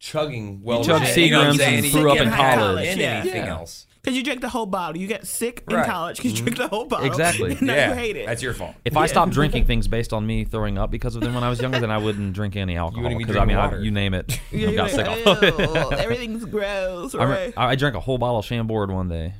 chugging 0.05 0.61
well. 0.63 0.85
chug 0.85 1.01
you 1.17 1.31
know 1.31 1.39
what 1.39 1.47
I'm 1.49 1.55
saying? 1.57 1.77
and 1.77 1.85
You 1.87 1.91
threw 1.93 2.13
up 2.13 2.19
in 2.19 2.29
high 2.29 2.57
college. 2.57 2.89
in 2.89 2.99
Yeah. 2.99 3.07
anything 3.21 3.45
Yeah. 3.45 3.53
else. 3.59 3.87
Because 4.03 4.19
you 4.19 4.23
drink 4.23 4.43
the 4.43 4.51
whole 4.51 4.67
bottle. 4.67 5.01
You 5.01 5.07
get 5.07 5.27
sick 5.27 5.65
in 5.67 5.77
Right. 5.77 5.87
college 5.87 6.19
because 6.19 6.33
you 6.33 6.37
mm-hmm. 6.37 6.45
drink 6.45 6.59
the 6.59 6.69
whole 6.69 6.85
bottle. 6.85 7.07
Exactly. 7.07 7.53
and 7.53 7.63
now 7.69 7.75
yeah, 7.75 7.89
you 7.89 7.95
hate 7.95 8.17
it. 8.17 8.27
that's 8.27 8.43
your 8.43 8.53
fault. 8.53 8.75
If 8.85 8.99
I 8.99 9.07
stopped 9.07 9.33
drinking 9.39 9.65
things 9.65 9.89
based 9.89 10.13
on 10.13 10.27
me 10.27 10.45
throwing 10.45 10.77
up 10.77 10.91
because 10.91 11.17
of 11.17 11.23
them 11.23 11.33
when 11.35 11.43
I 11.43 11.49
was 11.49 11.59
younger, 11.59 11.81
then 11.81 11.91
I 11.91 11.97
wouldn't 11.97 12.35
drink 12.35 12.55
any 12.55 12.77
alcohol. 12.77 13.03
wouldn't 13.05 13.19
be 13.19 13.25
Because 13.25 13.37
I 13.41 13.47
mean, 13.47 13.57
drinking 13.57 13.63
I, 13.63 13.65
water. 13.77 13.83
you 13.83 13.91
name 13.91 14.13
it, 14.13 14.39
Yeah, 14.53 14.69
I 14.69 14.75
got 14.75 14.91
sick 14.91 15.07
of 15.07 15.43
it. 15.43 15.59
"Ew, 15.59 15.93
Everything's 15.93 16.45
gross, 16.45 17.15
I, 17.15 17.25
right? 17.25 17.47
re- 17.47 17.53
I 17.57 17.75
drank 17.77 17.95
a 17.97 18.01
whole 18.01 18.19
bottle 18.19 18.41
of 18.41 18.45
Chambord 18.45 18.91
one 18.91 19.09
day. 19.09 19.33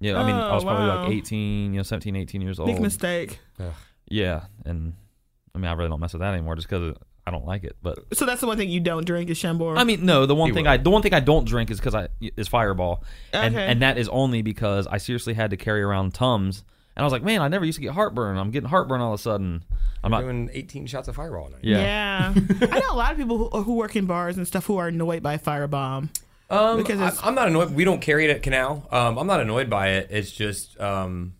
Yeah, 0.00 0.20
I 0.20 0.26
mean, 0.26 0.34
I 0.34 0.50
Oh, 0.50 0.54
was 0.56 0.64
probably 0.64 0.84
oh, 0.84 0.88
wow. 0.96 1.02
like 1.04 1.12
18, 1.12 1.74
you 1.74 1.76
know, 1.78 1.84
17, 1.84 2.16
18 2.16 2.42
years 2.42 2.58
old. 2.58 2.66
Big 2.66 2.80
mistake. 2.80 3.38
Yeah, 4.08 4.46
and 4.66 4.94
I 5.54 5.58
mean, 5.58 5.66
I 5.70 5.74
really 5.74 5.88
don't 5.90 6.00
mess 6.00 6.12
with 6.12 6.22
that 6.22 6.32
anymore 6.34 6.56
just 6.56 6.68
because 6.68 6.96
I 7.26 7.30
don't 7.30 7.46
like 7.46 7.62
it. 7.64 7.76
But 7.82 7.98
So 8.14 8.26
that's 8.26 8.40
the 8.40 8.46
one 8.48 8.56
thing 8.56 8.68
you 8.68 8.80
don't 8.80 9.04
drink 9.06 9.30
is 9.30 9.38
Chambord. 9.38 9.78
I 9.78 9.84
mean, 9.84 10.04
no, 10.04 10.26
the 10.26 10.34
one 10.34 10.50
He 10.50 10.54
thing 10.54 10.64
will. 10.64 10.72
I 10.72 10.76
the 10.78 10.90
one 10.90 11.02
thing 11.02 11.14
I 11.14 11.20
don't 11.20 11.44
drink 11.44 11.70
is 11.70 11.78
because 11.78 11.94
I 11.94 12.08
is 12.36 12.48
Fireball, 12.48 13.04
and 13.32 13.54
Okay. 13.54 13.64
and 13.66 13.82
that 13.82 13.96
is 13.98 14.08
only 14.08 14.42
because 14.42 14.86
I 14.86 14.98
seriously 14.98 15.34
had 15.34 15.50
to 15.50 15.56
carry 15.56 15.82
around 15.82 16.14
Tums, 16.14 16.64
and 16.96 17.02
I 17.02 17.06
was 17.06 17.12
like, 17.12 17.22
man, 17.22 17.40
I 17.40 17.48
never 17.48 17.64
used 17.64 17.76
to 17.76 17.82
get 17.82 17.92
heartburn. 17.92 18.36
I'm 18.38 18.50
getting 18.50 18.68
heartburn 18.68 19.00
all 19.00 19.12
of 19.14 19.20
a 19.20 19.22
sudden. 19.22 19.62
I'm 20.04 20.10
not. 20.10 20.22
doing 20.22 20.50
18 20.52 20.86
shots 20.86 21.06
of 21.06 21.14
Fireball 21.14 21.46
a 21.46 21.50
night. 21.50 21.60
Yeah. 21.62 22.32
Yeah, 22.34 22.66
I 22.72 22.80
know 22.80 22.92
a 22.92 22.96
lot 22.96 23.12
of 23.12 23.18
people 23.18 23.38
who, 23.50 23.62
who 23.62 23.74
work 23.76 23.94
in 23.94 24.06
bars 24.06 24.36
and 24.36 24.44
stuff 24.48 24.66
who 24.66 24.78
are 24.78 24.88
annoyed 24.88 25.22
by 25.22 25.38
Fireball. 25.38 26.04
Um, 26.50 26.76
Because 26.78 27.00
I, 27.00 27.06
it's- 27.06 27.20
I'm 27.22 27.36
not 27.36 27.46
annoyed. 27.46 27.72
We 27.72 27.84
don't 27.84 28.00
carry 28.00 28.24
it 28.24 28.30
at 28.34 28.42
Canal. 28.42 28.84
Um, 28.90 29.16
I'm 29.16 29.28
not 29.28 29.40
annoyed 29.40 29.70
by 29.70 29.90
it. 29.90 30.08
It's 30.10 30.32
just 30.32 30.78
um, 30.80 31.34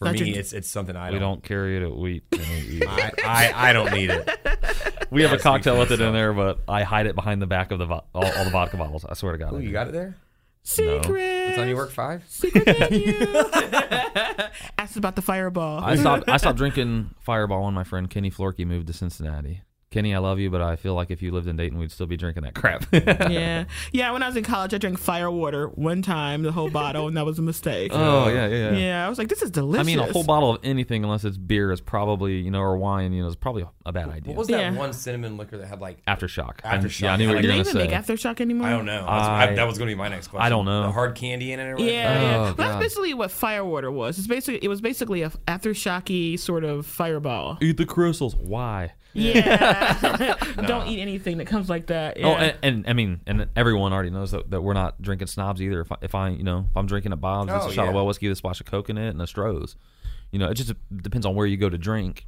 for 0.00 0.06
Not 0.06 0.14
me, 0.14 0.30
your- 0.30 0.38
it's 0.40 0.52
it's 0.52 0.68
something 0.68 0.96
I 0.96 1.12
don't. 1.12 1.20
don't 1.20 1.42
carry 1.44 1.76
it 1.76 1.82
at 1.84 1.96
wheat. 1.96 2.24
I, 2.32 3.12
I, 3.24 3.52
I 3.70 3.72
don't 3.72 3.92
need 3.92 4.10
it. 4.10 4.28
we 5.10 5.22
have 5.22 5.32
a 5.32 5.38
cocktail 5.38 5.78
with 5.78 5.90
it 5.92 6.00
in 6.00 6.12
there, 6.12 6.32
but 6.32 6.60
I 6.68 6.82
hide 6.82 7.06
it 7.06 7.14
behind 7.14 7.40
the 7.42 7.46
back 7.46 7.70
of 7.70 7.78
the 7.78 7.86
vo- 7.86 8.04
all, 8.14 8.24
all 8.24 8.44
the 8.44 8.50
vodka 8.50 8.76
bottles. 8.76 9.04
I 9.04 9.14
swear 9.14 9.32
to 9.32 9.38
God. 9.38 9.52
I 9.52 9.56
Ooh, 9.56 9.60
do. 9.60 9.66
you 9.66 9.72
got 9.72 9.88
it 9.88 9.92
there. 9.92 10.16
Secret. 10.62 11.46
What 11.48 11.56
time 11.56 11.68
you 11.68 11.76
work? 11.76 11.90
Five. 11.90 12.24
Secret 12.28 12.66
menu. 12.90 13.14
Asked 14.78 14.96
about 14.96 15.16
the 15.16 15.22
Fireball. 15.22 15.82
I 15.82 15.96
stopped. 15.96 16.28
I 16.28 16.36
stopped 16.36 16.58
drinking 16.58 17.14
Fireball 17.20 17.64
when 17.64 17.74
my 17.74 17.84
friend 17.84 18.10
Kenny 18.10 18.30
Florkey 18.30 18.66
moved 18.66 18.86
to 18.88 18.92
Cincinnati. 18.92 19.62
Kenny, 19.90 20.14
I 20.14 20.18
love 20.18 20.38
you, 20.38 20.50
but 20.50 20.60
I 20.60 20.76
feel 20.76 20.92
like 20.94 21.10
if 21.10 21.22
you 21.22 21.32
lived 21.32 21.48
in 21.48 21.56
Dayton, 21.56 21.78
we'd 21.78 21.90
still 21.90 22.06
be 22.06 22.18
drinking 22.18 22.42
that 22.42 22.54
crap. 22.54 22.84
yeah, 22.92 23.64
yeah. 23.92 24.12
When 24.12 24.22
I 24.22 24.26
was 24.26 24.36
in 24.36 24.44
college, 24.44 24.74
I 24.74 24.78
drank 24.78 24.98
fire 24.98 25.30
water 25.30 25.68
one 25.68 26.02
time, 26.02 26.42
the 26.42 26.52
whole 26.52 26.68
bottle, 26.68 27.08
and 27.08 27.16
that 27.16 27.24
was 27.24 27.38
a 27.38 27.42
mistake. 27.42 27.90
oh 27.94 28.28
yeah, 28.28 28.46
yeah, 28.46 28.70
yeah. 28.70 28.76
yeah, 28.76 29.06
I 29.06 29.08
was 29.08 29.16
like, 29.16 29.28
this 29.28 29.40
is 29.40 29.50
delicious. 29.50 29.80
I 29.80 29.86
mean, 29.86 29.98
a 29.98 30.12
whole 30.12 30.24
bottle 30.24 30.50
of 30.54 30.60
anything, 30.62 31.04
unless 31.04 31.24
it's 31.24 31.38
beer, 31.38 31.72
is 31.72 31.80
probably 31.80 32.34
you 32.38 32.50
know, 32.50 32.60
or 32.60 32.76
wine, 32.76 33.14
you 33.14 33.22
know, 33.22 33.28
is 33.28 33.36
probably 33.36 33.64
a 33.86 33.92
bad 33.92 34.10
idea. 34.10 34.28
What 34.34 34.36
was 34.40 34.48
that 34.48 34.60
Yeah. 34.60 34.72
one 34.74 34.92
cinnamon 34.92 35.38
liquor 35.38 35.56
that 35.56 35.66
had 35.68 35.80
like? 35.80 36.04
Aftershock. 36.04 36.60
I- 36.64 36.76
Aftershock. 36.76 37.00
Yeah, 37.00 37.12
I 37.14 37.16
knew 37.16 37.28
what 37.28 37.40
Do 37.40 37.48
you 37.48 37.54
were 37.56 37.64
they 37.64 37.70
gonna 37.72 37.80
even 37.84 37.90
make 37.90 38.06
aftershock 38.06 38.42
anymore? 38.42 38.66
I 38.68 38.70
don't 38.72 38.84
know. 38.84 39.06
I- 39.06 39.44
I- 39.44 39.54
that 39.54 39.66
was 39.66 39.78
going 39.78 39.88
to 39.88 39.94
be 39.94 39.98
my 39.98 40.08
next 40.08 40.28
question. 40.28 40.44
I 40.44 40.50
don't 40.50 40.66
know. 40.66 40.82
The 40.82 40.92
hard 40.92 41.14
candy 41.14 41.52
in 41.52 41.60
it 41.60 41.64
or 41.64 41.72
whatever. 41.76 41.90
Yeah, 41.90 42.20
yeah. 42.22 42.36
Oh, 42.36 42.42
Well, 42.42 42.54
that's 42.56 42.78
basically 42.78 43.14
what 43.14 43.30
fire 43.30 43.64
water 43.64 43.90
was. 43.90 44.18
It's 44.18 44.26
basically 44.26 44.62
it 44.62 44.68
was 44.68 44.82
basically 44.82 45.22
a 45.22 45.30
aftershocky 45.46 46.38
sort 46.38 46.64
of 46.64 46.84
fireball. 46.84 47.56
Eat 47.62 47.78
the 47.78 47.86
crystals. 47.86 48.36
Why? 48.36 48.92
Yeah, 49.14 50.34
don't 50.66 50.86
eat 50.88 51.00
anything 51.00 51.38
that 51.38 51.46
comes 51.46 51.68
like 51.68 51.86
that. 51.86 52.16
Oh, 52.18 52.20
yeah. 52.20 52.26
Oh, 52.28 52.36
and, 52.36 52.56
and 52.62 52.84
I 52.88 52.92
mean, 52.92 53.20
and 53.26 53.46
everyone 53.56 53.92
already 53.92 54.10
knows 54.10 54.30
that, 54.32 54.50
that 54.50 54.60
we're 54.62 54.74
not 54.74 55.00
drinking 55.02 55.28
snobs 55.28 55.60
either. 55.62 55.80
If 55.80 55.90
I, 55.92 55.96
if 56.02 56.14
I, 56.14 56.28
you 56.30 56.44
know, 56.44 56.66
if 56.70 56.76
I'm 56.76 56.86
drinking 56.86 57.12
at 57.12 57.20
Bob's, 57.20 57.52
it's 57.52 57.64
Oh, 57.64 57.68
a 57.68 57.72
shot 57.72 57.88
of 57.88 57.94
well 57.94 58.06
whiskey 58.06 58.28
with 58.28 58.34
a 58.34 58.36
splash 58.36 58.60
of 58.60 58.66
Coke 58.66 58.90
in 58.90 58.98
it 58.98 59.08
and 59.08 59.20
a 59.20 59.24
Stroh's. 59.24 59.76
You 60.30 60.38
know, 60.38 60.48
it 60.48 60.54
just 60.54 60.72
depends 61.02 61.24
on 61.26 61.34
where 61.34 61.46
you 61.46 61.56
go 61.56 61.68
to 61.70 61.78
drink. 61.78 62.26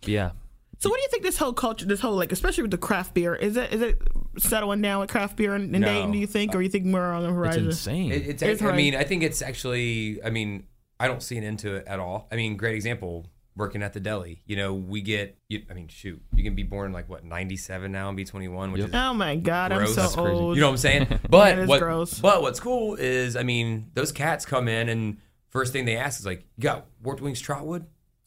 But 0.00 0.08
yeah, 0.08 0.30
so, 0.78 0.88
what 0.90 0.96
do 0.96 1.02
you 1.02 1.08
think 1.10 1.22
this 1.22 1.36
whole 1.36 1.52
culture, 1.52 1.84
this 1.86 2.00
whole 2.00 2.16
like, 2.16 2.32
especially 2.32 2.62
with 2.62 2.70
the 2.72 2.78
craft 2.78 3.14
beer, 3.14 3.34
is 3.36 3.56
it 3.56 3.72
is 3.72 3.80
it 3.82 3.98
settling 4.38 4.80
down 4.82 5.00
with 5.00 5.10
craft 5.10 5.36
beer 5.36 5.54
in, 5.54 5.72
in 5.74 5.82
No. 5.82 5.86
Dayton? 5.86 6.10
Do 6.12 6.18
you 6.18 6.26
think, 6.26 6.54
or 6.56 6.62
you 6.62 6.68
think 6.70 6.86
more 6.86 7.12
on 7.12 7.22
the 7.22 7.30
horizon? 7.30 7.68
it's 7.68 7.86
insane. 7.86 8.10
It, 8.10 8.26
it's, 8.26 8.42
It's 8.42 8.60
I 8.60 8.64
hard. 8.64 8.76
mean, 8.76 8.96
I 8.96 9.04
think 9.04 9.22
it's 9.22 9.42
actually. 9.42 10.18
I 10.24 10.30
mean, 10.30 10.64
I 10.98 11.06
don't 11.08 11.22
see 11.22 11.36
an 11.36 11.44
end 11.44 11.60
to 11.60 11.76
it 11.76 11.86
at 11.86 12.00
all. 12.00 12.26
I 12.32 12.36
mean, 12.36 12.56
great 12.56 12.74
example. 12.74 13.26
Working 13.54 13.82
at 13.82 13.92
the 13.92 14.00
deli, 14.00 14.42
you 14.46 14.56
know, 14.56 14.72
we 14.72 15.02
get. 15.02 15.36
You, 15.48 15.62
I 15.70 15.74
mean, 15.74 15.88
shoot, 15.88 16.22
you 16.34 16.42
can 16.42 16.54
be 16.54 16.62
born 16.62 16.92
like 16.92 17.08
what 17.08 17.22
ninety 17.24 17.56
seven 17.58 17.92
now 17.92 18.08
and 18.08 18.16
be 18.16 18.24
twenty 18.24 18.48
one, 18.48 18.72
which 18.72 18.80
Yep. 18.80 18.88
is 18.88 18.94
oh 18.94 19.12
my 19.12 19.36
god, 19.36 19.72
I'm 19.72 19.86
so 19.86 19.94
That's 20.02 20.14
crazy. 20.14 20.30
old. 20.32 20.56
You 20.56 20.62
know 20.62 20.68
what 20.68 20.72
I'm 20.72 20.78
saying? 20.78 21.06
But 21.28 21.66
what, 21.66 21.80
gross. 21.80 22.18
but 22.18 22.40
what's 22.40 22.60
cool 22.60 22.94
is, 22.94 23.36
I 23.36 23.42
mean, 23.42 23.90
those 23.92 24.10
cats 24.10 24.46
come 24.46 24.68
in 24.68 24.88
and 24.88 25.18
first 25.50 25.72
thing 25.74 25.84
they 25.84 25.96
ask 25.98 26.18
is 26.18 26.24
like, 26.24 26.46
"You 26.56 26.62
got 26.62 26.86
Warped 27.02 27.20
Wings 27.20 27.40
Trotwood?" 27.40 27.84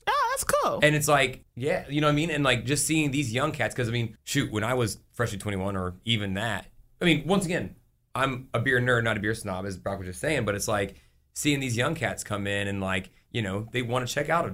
oh, 0.07 0.27
that's 0.31 0.43
cool. 0.43 0.79
And 0.83 0.95
it's 0.95 1.07
like, 1.07 1.43
yeah, 1.55 1.85
you 1.89 2.01
know 2.01 2.07
what 2.07 2.11
I 2.13 2.15
mean? 2.15 2.29
And 2.29 2.43
like 2.43 2.63
just 2.65 2.85
seeing 2.85 3.09
these 3.09 3.33
young 3.33 3.51
cats, 3.51 3.73
because 3.73 3.89
I 3.89 3.91
mean, 3.91 4.15
shoot, 4.25 4.51
when 4.51 4.63
I 4.63 4.75
was 4.75 4.99
freshly 5.13 5.39
21 5.39 5.75
or 5.75 5.95
even 6.05 6.35
that, 6.35 6.67
I 7.01 7.05
mean, 7.05 7.25
once 7.25 7.45
again, 7.45 7.75
I'm 8.13 8.47
a 8.53 8.59
beer 8.59 8.79
nerd, 8.79 9.03
not 9.03 9.17
a 9.17 9.19
beer 9.19 9.33
snob, 9.33 9.65
as 9.65 9.75
Brock 9.77 9.97
was 9.97 10.07
just 10.07 10.19
saying, 10.21 10.45
but 10.45 10.53
it's 10.53 10.67
like 10.67 10.95
seeing 11.33 11.59
these 11.59 11.75
young 11.75 11.95
cats 11.95 12.23
come 12.23 12.45
in 12.45 12.67
and 12.67 12.79
like, 12.79 13.09
you 13.31 13.41
know, 13.41 13.67
they 13.71 13.81
want 13.81 14.07
to 14.07 14.13
check 14.13 14.29
out 14.29 14.45
a 14.45 14.53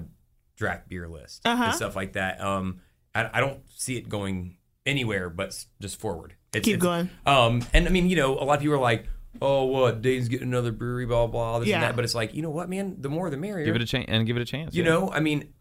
draft 0.61 0.87
beer 0.87 1.07
list 1.09 1.41
Uh-huh. 1.45 1.63
and 1.63 1.73
stuff 1.75 1.95
like 1.95 2.13
that. 2.13 2.39
Um, 2.39 2.81
I, 3.15 3.29
I 3.33 3.39
don't 3.41 3.59
see 3.75 3.97
it 3.97 4.07
going 4.07 4.57
anywhere 4.85 5.29
but 5.29 5.65
just 5.81 5.99
forward. 5.99 6.35
It's, 6.53 6.63
Keep 6.65 6.75
it's- 6.77 6.83
going. 6.83 7.09
Um, 7.25 7.65
and 7.73 7.87
I 7.87 7.91
mean, 7.91 8.07
you 8.09 8.15
know, 8.15 8.37
a 8.39 8.43
lot 8.45 8.53
of 8.55 8.59
people 8.61 8.75
are 8.75 8.79
like, 8.79 9.07
oh, 9.41 9.63
what, 9.65 10.01
Dave's 10.01 10.27
getting 10.29 10.47
another 10.49 10.71
brewery, 10.71 11.05
blah, 11.07 11.25
blah, 11.27 11.59
this 11.59 11.67
Yeah. 11.69 11.75
and 11.77 11.83
that. 11.83 11.95
But 11.95 12.05
it's 12.05 12.13
like, 12.13 12.35
you 12.35 12.41
know 12.43 12.49
what, 12.51 12.69
man? 12.69 12.97
The 12.99 13.09
more 13.09 13.29
the 13.31 13.37
merrier. 13.37 13.65
give 13.65 13.75
it 13.75 13.81
a 13.81 13.85
chance 13.85 14.05
and 14.07 14.27
give 14.27 14.37
it 14.37 14.41
a 14.41 14.45
chance. 14.45 14.75
You 14.75 14.83
yeah. 14.83 14.89
know, 14.91 15.09
I 15.11 15.19
mean, 15.19 15.51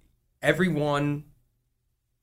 everyone 0.43 1.25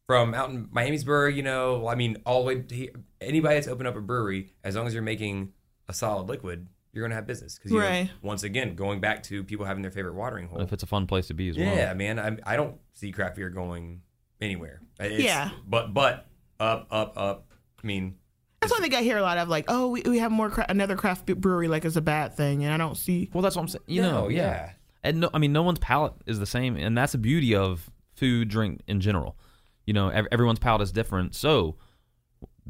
from 0.06 0.34
out 0.34 0.50
in 0.50 0.68
Miamisburg, 0.68 1.36
you 1.36 1.44
know, 1.44 1.88
I 1.88 1.96
mean, 1.96 2.18
all 2.26 2.42
the 2.44 2.48
way 2.48 2.62
to 2.62 2.76
here, 2.76 2.92
anybody 3.20 3.56
that's 3.56 3.68
opened 3.68 3.88
up 3.88 3.96
a 3.96 4.02
brewery, 4.02 4.54
as 4.64 4.76
long 4.76 4.88
as 4.88 4.94
you're 4.94 5.02
making 5.04 5.54
a 5.90 5.94
solid 5.94 6.28
liquid, 6.30 6.68
you're 6.98 7.04
going 7.04 7.12
to 7.12 7.16
have 7.16 7.28
business. 7.28 7.60
Because, 7.60 7.72
Right. 7.78 8.10
once 8.24 8.42
again, 8.42 8.74
going 8.76 9.00
back 9.00 9.22
to 9.24 9.44
people 9.44 9.66
having 9.66 9.84
their 9.84 9.92
favorite 9.92 10.16
watering 10.16 10.48
hole. 10.48 10.62
if 10.62 10.74
it's 10.74 10.82
a 10.82 10.88
fun 10.88 11.06
place 11.06 11.28
to 11.28 11.36
be 11.36 11.50
as 11.50 11.58
well. 11.58 11.68
Yeah, 11.76 11.94
man, 11.94 12.18
I, 12.20 12.38
I 12.54 12.56
don't 12.56 12.76
see 12.94 13.12
craft 13.12 13.36
beer 13.36 13.50
going 13.52 14.02
anywhere. 14.42 14.82
It's, 15.00 15.24
Yeah. 15.24 15.52
But 15.68 15.94
but 15.94 16.26
up 16.60 16.88
up 16.90 17.14
up. 17.16 17.46
I 17.84 17.86
mean, 17.86 18.16
That's 18.62 18.72
one 18.74 18.82
thing 18.82 18.96
I 18.96 19.04
hear 19.04 19.18
a 19.20 19.22
lot 19.22 19.38
of, 19.38 19.48
like, 19.48 19.66
oh, 19.68 19.90
we, 19.90 20.02
we 20.02 20.18
have 20.18 20.32
more 20.32 20.50
cra- 20.50 20.66
another 20.68 20.96
craft 20.96 21.28
brewery, 21.28 21.68
like, 21.68 21.86
it's 21.86 21.96
a 21.96 22.02
bad 22.02 22.34
thing, 22.36 22.64
and 22.66 22.74
I 22.74 22.78
don't 22.78 22.98
see. 22.98 23.30
Well, 23.32 23.44
that's 23.44 23.56
what 23.56 23.62
I'm 23.62 23.68
saying. 23.68 23.84
You 23.86 24.02
No, 24.02 24.12
know, 24.12 24.28
yeah. 24.30 24.38
yeah. 24.42 24.72
And 25.04 25.20
no, 25.20 25.30
I 25.34 25.38
mean, 25.38 25.54
no 25.54 25.62
one's 25.62 25.78
palate 25.80 26.14
is 26.26 26.40
the 26.40 26.48
same, 26.48 26.76
and 26.76 26.98
that's 26.98 27.12
the 27.12 27.20
beauty 27.20 27.54
of 27.56 27.90
food, 28.16 28.50
drink 28.50 28.82
in 28.88 29.00
general. 29.00 29.38
You 29.86 29.94
know, 29.94 30.10
everyone's 30.10 30.58
palate 30.60 30.82
is 30.82 30.92
different, 30.92 31.36
so 31.36 31.76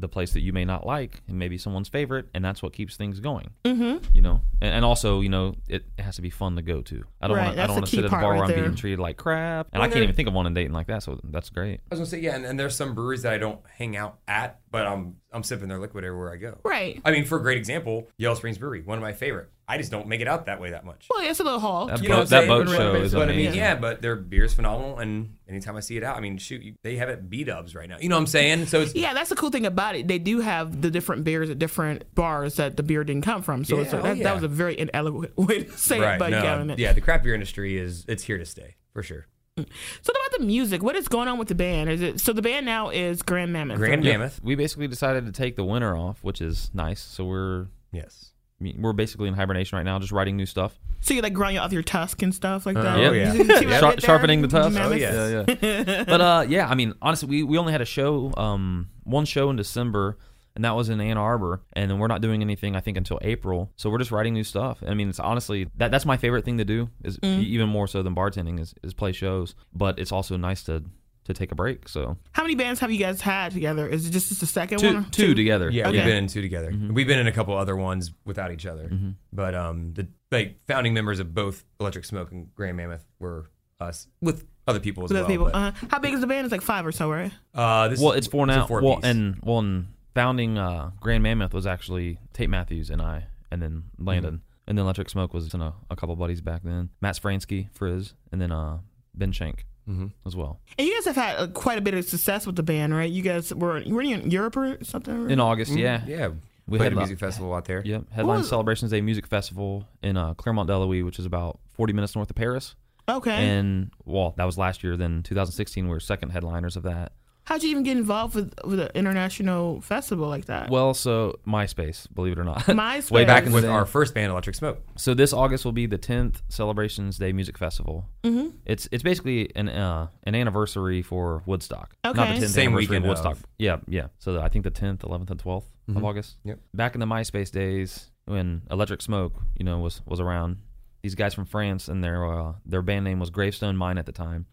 the 0.00 0.08
place 0.08 0.32
that 0.32 0.40
you 0.40 0.52
may 0.52 0.64
not 0.64 0.86
like 0.86 1.22
and 1.28 1.38
maybe 1.38 1.58
someone's 1.58 1.88
favorite, 1.88 2.26
and 2.34 2.44
that's 2.44 2.62
what 2.62 2.72
keeps 2.72 2.96
things 2.96 3.20
going. 3.20 3.50
Mm-hmm. 3.64 4.04
You 4.14 4.22
know, 4.22 4.40
and, 4.60 4.74
and 4.74 4.84
also, 4.84 5.20
you 5.20 5.28
know, 5.28 5.54
it 5.68 5.84
has 5.98 6.16
to 6.16 6.22
be 6.22 6.30
fun 6.30 6.56
to 6.56 6.62
go 6.62 6.82
to. 6.82 7.04
I 7.20 7.28
don't 7.28 7.36
Right, 7.36 7.44
want 7.44 7.56
to. 7.56 7.62
I 7.62 7.66
that's 7.66 7.68
don't 7.68 7.74
the 7.76 7.80
want 7.80 7.86
to 7.86 7.90
sit 7.96 7.98
at 8.00 8.04
a 8.06 8.10
part 8.10 8.22
bar 8.22 8.30
right 8.32 8.36
where 8.38 8.44
I'm 8.46 8.50
there. 8.52 8.62
being 8.64 8.74
treated 8.76 8.98
like 8.98 9.16
crap, 9.16 9.68
and 9.72 9.80
Well, 9.80 9.88
I 9.88 9.92
can't 9.92 10.02
even 10.02 10.14
think 10.14 10.28
of 10.28 10.34
one 10.34 10.46
in 10.46 10.54
Dayton 10.54 10.72
like 10.72 10.86
that. 10.88 11.02
So 11.02 11.18
that's 11.24 11.50
great. 11.50 11.80
I 11.90 11.94
was 11.94 11.98
gonna 12.00 12.06
say 12.06 12.20
yeah, 12.20 12.34
and, 12.36 12.44
and 12.44 12.58
there's 12.58 12.76
some 12.76 12.94
breweries 12.94 13.22
that 13.22 13.32
I 13.32 13.38
don't 13.38 13.60
hang 13.76 13.96
out 13.96 14.18
at, 14.28 14.60
but 14.70 14.86
I'm 14.86 15.16
I'm 15.32 15.42
sipping 15.42 15.68
their 15.68 15.78
liquid 15.78 16.04
everywhere 16.04 16.32
I 16.32 16.36
go. 16.36 16.58
Right. 16.64 17.00
I 17.04 17.10
mean, 17.10 17.24
for 17.24 17.38
a 17.38 17.42
great 17.42 17.58
example, 17.58 18.08
Yellow 18.18 18.34
Springs 18.36 18.58
Brewery, 18.58 18.82
one 18.82 18.98
of 18.98 19.02
my 19.02 19.12
favorite. 19.12 19.50
I 19.70 19.76
just 19.76 19.90
don't 19.90 20.06
make 20.06 20.22
it 20.22 20.28
out 20.28 20.46
that 20.46 20.62
way 20.62 20.70
that 20.70 20.86
much. 20.86 21.06
Well, 21.10 21.28
it's 21.28 21.40
a 21.40 21.44
little 21.44 21.60
hall. 21.60 21.86
That 21.86 22.02
You 22.02 22.08
know 22.08 22.16
boat, 22.16 22.20
what 22.20 22.28
that 22.30 22.48
boat 22.48 22.68
show 22.70 22.94
is 22.94 23.12
but 23.12 23.28
I 23.28 23.34
mean, 23.34 23.52
yeah, 23.52 23.74
but 23.74 24.00
their 24.00 24.16
beer's 24.16 24.54
phenomenal, 24.54 24.98
and 24.98 25.36
anytime 25.46 25.76
I 25.76 25.80
see 25.80 25.98
it 25.98 26.02
out, 26.02 26.16
I 26.16 26.20
mean, 26.20 26.38
shoot, 26.38 26.62
you- 26.62 26.74
they 26.82 26.96
have 26.96 27.10
it 27.10 27.28
B 27.28 27.44
Dubs 27.44 27.74
right 27.74 27.86
now. 27.86 27.98
You 28.00 28.08
know 28.08 28.16
what 28.16 28.22
I'm 28.22 28.26
saying? 28.28 28.66
So 28.66 28.80
it's 28.80 28.94
Yeah, 28.94 29.12
that's 29.12 29.28
the 29.28 29.36
cool 29.36 29.50
thing 29.50 29.66
about 29.66 29.94
it. 29.94 30.08
They 30.08 30.18
do 30.18 30.40
have 30.40 30.80
the 30.80 30.90
different 30.90 31.24
beers 31.24 31.50
at 31.50 31.58
different 31.58 32.14
bars 32.14 32.56
that 32.56 32.78
the 32.78 32.82
beer 32.82 33.04
didn't 33.04 33.24
come 33.24 33.42
from. 33.42 33.64
So 33.64 33.78
it's 33.78 33.92
a, 33.92 33.96
Yeah, 33.96 34.00
oh, 34.00 34.02
that, 34.04 34.16
yeah. 34.16 34.24
that 34.24 34.34
was 34.34 34.42
a 34.42 34.48
very 34.48 34.78
inelegant 34.78 35.36
way 35.36 35.64
to 35.64 35.76
say 35.76 35.98
it, 35.98 36.18
but 36.18 36.30
no, 36.30 36.42
yeah, 36.42 36.74
yeah, 36.78 36.92
the 36.94 37.02
craft 37.02 37.24
beer 37.24 37.34
industry 37.34 37.76
is 37.76 38.06
it's 38.08 38.22
here 38.22 38.38
to 38.38 38.46
stay 38.46 38.76
for 38.94 39.02
sure. 39.02 39.26
Mm. 39.58 39.66
So 40.02 40.12
about 40.12 40.38
the 40.38 40.46
music, 40.46 40.82
what 40.82 40.96
is 40.96 41.08
going 41.08 41.28
on 41.28 41.38
with 41.38 41.48
the 41.48 41.54
band? 41.54 41.90
Is 41.90 42.00
it 42.00 42.20
so 42.20 42.32
the 42.32 42.42
band 42.42 42.64
now 42.64 42.88
is 42.88 43.22
Grand 43.22 43.52
Mammoth? 43.52 43.76
Grand 43.76 44.02
right? 44.04 44.12
Mammoth, 44.12 44.40
we 44.42 44.54
basically 44.54 44.88
decided 44.88 45.26
to 45.26 45.32
take 45.32 45.56
the 45.56 45.64
winter 45.64 45.96
off, 45.96 46.22
which 46.22 46.40
is 46.40 46.70
nice. 46.72 47.00
So 47.00 47.24
we're 47.24 47.66
yes. 47.92 48.32
I 48.60 48.64
mean, 48.64 48.82
we're 48.82 48.92
basically 48.92 49.28
in 49.28 49.34
hibernation 49.34 49.76
right 49.76 49.84
now, 49.84 49.98
just 50.00 50.10
writing 50.12 50.36
new 50.36 50.46
stuff. 50.46 50.78
So 51.00 51.14
you 51.14 51.22
like 51.22 51.32
growing 51.32 51.58
off 51.58 51.72
your 51.72 51.82
tusk 51.82 52.22
and 52.22 52.34
stuff 52.34 52.66
like 52.66 52.74
that. 52.74 52.98
Oh, 52.98 53.12
yeah. 53.12 53.32
You 53.32 53.44
see 53.44 53.68
Sharp- 53.78 54.00
sharpening 54.00 54.42
the 54.42 54.48
tusk. 54.48 54.76
Oh, 54.80 54.92
yeah. 54.92 55.28
yeah, 55.46 55.56
yeah. 55.62 56.04
but 56.08 56.20
uh, 56.20 56.44
yeah, 56.48 56.68
I 56.68 56.74
mean, 56.74 56.94
honestly, 57.00 57.28
we, 57.28 57.42
we 57.44 57.56
only 57.58 57.70
had 57.72 57.80
a 57.80 57.84
show, 57.86 58.32
um, 58.36 58.88
one 59.04 59.24
show 59.26 59.48
in 59.50 59.56
December, 59.56 60.18
and 60.56 60.64
that 60.64 60.74
was 60.74 60.88
in 60.88 61.00
Ann 61.00 61.16
Arbor, 61.16 61.62
and 61.74 61.88
then 61.88 62.00
we're 62.00 62.08
not 62.08 62.20
doing 62.20 62.42
anything, 62.42 62.74
I 62.74 62.80
think, 62.80 62.96
until 62.96 63.20
April. 63.22 63.70
So 63.76 63.90
we're 63.90 63.98
just 63.98 64.10
writing 64.10 64.34
new 64.34 64.42
stuff. 64.42 64.82
I 64.84 64.92
mean, 64.94 65.08
it's 65.08 65.20
honestly 65.20 65.68
that 65.76 65.92
that's 65.92 66.04
my 66.04 66.16
favorite 66.16 66.44
thing 66.44 66.58
to 66.58 66.64
do, 66.64 66.90
is 67.04 67.16
Mm. 67.18 67.44
even 67.44 67.68
more 67.68 67.86
so 67.86 68.02
than 68.02 68.16
bartending, 68.16 68.58
is, 68.58 68.74
is 68.82 68.92
play 68.92 69.12
shows. 69.12 69.54
But 69.72 70.00
it's 70.00 70.10
also 70.10 70.36
nice 70.36 70.64
to 70.64 70.82
to 71.28 71.34
take 71.34 71.52
a 71.52 71.54
break. 71.54 71.88
So 71.88 72.18
How 72.32 72.42
many 72.42 72.54
bands 72.56 72.80
have 72.80 72.90
you 72.90 72.98
guys 72.98 73.20
had 73.20 73.52
together? 73.52 73.86
Is 73.86 74.06
it 74.06 74.10
just, 74.10 74.28
just 74.28 74.40
the 74.40 74.46
second 74.46 74.78
two 74.80 74.94
one? 74.94 75.04
two 75.10 75.28
two 75.28 75.34
together. 75.34 75.70
Yeah, 75.70 75.88
Okay. 75.88 75.98
we've 75.98 76.04
been 76.06 76.16
in 76.24 76.26
two 76.26 76.42
together. 76.42 76.72
We've 76.90 77.06
been 77.06 77.18
in 77.20 77.26
a 77.26 77.32
couple 77.32 77.56
other 77.56 77.76
ones 77.76 78.10
without 78.24 78.50
each 78.52 78.66
other. 78.66 78.90
But 79.32 79.54
um, 79.54 79.94
the 79.94 80.08
like 80.32 80.58
founding 80.66 80.92
members 80.94 81.20
of 81.20 81.32
both 81.34 81.64
Electric 81.80 82.04
Smoke 82.04 82.32
and 82.32 82.52
Grand 82.54 82.76
Mammoth 82.76 83.06
were 83.18 83.50
us 83.80 84.08
with 84.20 84.44
other 84.66 84.80
people 84.80 85.04
as 85.04 85.10
With 85.10 85.16
well. 85.16 85.24
other 85.24 85.32
people. 85.32 85.44
but, 85.46 85.54
Uh, 85.54 85.72
how 85.90 85.98
big 86.00 86.12
is 86.14 86.20
the 86.20 86.26
band? 86.26 86.44
It's 86.44 86.52
like 86.52 86.62
five 86.62 86.84
or 86.84 86.92
so, 86.92 87.10
right? 87.10 87.30
uh, 87.54 87.88
this 87.88 88.00
Well, 88.00 88.12
is- 88.12 88.18
it's 88.18 88.26
four 88.26 88.44
a 88.44 88.46
now. 88.48 88.66
well, 88.68 88.80
four-piece. 88.80 89.04
and 89.04 89.38
well, 89.42 89.60
and 89.60 89.86
founding 90.14 90.58
uh, 90.58 90.90
Grand 91.00 91.22
Mammoth 91.22 91.54
was 91.54 91.66
actually 91.66 92.18
Tate 92.32 92.50
Matthews 92.50 92.90
and 92.90 93.00
I, 93.00 93.26
and 93.52 93.62
then 93.62 93.84
Landon, 93.98 94.34
Mm-hmm. 94.34 94.42
and 94.70 94.78
then 94.78 94.84
Electric 94.84 95.08
Smoke 95.10 95.32
was 95.32 95.54
and 95.54 95.62
a, 95.62 95.74
a 95.90 95.96
couple 95.96 96.16
buddies 96.16 96.40
back 96.40 96.62
then. 96.64 96.90
Matt 97.00 97.14
Spransky, 97.16 97.70
Frizz, 97.72 98.14
and 98.32 98.40
then 98.40 98.50
uh, 98.52 98.78
Ben 99.14 99.30
Shank 99.32 99.64
Mm-hmm. 99.88 100.06
as 100.26 100.36
well. 100.36 100.60
And 100.78 100.86
you 100.86 100.94
guys 100.94 101.06
have 101.06 101.16
had 101.16 101.36
uh, 101.38 101.46
quite 101.48 101.78
a 101.78 101.80
bit 101.80 101.94
of 101.94 102.04
success 102.04 102.46
with 102.46 102.56
the 102.56 102.62
band, 102.62 102.94
right? 102.94 103.10
You 103.10 103.22
guys 103.22 103.54
were 103.54 103.82
were 103.86 104.02
you 104.02 104.16
in 104.16 104.30
Europe 104.30 104.56
or 104.56 104.84
something? 104.84 105.30
In 105.30 105.40
August, 105.40 105.72
yeah, 105.72 105.98
Mm-hmm. 106.00 106.10
yeah, 106.10 106.28
We 106.66 106.78
had 106.78 106.92
a 106.92 106.96
lo- 106.96 107.00
music 107.02 107.18
festival 107.18 107.54
out 107.54 107.64
there. 107.64 107.82
Yep. 107.84 108.10
Headline 108.12 108.44
Celebrations 108.44 108.90
Day 108.90 109.00
Music 109.00 109.26
Festival 109.26 109.86
in 110.02 110.16
uh, 110.18 110.34
Claremont, 110.34 110.68
Delaware, 110.68 111.04
which 111.04 111.18
is 111.18 111.24
about 111.26 111.58
40 111.74 111.92
minutes 111.94 112.14
north 112.14 112.28
of 112.28 112.36
Paris. 112.36 112.74
Okay. 113.08 113.30
And 113.32 113.90
well, 114.04 114.34
that 114.36 114.44
was 114.44 114.58
last 114.58 114.84
year. 114.84 114.94
Then 114.98 115.22
2016, 115.22 115.84
we 115.86 115.90
were 115.90 116.00
second 116.00 116.28
headliners 116.30 116.76
of 116.76 116.82
that. 116.82 117.12
How'd 117.48 117.62
you 117.62 117.70
even 117.70 117.82
get 117.82 117.96
involved 117.96 118.34
with 118.34 118.52
with 118.62 118.78
an 118.78 118.90
international 118.94 119.80
festival 119.80 120.28
like 120.28 120.44
that? 120.44 120.68
Well, 120.68 120.92
so 120.92 121.38
MySpace, 121.46 122.06
believe 122.14 122.32
it 122.34 122.38
or 122.38 122.44
not. 122.44 122.58
MySpace. 122.66 123.10
Way 123.10 123.24
back 123.24 123.46
with 123.46 123.64
our 123.64 123.86
first 123.86 124.12
band, 124.12 124.30
Electric 124.30 124.54
Smoke. 124.54 124.82
So 124.96 125.14
this 125.14 125.32
August 125.32 125.64
will 125.64 125.72
be 125.72 125.86
the 125.86 125.96
10th 125.96 126.42
Celebrations 126.50 127.16
Day 127.16 127.32
Music 127.32 127.56
Festival. 127.56 128.04
Mm-hmm. 128.22 128.48
It's 128.66 128.86
it's 128.92 129.02
basically 129.02 129.50
an 129.56 129.70
uh, 129.70 130.08
an 130.24 130.34
anniversary 130.34 131.00
for 131.00 131.42
Woodstock. 131.46 131.96
Not 132.04 132.18
Okay. 132.18 132.38
the 132.38 132.44
10th 132.44 132.48
Same 132.50 132.66
anniversary 132.68 132.80
weekend 132.98 133.04
of 133.06 133.10
of- 133.18 133.24
Woodstock. 133.24 133.48
Yeah, 133.58 133.76
yeah. 133.88 134.08
So 134.18 134.38
I 134.42 134.50
think 134.50 134.64
the 134.64 134.70
10th, 134.70 134.98
11th, 134.98 135.30
and 135.30 135.42
12th 135.42 135.64
of 135.96 136.04
August. 136.04 136.36
Yep. 136.44 136.58
Back 136.74 136.94
in 136.96 137.00
the 137.00 137.06
MySpace 137.06 137.50
days 137.50 138.10
when 138.26 138.60
Electric 138.70 139.00
Smoke, 139.00 139.32
you 139.56 139.64
know, 139.64 139.78
was 139.78 140.02
was 140.04 140.20
around, 140.20 140.58
these 141.02 141.14
guys 141.14 141.32
from 141.32 141.46
France 141.46 141.88
and 141.88 142.04
their 142.04 142.30
uh, 142.30 142.52
their 142.66 142.82
band 142.82 143.06
name 143.06 143.20
was 143.20 143.30
Gravestone 143.30 143.74
Mine 143.78 143.96
at 143.96 144.04
the 144.04 144.12
time, 144.12 144.44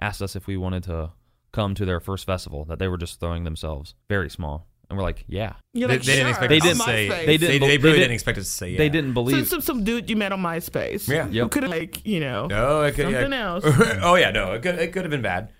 asked 0.00 0.20
us 0.20 0.34
if 0.34 0.48
we 0.48 0.56
wanted 0.56 0.82
to 0.82 1.12
come 1.52 1.74
to 1.74 1.84
their 1.84 2.00
first 2.00 2.26
festival 2.26 2.64
that 2.66 2.78
they 2.78 2.88
were 2.88 2.98
just 2.98 3.20
throwing 3.20 3.44
themselves 3.44 3.94
very 4.08 4.30
small, 4.30 4.66
and 4.88 4.96
we're 4.96 5.02
like, 5.04 5.24
yeah. 5.28 5.54
You're 5.72 5.88
They, 5.88 5.94
like, 5.98 6.02
they 6.04 6.12
didn't 6.14 6.20
sure, 6.22 6.28
expect 6.30 6.48
They 6.50 6.58
didn't 6.60 6.76
to 6.78 6.82
say. 6.84 7.08
They 7.08 7.26
They, 7.26 7.36
didn't- 7.36 7.40
they, 7.40 7.58
they 7.58 7.66
really 7.66 7.78
didn't- 7.80 7.94
didn't 8.00 8.12
expect 8.12 8.38
us 8.38 8.44
to 8.46 8.50
say. 8.50 8.70
Yeah. 8.72 8.78
They 8.78 8.88
didn't 8.88 9.10
So 9.10 9.14
believe. 9.14 9.46
some 9.48 9.60
some 9.60 9.84
dude 9.84 10.10
you 10.10 10.16
met 10.16 10.32
on 10.32 10.40
MySpace. 10.40 11.08
Yeah. 11.08 11.26
Who 11.26 11.32
Yep. 11.32 11.50
could 11.50 11.62
have 11.64 11.72
like 11.72 12.06
you 12.06 12.20
know 12.20 12.46
No, 12.46 12.82
it 12.82 12.94
could, 12.94 13.04
something 13.04 13.32
yeah. 13.32 13.46
else. 13.46 13.64
oh 14.02 14.14
yeah, 14.16 14.30
no, 14.30 14.52
it 14.52 14.62
could 14.62 14.76
it 14.78 14.92
could 14.92 15.02
have 15.02 15.10
been 15.10 15.22
bad, 15.22 15.52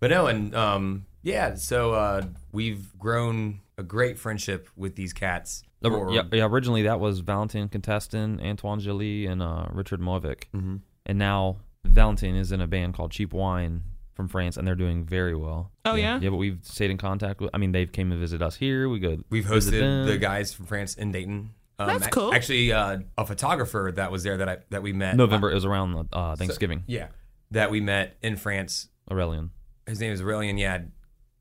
but 0.00 0.10
no, 0.10 0.26
and 0.26 0.54
um, 0.54 1.06
yeah. 1.22 1.54
So 1.54 1.92
uh, 1.92 2.22
we've 2.52 2.96
grown 2.98 3.60
a 3.76 3.82
great 3.82 4.18
friendship 4.18 4.68
with 4.76 4.96
these 4.96 5.12
cats. 5.12 5.62
The- 5.80 5.90
for- 5.90 6.10
yeah, 6.12 6.22
yeah, 6.32 6.44
originally 6.46 6.82
that 6.82 6.98
was 6.98 7.20
Valentin 7.20 7.68
Contestant, 7.68 8.40
Antoine 8.40 8.80
Jolie, 8.80 9.26
and 9.26 9.42
uh, 9.42 9.66
Richard 9.70 10.00
Movic. 10.00 10.44
Mm-hmm. 10.54 10.76
And 11.06 11.18
now 11.18 11.58
Valentin 11.86 12.34
is 12.36 12.52
in 12.52 12.60
a 12.60 12.66
band 12.66 12.94
called 12.94 13.12
Cheap 13.12 13.32
Wine 13.32 13.82
from 14.18 14.26
France, 14.26 14.56
and 14.56 14.66
they're 14.66 14.74
doing 14.74 15.04
very 15.04 15.36
well. 15.36 15.70
Oh, 15.84 15.94
yeah? 15.94 16.18
Yeah, 16.20 16.30
but 16.30 16.38
we've 16.38 16.58
stayed 16.64 16.90
in 16.90 16.98
contact 16.98 17.40
with. 17.40 17.50
I 17.54 17.58
mean, 17.58 17.70
they've 17.70 17.90
came 17.90 18.10
to 18.10 18.16
visit 18.16 18.42
us 18.42 18.56
here. 18.56 18.88
We 18.88 18.98
go. 18.98 19.16
We've 19.30 19.46
visit 19.46 19.74
hosted 19.74 19.78
them. 19.80 20.06
the 20.08 20.18
guys 20.18 20.52
from 20.52 20.66
France 20.66 20.96
in 20.96 21.12
Dayton. 21.12 21.50
Um, 21.78 21.86
That's 21.86 22.08
cool. 22.08 22.34
Actually, 22.34 22.72
uh, 22.72 22.98
a 23.16 23.24
photographer 23.24 23.92
that 23.94 24.10
was 24.10 24.24
there 24.24 24.36
that 24.38 24.48
I 24.48 24.56
that 24.70 24.82
we 24.82 24.92
met 24.92 25.14
November. 25.14 25.52
It 25.52 25.54
was 25.54 25.64
around 25.64 26.08
uh, 26.12 26.34
Thanksgiving. 26.34 26.82
Yeah, 26.88 27.06
that 27.52 27.70
we 27.70 27.80
met 27.80 28.16
in 28.20 28.36
France. 28.36 28.88
Aurelian. 29.08 29.50
His 29.86 30.00
name 30.00 30.12
is 30.12 30.20
Aurelian. 30.20 30.58
Yeah, 30.58 30.80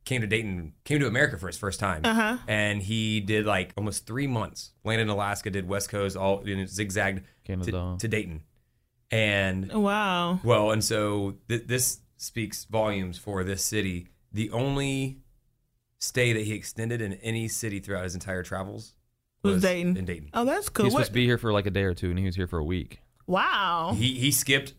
came 0.05 0.21
to 0.21 0.27
Dayton, 0.27 0.73
came 0.85 0.99
to 0.99 1.07
America 1.07 1.37
for 1.39 1.47
his 1.47 1.57
first 1.57 1.79
time, 1.79 2.01
Uh-huh. 2.05 2.37
and 2.47 2.83
he 2.83 3.19
did 3.19 3.47
like 3.47 3.73
almost 3.75 4.05
three 4.05 4.27
months. 4.27 4.71
Landed 4.85 5.01
in 5.01 5.09
Alaska, 5.09 5.49
did 5.49 5.67
West 5.67 5.89
Coast, 5.89 6.15
all 6.15 6.47
you 6.47 6.55
know, 6.57 6.65
zigzagged 6.67 7.23
to, 7.47 7.97
to 7.97 8.07
Dayton, 8.07 8.43
and 9.11 9.71
Wow. 9.73 10.39
well, 10.43 10.69
and 10.71 10.83
so 10.83 11.35
th- 11.49 11.63
this 11.65 11.99
speaks 12.17 12.65
volumes 12.65 13.17
for 13.17 13.43
this 13.43 13.63
city. 13.63 14.07
The 14.33 14.51
only 14.51 15.19
stay 15.99 16.33
that 16.33 16.43
he 16.43 16.53
extended 16.53 17.01
in 17.01 17.13
any 17.15 17.47
city 17.47 17.79
throughout 17.79 18.03
his 18.03 18.13
entire 18.13 18.43
travels 18.43 18.93
Was 19.43 19.61
Dayton. 19.61 19.97
In 19.97 20.05
Dayton, 20.05 20.29
Oh, 20.33 20.45
that's 20.45 20.69
cool. 20.69 20.83
He 20.83 20.87
was 20.87 20.93
supposed 20.93 21.07
to 21.09 21.13
be 21.13 21.25
here 21.25 21.37
for 21.37 21.51
like 21.51 21.65
a 21.65 21.71
day 21.71 21.83
or 21.83 21.93
two, 21.93 22.09
and 22.09 22.19
he 22.19 22.25
was 22.25 22.35
here 22.35 22.47
for 22.47 22.59
a 22.59 22.63
week. 22.65 22.99
wow. 23.25 23.95
he 23.97 24.13
he 24.15 24.31
skipped. 24.31 24.73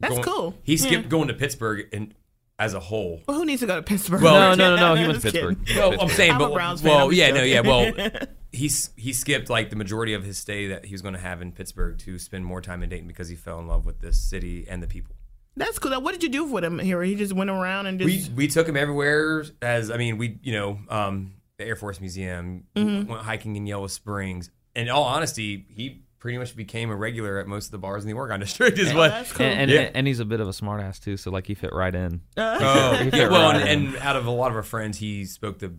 That's 0.00 0.14
going- 0.14 0.24
cool. 0.24 0.54
He 0.62 0.76
hmm. 0.76 0.82
skipped 0.82 1.04
Yeah. 1.04 1.10
going 1.10 1.28
to 1.28 1.34
Pittsburgh 1.34 1.86
and 1.92 2.14
as 2.58 2.74
a 2.74 2.80
whole. 2.80 3.20
Well, 3.28 3.38
who 3.38 3.44
needs 3.44 3.60
to 3.60 3.66
go 3.66 3.76
to 3.76 3.82
Pittsburgh? 3.82 4.20
Well, 4.20 4.56
no, 4.56 4.70
no, 4.70 4.76
no, 4.76 4.94
no. 4.94 5.00
He 5.00 5.06
went 5.06 5.20
to 5.20 5.30
Just 5.30 5.34
kidding. 5.34 5.56
Pittsburgh. 5.56 5.76
No, 5.96 6.00
I'm 6.00 6.08
saying, 6.08 6.32
I'm 6.32 6.40
a 6.40 6.48
but 6.48 6.54
Browns 6.54 6.82
fan, 6.82 6.90
well, 6.90 7.06
I'm 7.06 7.12
yeah, 7.12 7.30
no, 7.30 7.42
yeah, 7.42 7.60
well, 7.60 7.92
he's 8.52 8.90
he 8.96 9.12
skipped 9.12 9.48
like 9.50 9.70
the 9.70 9.76
majority 9.76 10.14
of 10.14 10.24
his 10.24 10.38
stay 10.38 10.66
that 10.68 10.86
he 10.86 10.92
was 10.94 11.02
going 11.02 11.14
to 11.14 11.20
have 11.20 11.40
in 11.42 11.52
Pittsburgh 11.52 11.98
to 11.98 12.18
spend 12.18 12.44
more 12.44 12.60
time 12.60 12.82
in 12.82 12.88
Dayton 12.88 13.06
because 13.06 13.28
he 13.28 13.36
fell 13.36 13.58
in 13.60 13.68
love 13.68 13.86
with 13.86 14.00
this 14.00 14.20
city 14.20 14.66
and 14.68 14.82
the 14.82 14.86
people. 14.86 15.14
That's 15.58 15.78
cool. 15.78 16.00
What 16.00 16.12
did 16.12 16.22
you 16.22 16.28
do 16.30 16.44
with 16.44 16.64
him 16.64 16.78
here? 16.78 17.02
He 17.02 17.14
just 17.14 17.32
went 17.32 17.50
around 17.50 17.86
and 17.86 18.00
We 18.00 18.16
just. 18.18 18.32
we 18.32 18.48
took 18.48 18.68
him 18.68 18.76
everywhere. 18.76 19.44
As 19.60 19.90
I 19.90 19.96
mean, 19.96 20.16
we 20.18 20.38
you 20.42 20.52
know 20.52 20.78
um, 20.88 21.34
the 21.58 21.64
Air 21.66 21.76
Force 21.76 22.00
Museum, 22.00 22.64
Mm-hmm. 22.76 23.10
went 23.10 23.22
hiking 23.22 23.56
in 23.56 23.66
Yellow 23.66 23.86
Springs. 23.88 24.50
In 24.74 24.88
all 24.88 25.02
honesty, 25.04 25.66
he 25.68 26.02
pretty 26.20 26.38
much 26.38 26.56
became 26.56 26.90
a 26.90 26.96
regular 26.96 27.38
at 27.38 27.46
most 27.46 27.66
of 27.66 27.70
the 27.72 27.78
bars 27.78 28.02
in 28.04 28.08
the 28.10 28.16
Oregon 28.16 28.40
District. 28.46 28.78
Is 28.78 28.92
what 28.94 29.10
that's 29.10 29.32
cool. 29.32 29.46
And 29.46 29.60
and, 29.62 29.70
Yeah. 29.70 29.90
and 29.94 30.06
he's 30.06 30.20
a 30.20 30.24
bit 30.24 30.40
of 30.40 30.48
a 30.48 30.52
smartass 30.52 31.00
too, 31.00 31.16
so 31.16 31.30
like 31.30 31.46
he 31.46 31.54
fit 31.54 31.72
right 31.72 31.94
in. 31.94 32.20
Oh, 32.36 32.94
He 32.96 33.16
yeah, 33.16 33.28
well, 33.28 33.52
right 33.52 33.60
and, 33.66 33.86
in. 33.86 33.94
and 33.94 33.96
out 33.98 34.16
of 34.16 34.26
a 34.26 34.30
lot 34.30 34.50
of 34.50 34.56
our 34.56 34.62
friends, 34.62 34.98
he 34.98 35.24
spoke 35.24 35.58
the 35.58 35.74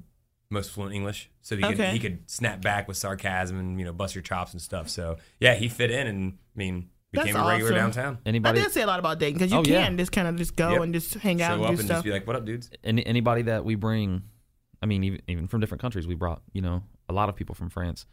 most 0.52 0.72
fluent 0.72 0.96
English, 0.96 1.30
so 1.42 1.56
he 1.56 1.62
could 1.62 1.80
he 1.80 2.00
could 2.00 2.30
snap 2.30 2.62
back 2.62 2.88
with 2.88 2.98
sarcasm 2.98 3.60
and 3.60 3.80
you 3.80 3.86
know 3.86 3.94
bust 3.94 4.16
your 4.16 4.22
chops 4.24 4.52
and 4.54 4.62
stuff. 4.62 4.90
So 4.90 5.18
yeah, 5.40 5.54
he 5.56 5.70
fit 5.70 5.92
in, 5.92 6.08
and 6.08 6.34
I 6.34 6.58
mean 6.58 6.90
became 7.12 7.34
That's 7.34 7.46
a 7.46 7.48
regular 7.50 7.72
awesome. 7.74 7.92
downtown. 7.92 8.18
Anybody? 8.26 8.60
I 8.60 8.64
did 8.64 8.72
say 8.72 8.82
a 8.82 8.88
lot 8.88 9.00
about 9.00 9.20
Dayton 9.20 9.34
because 9.36 9.52
you 9.52 9.58
Oh, 9.60 9.64
can 9.64 9.74
yeah. 9.74 9.90
just 9.98 10.12
kind 10.12 10.28
of 10.28 10.36
just 10.36 10.56
go 10.56 10.72
Yep. 10.74 10.82
and 10.82 10.94
just 10.94 11.14
hang 11.16 11.42
out 11.42 11.50
Show 11.50 11.54
and 11.56 11.64
up 11.64 11.68
do 11.70 11.74
and 11.80 11.80
stuff. 11.86 11.96
just 11.98 12.06
be 12.06 12.12
like, 12.12 12.28
"What 12.28 12.36
up, 12.36 12.46
dudes?" 12.46 12.70
any, 12.84 13.06
anybody 13.06 13.44
that 13.44 13.66
we 13.66 13.76
bring, 13.76 14.24
I 14.82 14.86
mean, 14.86 15.04
even, 15.04 15.22
even 15.28 15.48
from 15.48 15.60
different 15.60 15.82
countries, 15.82 16.08
we 16.08 16.16
brought, 16.16 16.42
you 16.54 16.62
know, 16.62 16.84
a 17.10 17.14
lot 17.14 17.30
of 17.30 17.36
people 17.36 17.56
from 17.56 17.70
France. 17.70 18.06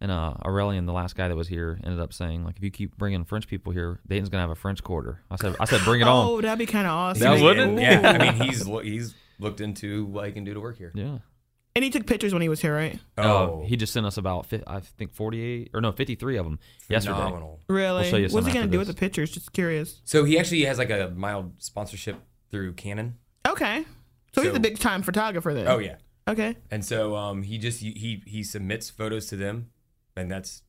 And 0.00 0.12
uh, 0.12 0.34
Aurelian, 0.44 0.86
the 0.86 0.92
last 0.92 1.16
guy 1.16 1.26
that 1.26 1.34
was 1.34 1.48
here, 1.48 1.80
ended 1.82 1.98
up 1.98 2.12
saying 2.12 2.44
like, 2.44 2.56
if 2.56 2.62
you 2.62 2.70
keep 2.70 2.96
bringing 2.96 3.24
French 3.24 3.48
people 3.48 3.72
here, 3.72 3.98
Dayton's 4.06 4.28
gonna 4.28 4.42
have 4.44 4.50
a 4.50 4.54
French 4.54 4.82
quarter. 4.84 5.22
I 5.28 5.34
said, 5.36 5.56
I 5.58 5.64
said, 5.64 5.80
bring 5.84 6.00
it 6.00 6.06
on. 6.06 6.26
Oh, 6.28 6.40
that'd 6.40 6.56
be 6.58 6.66
kind 6.66 6.86
of 6.86 6.92
awesome. 6.92 7.20
That 7.22 7.42
wouldn't? 7.42 7.80
Yeah, 7.80 8.02
I 8.04 8.18
mean, 8.32 8.48
he's 8.48 8.64
lo- 8.66 8.78
he's 8.78 9.14
looked 9.40 9.60
into 9.60 10.04
what 10.04 10.26
he 10.26 10.32
can 10.32 10.44
do 10.44 10.54
to 10.54 10.60
work 10.60 10.78
here. 10.78 10.92
Yeah. 10.94 11.18
And 11.78 11.84
he 11.84 11.90
took 11.90 12.06
pictures 12.06 12.32
when 12.32 12.42
he 12.42 12.48
was 12.48 12.60
here, 12.60 12.74
right? 12.74 12.98
Oh, 13.16 13.62
he 13.64 13.76
just 13.76 13.92
sent 13.92 14.04
us 14.04 14.16
about 14.16 14.46
fi- 14.46 14.62
I 14.66 14.80
think 14.80 15.12
48 15.12 15.70
or 15.72 15.80
no 15.80 15.92
53 15.92 16.36
of 16.36 16.44
them 16.44 16.58
yesterday. 16.88 17.14
phenomenal. 17.16 17.60
Really? 17.68 18.10
show 18.10 18.16
you 18.16 18.24
What's 18.24 18.34
some 18.34 18.44
he 18.46 18.52
gonna 18.52 18.64
after 18.64 18.72
do 18.72 18.78
with 18.78 18.88
this. 18.88 18.96
the 18.96 19.00
pictures? 19.00 19.30
Just 19.30 19.52
curious. 19.52 20.00
So 20.04 20.24
he 20.24 20.38
actually 20.38 20.64
has 20.64 20.76
like 20.78 20.90
a 20.90 21.12
mild 21.14 21.52
sponsorship 21.58 22.16
through 22.50 22.72
Canon. 22.72 23.16
Okay, 23.46 23.84
so, 24.34 24.42
he's 24.42 24.50
So- 24.50 24.56
a 24.56 24.60
big 24.60 24.78
time 24.80 25.02
photographer 25.02 25.54
then. 25.54 25.68
Oh 25.68 25.78
yeah, 25.78 25.96
Okay. 26.28 26.56
and 26.70 26.84
so 26.84 27.14
um, 27.14 27.42
he 27.44 27.56
just 27.58 27.80
he, 27.80 27.92
he 27.92 28.22
he 28.26 28.42
submits 28.42 28.90
photos 28.90 29.26
to 29.26 29.36
them, 29.36 29.70
and 30.16 30.28
that's 30.30 30.62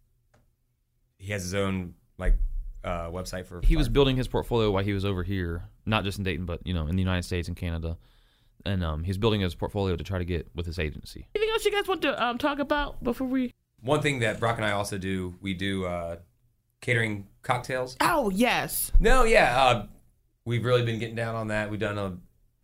he 1.17 1.31
has 1.31 1.41
his 1.43 1.53
own 1.55 1.95
like 2.17 2.35
uh, 2.83 3.09
website 3.09 3.45
for. 3.47 3.61
He 3.63 3.75
was 3.75 3.89
building 3.89 4.15
his 4.15 4.27
portfolio 4.27 4.71
while 4.71 4.83
he 4.83 4.93
was 4.93 5.03
over 5.05 5.23
here, 5.23 5.63
not 5.85 6.03
just 6.03 6.17
in 6.17 6.23
Dayton, 6.23 6.45
but 6.45 6.65
you 6.65 6.73
know, 6.73 6.87
in 6.87 6.95
the 6.95 7.01
United 7.01 7.23
States 7.23 7.47
and 7.47 7.57
Canada. 7.57 7.97
And 8.65 8.83
um, 8.83 9.03
he's 9.03 9.17
building 9.17 9.41
his 9.41 9.55
portfolio 9.55 9.95
to 9.95 10.03
try 10.03 10.17
to 10.19 10.25
get 10.25 10.49
with 10.53 10.65
his 10.65 10.77
agency. 10.79 11.27
Anything 11.35 11.53
else 11.53 11.65
you 11.65 11.71
guys 11.71 11.87
want 11.87 12.01
to 12.03 12.23
um, 12.23 12.37
talk 12.37 12.59
about 12.59 13.01
before 13.03 13.27
we? 13.27 13.53
One 13.81 14.01
thing 14.01 14.19
that 14.19 14.39
Brock 14.39 14.57
and 14.57 14.65
I 14.65 14.71
also 14.71 14.97
do, 14.97 15.35
we 15.41 15.53
do 15.53 15.85
uh, 15.85 16.17
catering 16.81 17.27
cocktails. 17.41 17.95
Oh 18.01 18.29
yes. 18.29 18.91
No, 18.99 19.23
yeah, 19.23 19.61
uh, 19.63 19.85
we've 20.45 20.65
really 20.65 20.83
been 20.83 20.99
getting 20.99 21.15
down 21.15 21.35
on 21.35 21.47
that. 21.47 21.71
We've 21.71 21.79
done 21.79 21.97
a 21.97 22.17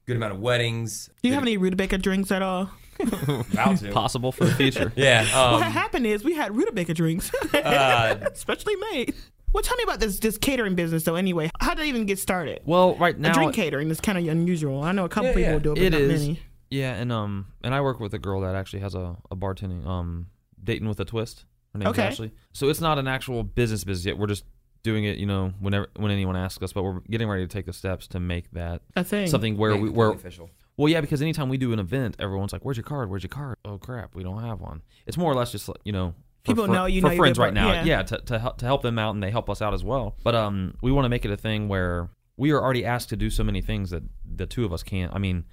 good 0.06 0.18
amount 0.18 0.34
of 0.34 0.40
weddings. 0.40 1.10
Do 1.24 1.30
you 1.30 1.34
have 1.36 1.44
any 1.44 1.56
rutabaga 1.58 1.98
drinks 1.98 2.32
at 2.32 2.42
all? 2.42 2.70
About 3.00 3.78
to. 3.80 3.92
Possible 3.92 4.32
for 4.32 4.46
the 4.46 4.54
future. 4.54 4.92
Yeah. 4.98 5.24
what 5.54 5.64
Um, 5.64 5.72
happened 5.72 6.06
is 6.06 6.24
we 6.24 6.34
had 6.36 6.56
rutabaga 6.56 6.94
drinks, 6.94 7.34
uh, 7.54 8.30
specially 8.34 8.76
made. 8.92 9.16
Well, 9.56 9.64
tell 9.64 9.78
me 9.78 9.84
about 9.84 10.02
this 10.02 10.20
this 10.20 10.38
catering 10.38 10.76
business 10.76 11.04
though. 11.04 11.16
Anyway, 11.16 11.50
how 11.62 11.74
did 11.74 11.86
it 11.86 11.88
even 11.88 12.06
get 12.06 12.20
started? 12.20 12.60
well, 12.66 12.96
right 12.98 13.18
now, 13.18 13.32
a 13.32 13.34
drink 13.34 13.54
catering 13.54 13.90
is 13.90 14.02
kind 14.02 14.18
of 14.18 14.28
unusual. 14.28 14.84
I 14.84 14.92
know 14.92 15.06
a 15.06 15.10
couple 15.10 15.30
Yeah, 15.30 15.36
people 15.36 15.52
yeah. 15.54 15.60
do 15.60 15.72
it, 15.72 15.76
but 15.76 15.84
It 15.84 15.90
not 15.92 16.02
is. 16.02 16.22
many. 16.28 16.40
yeah, 16.70 16.94
and 16.96 17.12
um, 17.12 17.48
and 17.64 17.74
I 17.74 17.80
work 17.80 18.00
with 18.02 18.14
a 18.14 18.20
girl 18.20 18.42
that 18.42 18.54
actually 18.54 18.80
has 18.82 18.96
a, 18.96 19.16
a 19.32 19.36
bartending 19.36 19.86
um, 19.88 20.28
Dayton 20.62 20.88
with 20.90 21.00
a 21.00 21.06
twist. 21.06 21.46
Her 21.74 21.80
name's 21.80 21.92
Okay. 21.92 22.04
Ashley. 22.04 22.32
So 22.54 22.68
it's 22.70 22.82
not 22.82 23.00
an 23.00 23.08
actual 23.08 23.44
business 23.44 23.84
business 23.86 24.06
yet. 24.06 24.18
We're 24.18 24.28
just 24.28 24.44
doing 24.84 25.06
it, 25.06 25.18
you 25.18 25.26
know, 25.26 25.54
whenever 25.60 25.88
when 25.96 26.12
anyone 26.12 26.36
asks 26.36 26.62
us. 26.62 26.74
But 26.74 26.84
we're 26.84 27.00
getting 27.10 27.28
ready 27.30 27.44
to 27.44 27.48
take 27.48 27.66
the 27.66 27.74
steps 27.74 28.08
to 28.10 28.20
make 28.20 28.52
that 28.52 28.82
A 28.98 29.04
thing. 29.06 29.28
something 29.28 29.56
where 29.58 29.72
make 29.72 29.82
we 29.84 29.88
it 29.88 29.94
where 29.96 30.10
official. 30.12 30.50
Well, 30.78 30.90
yeah, 30.90 31.00
because 31.00 31.22
anytime 31.22 31.48
we 31.48 31.58
do 31.58 31.72
an 31.72 31.80
event, 31.80 32.18
everyone's 32.20 32.52
like, 32.52 32.66
"Where's 32.66 32.76
your 32.76 32.84
card? 32.84 33.10
Where's 33.10 33.24
your 33.24 33.30
card?" 33.30 33.56
Oh 33.64 33.78
crap, 33.78 34.14
we 34.16 34.24
don't 34.24 34.44
have 34.44 34.60
one. 34.60 34.82
It's 35.06 35.16
more 35.18 35.32
or 35.32 35.36
less 35.36 35.54
just 35.54 35.70
like, 35.70 35.78
you 35.86 35.94
know, 35.94 36.10
for, 36.10 36.25
People 36.46 36.66
for- 36.66 36.72
know 36.72 36.86
you 36.86 37.02
for 37.02 37.08
know 37.08 37.14
you're 37.14 37.22
friends 37.24 37.38
right 37.40 37.54
now. 37.54 37.72
yeah. 37.72 37.84
Yeah, 37.84 38.04
to 38.04 38.18
to 38.18 38.40
help, 38.40 38.58
to 38.60 38.66
help 38.66 38.82
them 38.82 38.98
out, 39.00 39.14
and 39.16 39.24
they 39.24 39.32
help 39.32 39.50
us 39.50 39.62
out 39.62 39.74
as 39.74 39.84
well. 39.84 40.16
But 40.24 40.36
um, 40.36 40.76
we 40.82 40.92
want 40.92 41.06
to 41.06 41.10
make 41.10 41.26
it 41.26 41.32
a 41.32 41.38
thing 41.38 41.68
where 41.68 42.10
we 42.38 42.52
are 42.52 42.62
already 42.62 42.86
asked 42.86 43.10
to 43.10 43.16
do 43.16 43.30
so 43.30 43.44
many 43.44 43.62
things 43.62 43.90
that 43.92 44.04
the 44.26 44.46
two 44.46 44.66
of 44.66 44.74
us 44.74 44.84
can't. 44.84 45.14
I 45.14 45.20
mean, 45.20 45.46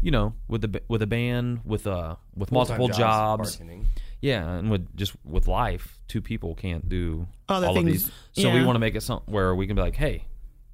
you 0.00 0.10
know, 0.10 0.34
with 0.48 0.62
the 0.62 0.82
with 0.88 1.02
a 1.02 1.06
band, 1.06 1.60
with 1.64 1.86
uh, 1.86 2.16
with 2.36 2.50
Full-time 2.50 2.78
multiple 2.78 2.96
jobs, 2.96 3.56
bartending. 3.56 3.86
yeah, 4.20 4.48
and 4.48 4.70
with 4.70 4.96
just 4.96 5.14
with 5.24 5.48
life, 5.48 5.98
two 6.08 6.20
people 6.22 6.54
can't 6.54 6.88
do 6.88 7.26
Other 7.48 7.66
all 7.66 7.78
of 7.78 7.84
these. 7.84 8.10
So 8.32 8.50
we 8.52 8.64
want 8.64 8.76
to 8.76 8.80
make 8.80 8.94
it 8.94 9.02
something 9.02 9.32
where 9.32 9.54
we 9.54 9.66
can 9.66 9.74
be 9.76 9.82
like, 9.82 9.96
hey, 9.96 10.24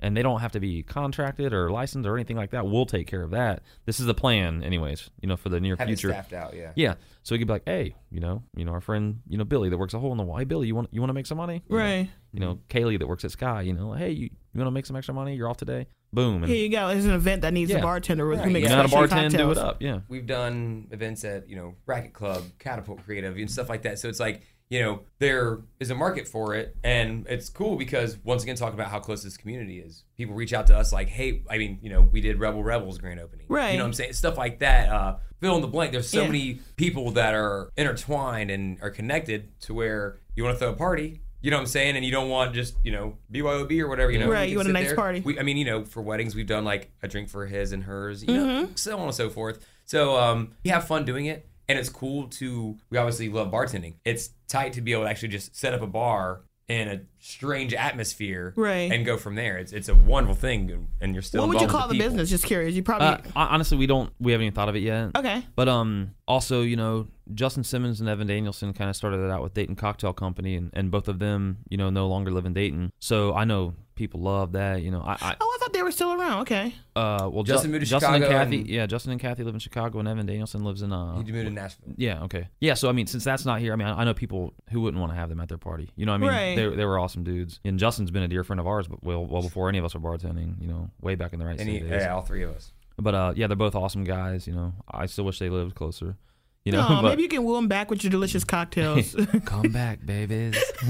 and 0.05 0.15
they 0.15 0.21
don't 0.23 0.41
have 0.41 0.53
to 0.53 0.61
be 0.61 0.83
contracted 0.83 1.55
or 1.55 1.71
licensed 1.71 2.07
or 2.07 2.15
anything 2.15 2.37
like 2.37 2.51
that. 2.51 2.67
We'll 2.67 2.85
take 2.85 3.07
care 3.07 3.23
of 3.23 3.31
that. 3.31 3.63
This 3.87 4.01
is 4.01 4.07
the 4.07 4.13
plan, 4.13 4.63
anyways. 4.63 5.09
You 5.23 5.29
know, 5.29 5.37
for 5.39 5.49
the 5.49 5.59
near 5.61 5.77
Have 5.77 5.87
future. 5.87 6.11
staffed 6.11 6.35
out, 6.35 6.55
yeah. 6.55 6.73
Yeah. 6.77 6.95
So 7.23 7.35
we 7.35 7.39
could 7.39 7.47
be 7.49 7.55
like, 7.55 7.63
hey, 7.65 7.95
you 8.11 8.21
know, 8.21 8.43
you 8.55 8.67
know, 8.67 8.73
our 8.73 8.83
friend, 8.83 9.21
you 9.27 9.39
know, 9.39 9.45
Billy 9.45 9.71
that 9.71 9.79
works 9.79 9.95
a 9.95 9.99
hole 9.99 10.13
in 10.13 10.19
the 10.19 10.25
wall. 10.25 10.37
Hey, 10.37 10.45
Billy, 10.45 10.67
you 10.67 10.75
want 10.75 10.91
you 10.93 11.01
want 11.01 11.09
to 11.09 11.15
make 11.15 11.25
some 11.25 11.39
money? 11.39 11.63
You 11.69 11.77
know, 11.77 11.83
Right. 11.83 12.11
You 12.33 12.41
know, 12.41 12.59
Kaylee 12.69 12.99
that 12.99 13.09
works 13.09 13.25
at 13.25 13.31
Sky. 13.31 13.63
You 13.63 13.73
know, 13.73 13.95
hey, 13.95 14.11
you, 14.11 14.25
you 14.25 14.59
want 14.59 14.67
to 14.67 14.73
make 14.73 14.85
some 14.85 14.95
extra 14.95 15.15
money? 15.15 15.37
You're 15.37 15.49
off 15.49 15.57
today. 15.57 15.87
Boom. 16.13 16.43
And 16.43 16.53
Here 16.53 16.63
you 16.63 16.69
go. 16.69 16.89
There's 16.89 17.07
an 17.07 17.15
event 17.15 17.41
that 17.43 17.55
needs 17.55 17.71
a 17.73 17.81
bartender 17.81 18.25
who 18.27 18.37
Right, 18.37 18.53
makes 18.53 18.65
you 18.65 18.69
know 18.69 18.77
how 18.77 18.83
to 18.83 18.89
special 18.89 19.09
bartend, 19.19 19.37
do 19.37 19.51
it 19.53 19.59
up. 19.59 19.81
Yeah. 19.81 20.01
We've 20.09 20.27
done 20.27 20.87
events 20.91 21.25
at, 21.25 21.49
you 21.49 21.57
know, 21.57 21.75
Racquet 21.87 22.13
Club, 22.13 22.45
Catapult 22.59 23.05
Creative, 23.05 23.35
and 23.37 23.51
stuff 23.51 23.69
like 23.69 23.83
that. 23.83 23.99
So 23.99 24.09
it's 24.09 24.21
like, 24.21 24.43
you 24.71 24.81
know, 24.81 25.01
there 25.19 25.59
is 25.79 25.91
a 25.91 25.95
market 25.95 26.27
for 26.27 26.55
it. 26.55 26.77
And 26.83 27.27
it's 27.29 27.49
cool 27.51 27.77
because, 27.77 28.17
once 28.25 28.43
again, 28.43 28.57
talking 28.57 28.75
about 28.75 28.91
how 28.91 28.99
close 28.99 29.23
this 29.23 29.37
community 29.37 29.79
is. 29.79 30.05
People 30.17 30.35
reach 30.35 30.53
out 30.53 30.67
to 30.69 30.77
us 30.77 30.93
like, 30.93 31.09
hey, 31.09 31.43
I 31.51 31.59
mean, 31.59 31.79
you 31.83 31.91
know, 31.91 32.01
we 32.01 32.21
did 32.21 32.39
Rebel 32.41 32.63
Rebels 32.63 32.99
grand 32.99 33.21
opening. 33.21 33.47
Right. 33.49 33.73
You 33.73 33.79
know 33.79 33.85
what 33.85 33.89
I'm 33.89 33.93
saying? 33.95 34.15
Stuff 34.15 34.39
like 34.39 34.61
that. 34.61 34.89
Uh, 34.89 35.17
fill 35.41 35.55
in 35.57 35.61
the 35.63 35.69
blank. 35.69 35.93
There's 35.93 36.09
so 36.09 36.23
Yeah. 36.23 36.27
many 36.29 36.61
people 36.77 37.11
that 37.13 37.35
are 37.35 37.71
intertwined 37.77 38.51
and 38.51 38.79
are 38.83 38.91
connected 38.91 39.61
to 39.63 39.75
where 39.75 40.19
you 40.35 40.43
want 40.45 40.55
to 40.55 40.59
throw 40.59 40.71
a 40.71 40.77
party. 40.77 41.21
You 41.43 41.51
know 41.51 41.59
what 41.59 41.63
I'm 41.63 41.67
saying? 41.67 41.97
And 41.97 42.05
you 42.07 42.11
don't 42.11 42.31
want 42.31 42.55
just, 42.55 42.75
you 42.83 42.91
know, 42.91 43.19
BYOB 43.31 43.79
or 43.81 43.87
whatever, 43.89 44.11
you 44.11 44.19
know. 44.19 44.31
Right, 44.31 44.49
you 44.49 44.57
want 44.57 44.69
a 44.71 44.73
nice 44.73 44.87
there. 44.87 44.97
party. 44.97 45.21
We, 45.21 45.39
I 45.39 45.43
mean, 45.43 45.59
you 45.59 45.67
know, 45.67 45.85
for 45.85 46.01
weddings, 46.01 46.35
we've 46.35 46.47
done 46.47 46.65
like 46.65 46.91
a 47.03 47.09
drink 47.09 47.29
for 47.29 47.45
his 47.45 47.73
and 47.73 47.83
hers, 47.85 48.25
you 48.25 48.33
know, 48.35 48.47
Mm-hmm. 48.47 48.73
so 48.77 48.97
on 48.99 49.05
and 49.09 49.15
so 49.15 49.29
forth. 49.29 49.63
So 49.85 50.17
um, 50.17 50.53
we 50.65 50.71
have 50.71 50.87
fun 50.87 51.05
doing 51.05 51.27
it, 51.27 51.47
and 51.69 51.79
it's 51.79 51.89
cool 51.89 52.29
to. 52.29 52.77
We 52.91 52.99
obviously 52.99 53.29
love 53.29 53.51
bartending. 53.51 53.95
It's 54.05 54.31
tight 54.49 54.73
to 54.75 54.81
be 54.81 54.93
able 54.93 55.05
to 55.05 55.11
actually 55.11 55.29
just 55.29 55.57
set 55.57 55.75
up 55.75 55.83
a 55.83 55.87
bar 55.87 56.43
in 56.67 56.89
a 56.89 57.01
strange 57.19 57.75
atmosphere, 57.75 58.55
Right. 58.57 58.91
and 58.91 59.05
go 59.05 59.19
from 59.19 59.35
there. 59.35 59.59
It's 59.59 59.73
it's 59.73 59.91
a 59.91 59.95
wonderful 59.95 60.35
thing, 60.35 60.89
and 61.01 61.13
you're 61.15 61.23
still. 61.23 61.43
What 61.43 61.51
would 61.51 61.61
you 61.61 61.67
call 61.69 61.89
with 61.89 61.99
the 61.99 62.03
business? 62.03 62.31
Just 62.31 62.45
curious. 62.45 62.75
You 62.75 62.83
probably 62.83 63.07
Uh, 63.09 63.21
honestly, 63.37 63.77
we 63.77 63.87
don't. 63.87 64.11
We 64.19 64.33
haven't 64.33 64.47
even 64.47 64.55
thought 64.55 64.71
of 64.71 64.77
it 64.77 64.81
yet. 64.83 65.11
okay. 65.17 65.45
But 65.57 65.69
um, 65.69 66.15
also, 66.27 66.63
you 66.63 66.77
know, 66.77 67.09
Justin 67.35 67.65
Simmons 67.65 68.01
and 68.01 68.09
Evan 68.09 68.27
Danielson 68.27 68.73
kind 68.73 68.89
of 68.89 68.97
started 68.97 69.19
it 69.21 69.31
out 69.31 69.43
with 69.43 69.53
Dayton 69.53 69.77
Cocktail 69.77 70.15
Company, 70.15 70.57
and, 70.57 70.71
and 70.73 70.91
both 70.91 71.07
of 71.09 71.19
them, 71.19 71.59
you 71.69 71.77
know, 71.77 71.91
no 71.91 72.09
longer 72.09 72.31
live 72.31 72.47
in 72.47 72.55
Dayton. 72.55 72.93
So 72.99 73.35
I 73.35 73.45
know 73.45 73.75
people 73.95 74.21
love 74.21 74.53
that. 74.53 74.81
You 74.83 74.91
know, 74.91 75.03
I, 75.03 75.13
I 75.21 75.37
Oh, 75.39 75.54
I 75.54 75.54
thought 75.54 75.54
they 75.54 75.54
were 75.85 75.91
still 75.93 76.13
around. 76.13 76.41
Okay. 76.43 76.75
uh, 76.97 77.29
well, 77.33 77.45
Justin 77.45 77.69
Ju- 77.71 77.73
moved 77.75 77.85
to 77.85 77.91
Justin 77.91 78.15
and 78.15 78.25
Kathy, 78.25 78.59
and- 78.61 78.69
yeah, 78.69 78.87
Justin 78.87 79.13
and 79.13 79.21
Kathy 79.21 79.45
live 79.45 79.55
in 79.55 79.61
Chicago, 79.61 79.99
and 80.01 80.09
Evan 80.09 80.27
Danielson 80.27 80.65
lives 80.65 80.83
in 80.83 80.93
uh, 80.93 81.23
You 81.25 81.33
moved 81.33 81.47
to 81.47 81.51
Nashville. 81.53 81.95
yeah, 81.97 82.23
okay, 82.25 82.49
yeah. 82.61 82.75
So 82.75 82.89
I 82.89 82.93
mean, 82.93 83.07
since 83.07 83.23
that's 83.25 83.45
not 83.45 83.61
here, 83.61 83.73
I 83.73 83.77
mean, 83.77 83.87
I, 83.89 84.01
I 84.01 84.05
know 84.05 84.15
people 84.15 84.55
who 84.71 84.81
wouldn't 84.81 85.01
want 85.01 85.13
to 85.13 85.17
have 85.17 85.29
them 85.29 85.41
at 85.41 85.49
their 85.49 85.59
party. 85.59 85.91
You 85.97 86.07
know, 86.07 86.13
what 86.13 86.17
I 86.17 86.19
mean, 86.21 86.31
Right. 86.31 86.57
they 86.57 86.77
they 86.77 86.85
were 86.85 86.99
awesome 86.99 87.23
dudes, 87.25 87.61
and 87.65 87.79
Justin's 87.79 88.11
been 88.11 88.23
a 88.25 88.29
dear 88.29 88.43
friend 88.45 88.59
of 88.61 88.67
ours, 88.67 88.89
but 88.89 89.03
well, 89.05 89.25
well 89.25 89.43
before 89.43 89.69
any 89.69 89.79
of 89.79 89.85
us 89.85 89.95
were 89.95 90.01
bartending. 90.01 90.61
You 90.61 90.69
know, 90.69 90.91
way 91.01 91.15
back 91.15 91.33
in 91.33 91.39
the 91.39 91.45
right 91.47 91.59
And 91.59 91.69
he, 91.69 91.77
City 91.79 91.89
days. 91.91 92.03
yeah, 92.03 92.15
all 92.15 92.23
three 92.23 92.43
of 92.43 92.51
us. 92.51 92.73
But 92.97 93.15
uh, 93.15 93.33
yeah, 93.37 93.47
they're 93.49 93.57
both 93.57 93.75
awesome 93.75 94.05
guys. 94.05 94.47
You 94.47 94.55
know, 94.55 94.73
I 94.91 95.07
still 95.07 95.25
wish 95.25 95.39
they 95.39 95.51
lived 95.51 95.75
closer. 95.75 96.17
You 96.65 96.73
know, 96.73 96.87
oh, 96.89 96.99
but 97.03 97.09
maybe 97.11 97.23
you 97.25 97.29
can 97.29 97.45
woo 97.45 97.57
them 97.57 97.69
back 97.69 97.91
with 97.91 98.03
your 98.05 98.11
delicious 98.11 98.43
cocktails. 98.45 99.15
come 99.45 99.71
back, 99.73 100.07
babies. 100.07 100.57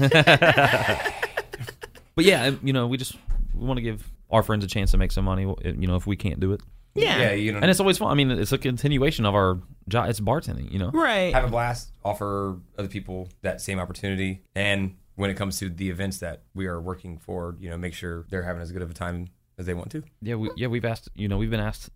but 2.15 2.23
yeah, 2.23 2.51
you 2.63 2.73
know, 2.73 2.87
we 2.87 2.97
just 2.97 3.15
we 3.53 3.65
want 3.65 3.77
to 3.77 3.81
give 3.81 4.09
our 4.35 4.43
friends 4.43 4.63
a 4.63 4.67
chance 4.67 4.91
to 4.91 4.97
make 4.97 5.11
some 5.11 5.25
money. 5.25 5.43
You 5.63 5.87
know, 5.87 5.95
if 5.95 6.05
we 6.05 6.15
can't 6.15 6.39
do 6.39 6.53
it, 6.53 6.61
yeah. 6.95 7.19
Yeah, 7.19 7.31
you 7.33 7.51
know, 7.51 7.59
and 7.59 7.69
it's 7.69 7.79
always 7.79 7.97
fun. 7.97 8.09
I 8.09 8.15
mean, 8.15 8.31
it's 8.31 8.53
a 8.53 8.57
continuation 8.57 9.25
of 9.25 9.35
our 9.35 9.59
job. 9.87 10.09
It's 10.09 10.21
bartending. 10.21 10.71
You 10.71 10.79
know, 10.79 10.91
right. 10.91 11.33
have 11.33 11.43
a 11.43 11.49
blast, 11.49 11.91
offer 12.03 12.57
other 12.77 12.87
people 12.87 13.29
that 13.41 13.61
same 13.61 13.79
opportunity, 13.79 14.43
and 14.55 14.95
when 15.15 15.29
it 15.29 15.35
comes 15.35 15.59
to 15.59 15.69
the 15.69 15.89
events 15.89 16.19
that 16.19 16.43
we 16.53 16.67
are 16.67 16.79
working 16.79 17.17
for, 17.17 17.55
you 17.59 17.69
know, 17.69 17.77
make 17.77 17.93
sure 17.93 18.25
they're 18.29 18.43
having 18.43 18.61
as 18.61 18.71
good 18.71 18.81
of 18.81 18.89
a 18.89 18.93
time 18.93 19.27
as 19.57 19.65
they 19.65 19.73
want 19.73 19.91
to. 19.91 20.03
yeah, 20.21 20.35
we 20.35 20.49
yeah 20.55 20.67
we've 20.67 20.85
asked. 20.85 21.09
You 21.15 21.27
know, 21.27 21.37
we've 21.37 21.51
been 21.51 21.59
asked 21.59 21.89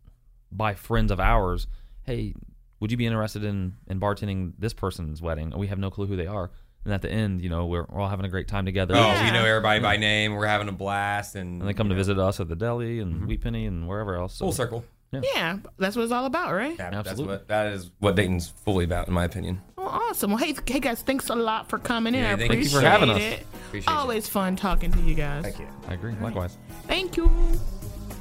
by 0.52 0.74
friends 0.74 1.12
of 1.12 1.20
ours, 1.20 1.68
hey, 2.04 2.34
would 2.82 2.92
you 2.92 2.98
be 2.98 3.06
interested 3.06 3.44
in 3.44 3.78
in 3.88 4.02
bartending 4.02 4.54
this 4.60 4.74
person's 4.74 5.22
wedding? 5.22 5.52
And 5.52 5.60
we 5.60 5.68
have 5.68 5.80
no 5.80 5.90
clue 5.90 6.08
who 6.08 6.18
they 6.18 6.28
are. 6.28 6.52
And 6.86 6.94
at 6.94 7.02
the 7.02 7.12
end, 7.12 7.42
you 7.42 7.50
know, 7.50 7.66
we're, 7.66 7.86
we're 7.90 8.00
all 8.02 8.08
having 8.08 8.26
a 8.26 8.30
great 8.30 8.48
time 8.48 8.66
together. 8.66 8.96
Oh, 8.96 9.00
Yeah. 9.00 9.26
we 9.26 9.32
know 9.32 9.46
everybody 9.46 9.80
by 9.82 9.98
name. 9.98 10.34
We're 10.34 10.48
having 10.48 10.70
a 10.70 10.72
blast, 10.72 11.36
and, 11.36 11.60
And 11.62 11.70
they 11.70 11.74
come 11.74 11.90
to 11.90 11.94
know, 11.94 12.00
visit 12.00 12.18
us 12.18 12.40
at 12.40 12.48
the 12.48 12.56
deli 12.56 13.00
and 13.00 13.16
mm-hmm. 13.16 13.28
Wheat 13.28 13.42
Penny 13.42 13.66
and 13.66 13.88
wherever 13.88 14.16
else. 14.16 14.36
So, 14.36 14.46
full 14.46 14.54
circle. 14.54 14.86
yeah, 15.12 15.58
that's 15.78 15.96
what 15.96 16.04
it's 16.04 16.12
all 16.12 16.26
about, 16.26 16.54
right? 16.54 16.76
Yeah, 16.78 16.92
that's 16.92 17.10
Absolutely. 17.10 17.36
what 17.36 17.48
that 17.50 17.68
is. 17.74 17.92
What 18.00 18.16
Dayton's 18.16 18.50
fully 18.64 18.86
about, 18.86 19.08
in 19.08 19.14
my 19.14 19.26
opinion. 19.26 19.62
Well, 19.76 19.88
awesome. 19.88 20.32
Well, 20.32 20.38
hey, 20.38 20.56
hey 20.66 20.80
guys, 20.80 21.02
thanks 21.02 21.30
a 21.30 21.36
lot 21.36 21.68
for 21.68 21.80
coming 21.80 22.16
in. 22.16 22.22
Yeah, 22.24 22.34
I 22.34 22.38
thank 22.38 22.54
you 22.54 22.60
appreciate 22.60 22.80
for 22.80 22.86
having 22.88 23.10
us. 23.10 23.20
it. 23.22 23.46
Appreciate 23.68 23.92
you. 23.92 24.00
Always 24.00 24.30
fun 24.30 24.56
talking 24.56 24.92
to 24.92 25.02
you 25.02 25.16
guys. 25.16 25.44
Thank 25.44 25.60
you. 25.60 25.68
I 25.88 25.94
agree. 25.96 26.14
Likewise. 26.22 26.58
Thank 26.88 27.18
you. 27.18 27.30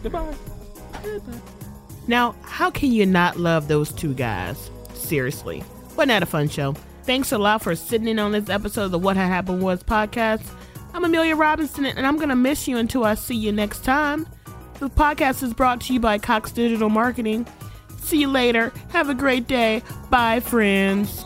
Goodbye. 0.03 0.35
Goodbye. 1.03 1.39
Now, 2.07 2.35
how 2.43 2.71
can 2.71 2.91
you 2.91 3.05
not 3.07 3.37
love 3.39 3.69
those 3.69 3.93
two 3.93 4.15
guys? 4.15 4.71
Seriously. 4.95 5.63
Wasn't 5.91 6.09
that 6.09 6.23
a 6.23 6.27
fun 6.27 6.49
show? 6.49 6.75
Thanks 7.09 7.33
a 7.33 7.39
lot 7.39 7.63
for 7.63 7.75
sitting 7.75 8.07
in 8.07 8.19
on 8.19 8.33
this 8.33 8.51
episode 8.51 8.85
of 8.85 8.91
the 8.91 8.99
What 8.99 9.17
Had 9.17 9.29
Happened 9.29 9.63
Was 9.63 9.83
podcast. 9.83 10.47
I'm 10.93 11.07
Amelia 11.07 11.37
Robinson, 11.37 11.87
and 11.87 12.07
I'm 12.07 12.17
going 12.17 12.29
to 12.29 12.37
miss 12.37 12.69
you 12.69 12.77
until 12.77 13.03
I 13.03 13.15
see 13.15 13.35
you 13.35 13.51
next 13.51 13.83
time. 13.83 14.29
The 14.79 14.91
podcast 14.91 15.43
is 15.43 15.55
brought 15.55 15.81
to 15.81 15.95
you 15.95 16.01
by 16.01 16.19
Cox 16.19 16.53
Digital 16.53 16.91
Marketing. 16.91 17.47
See 17.97 18.21
you 18.21 18.29
later. 18.29 18.75
Have 18.91 19.09
a 19.09 19.15
great 19.15 19.47
day. 19.47 19.83
Bye, 20.11 20.41
friends. 20.41 21.25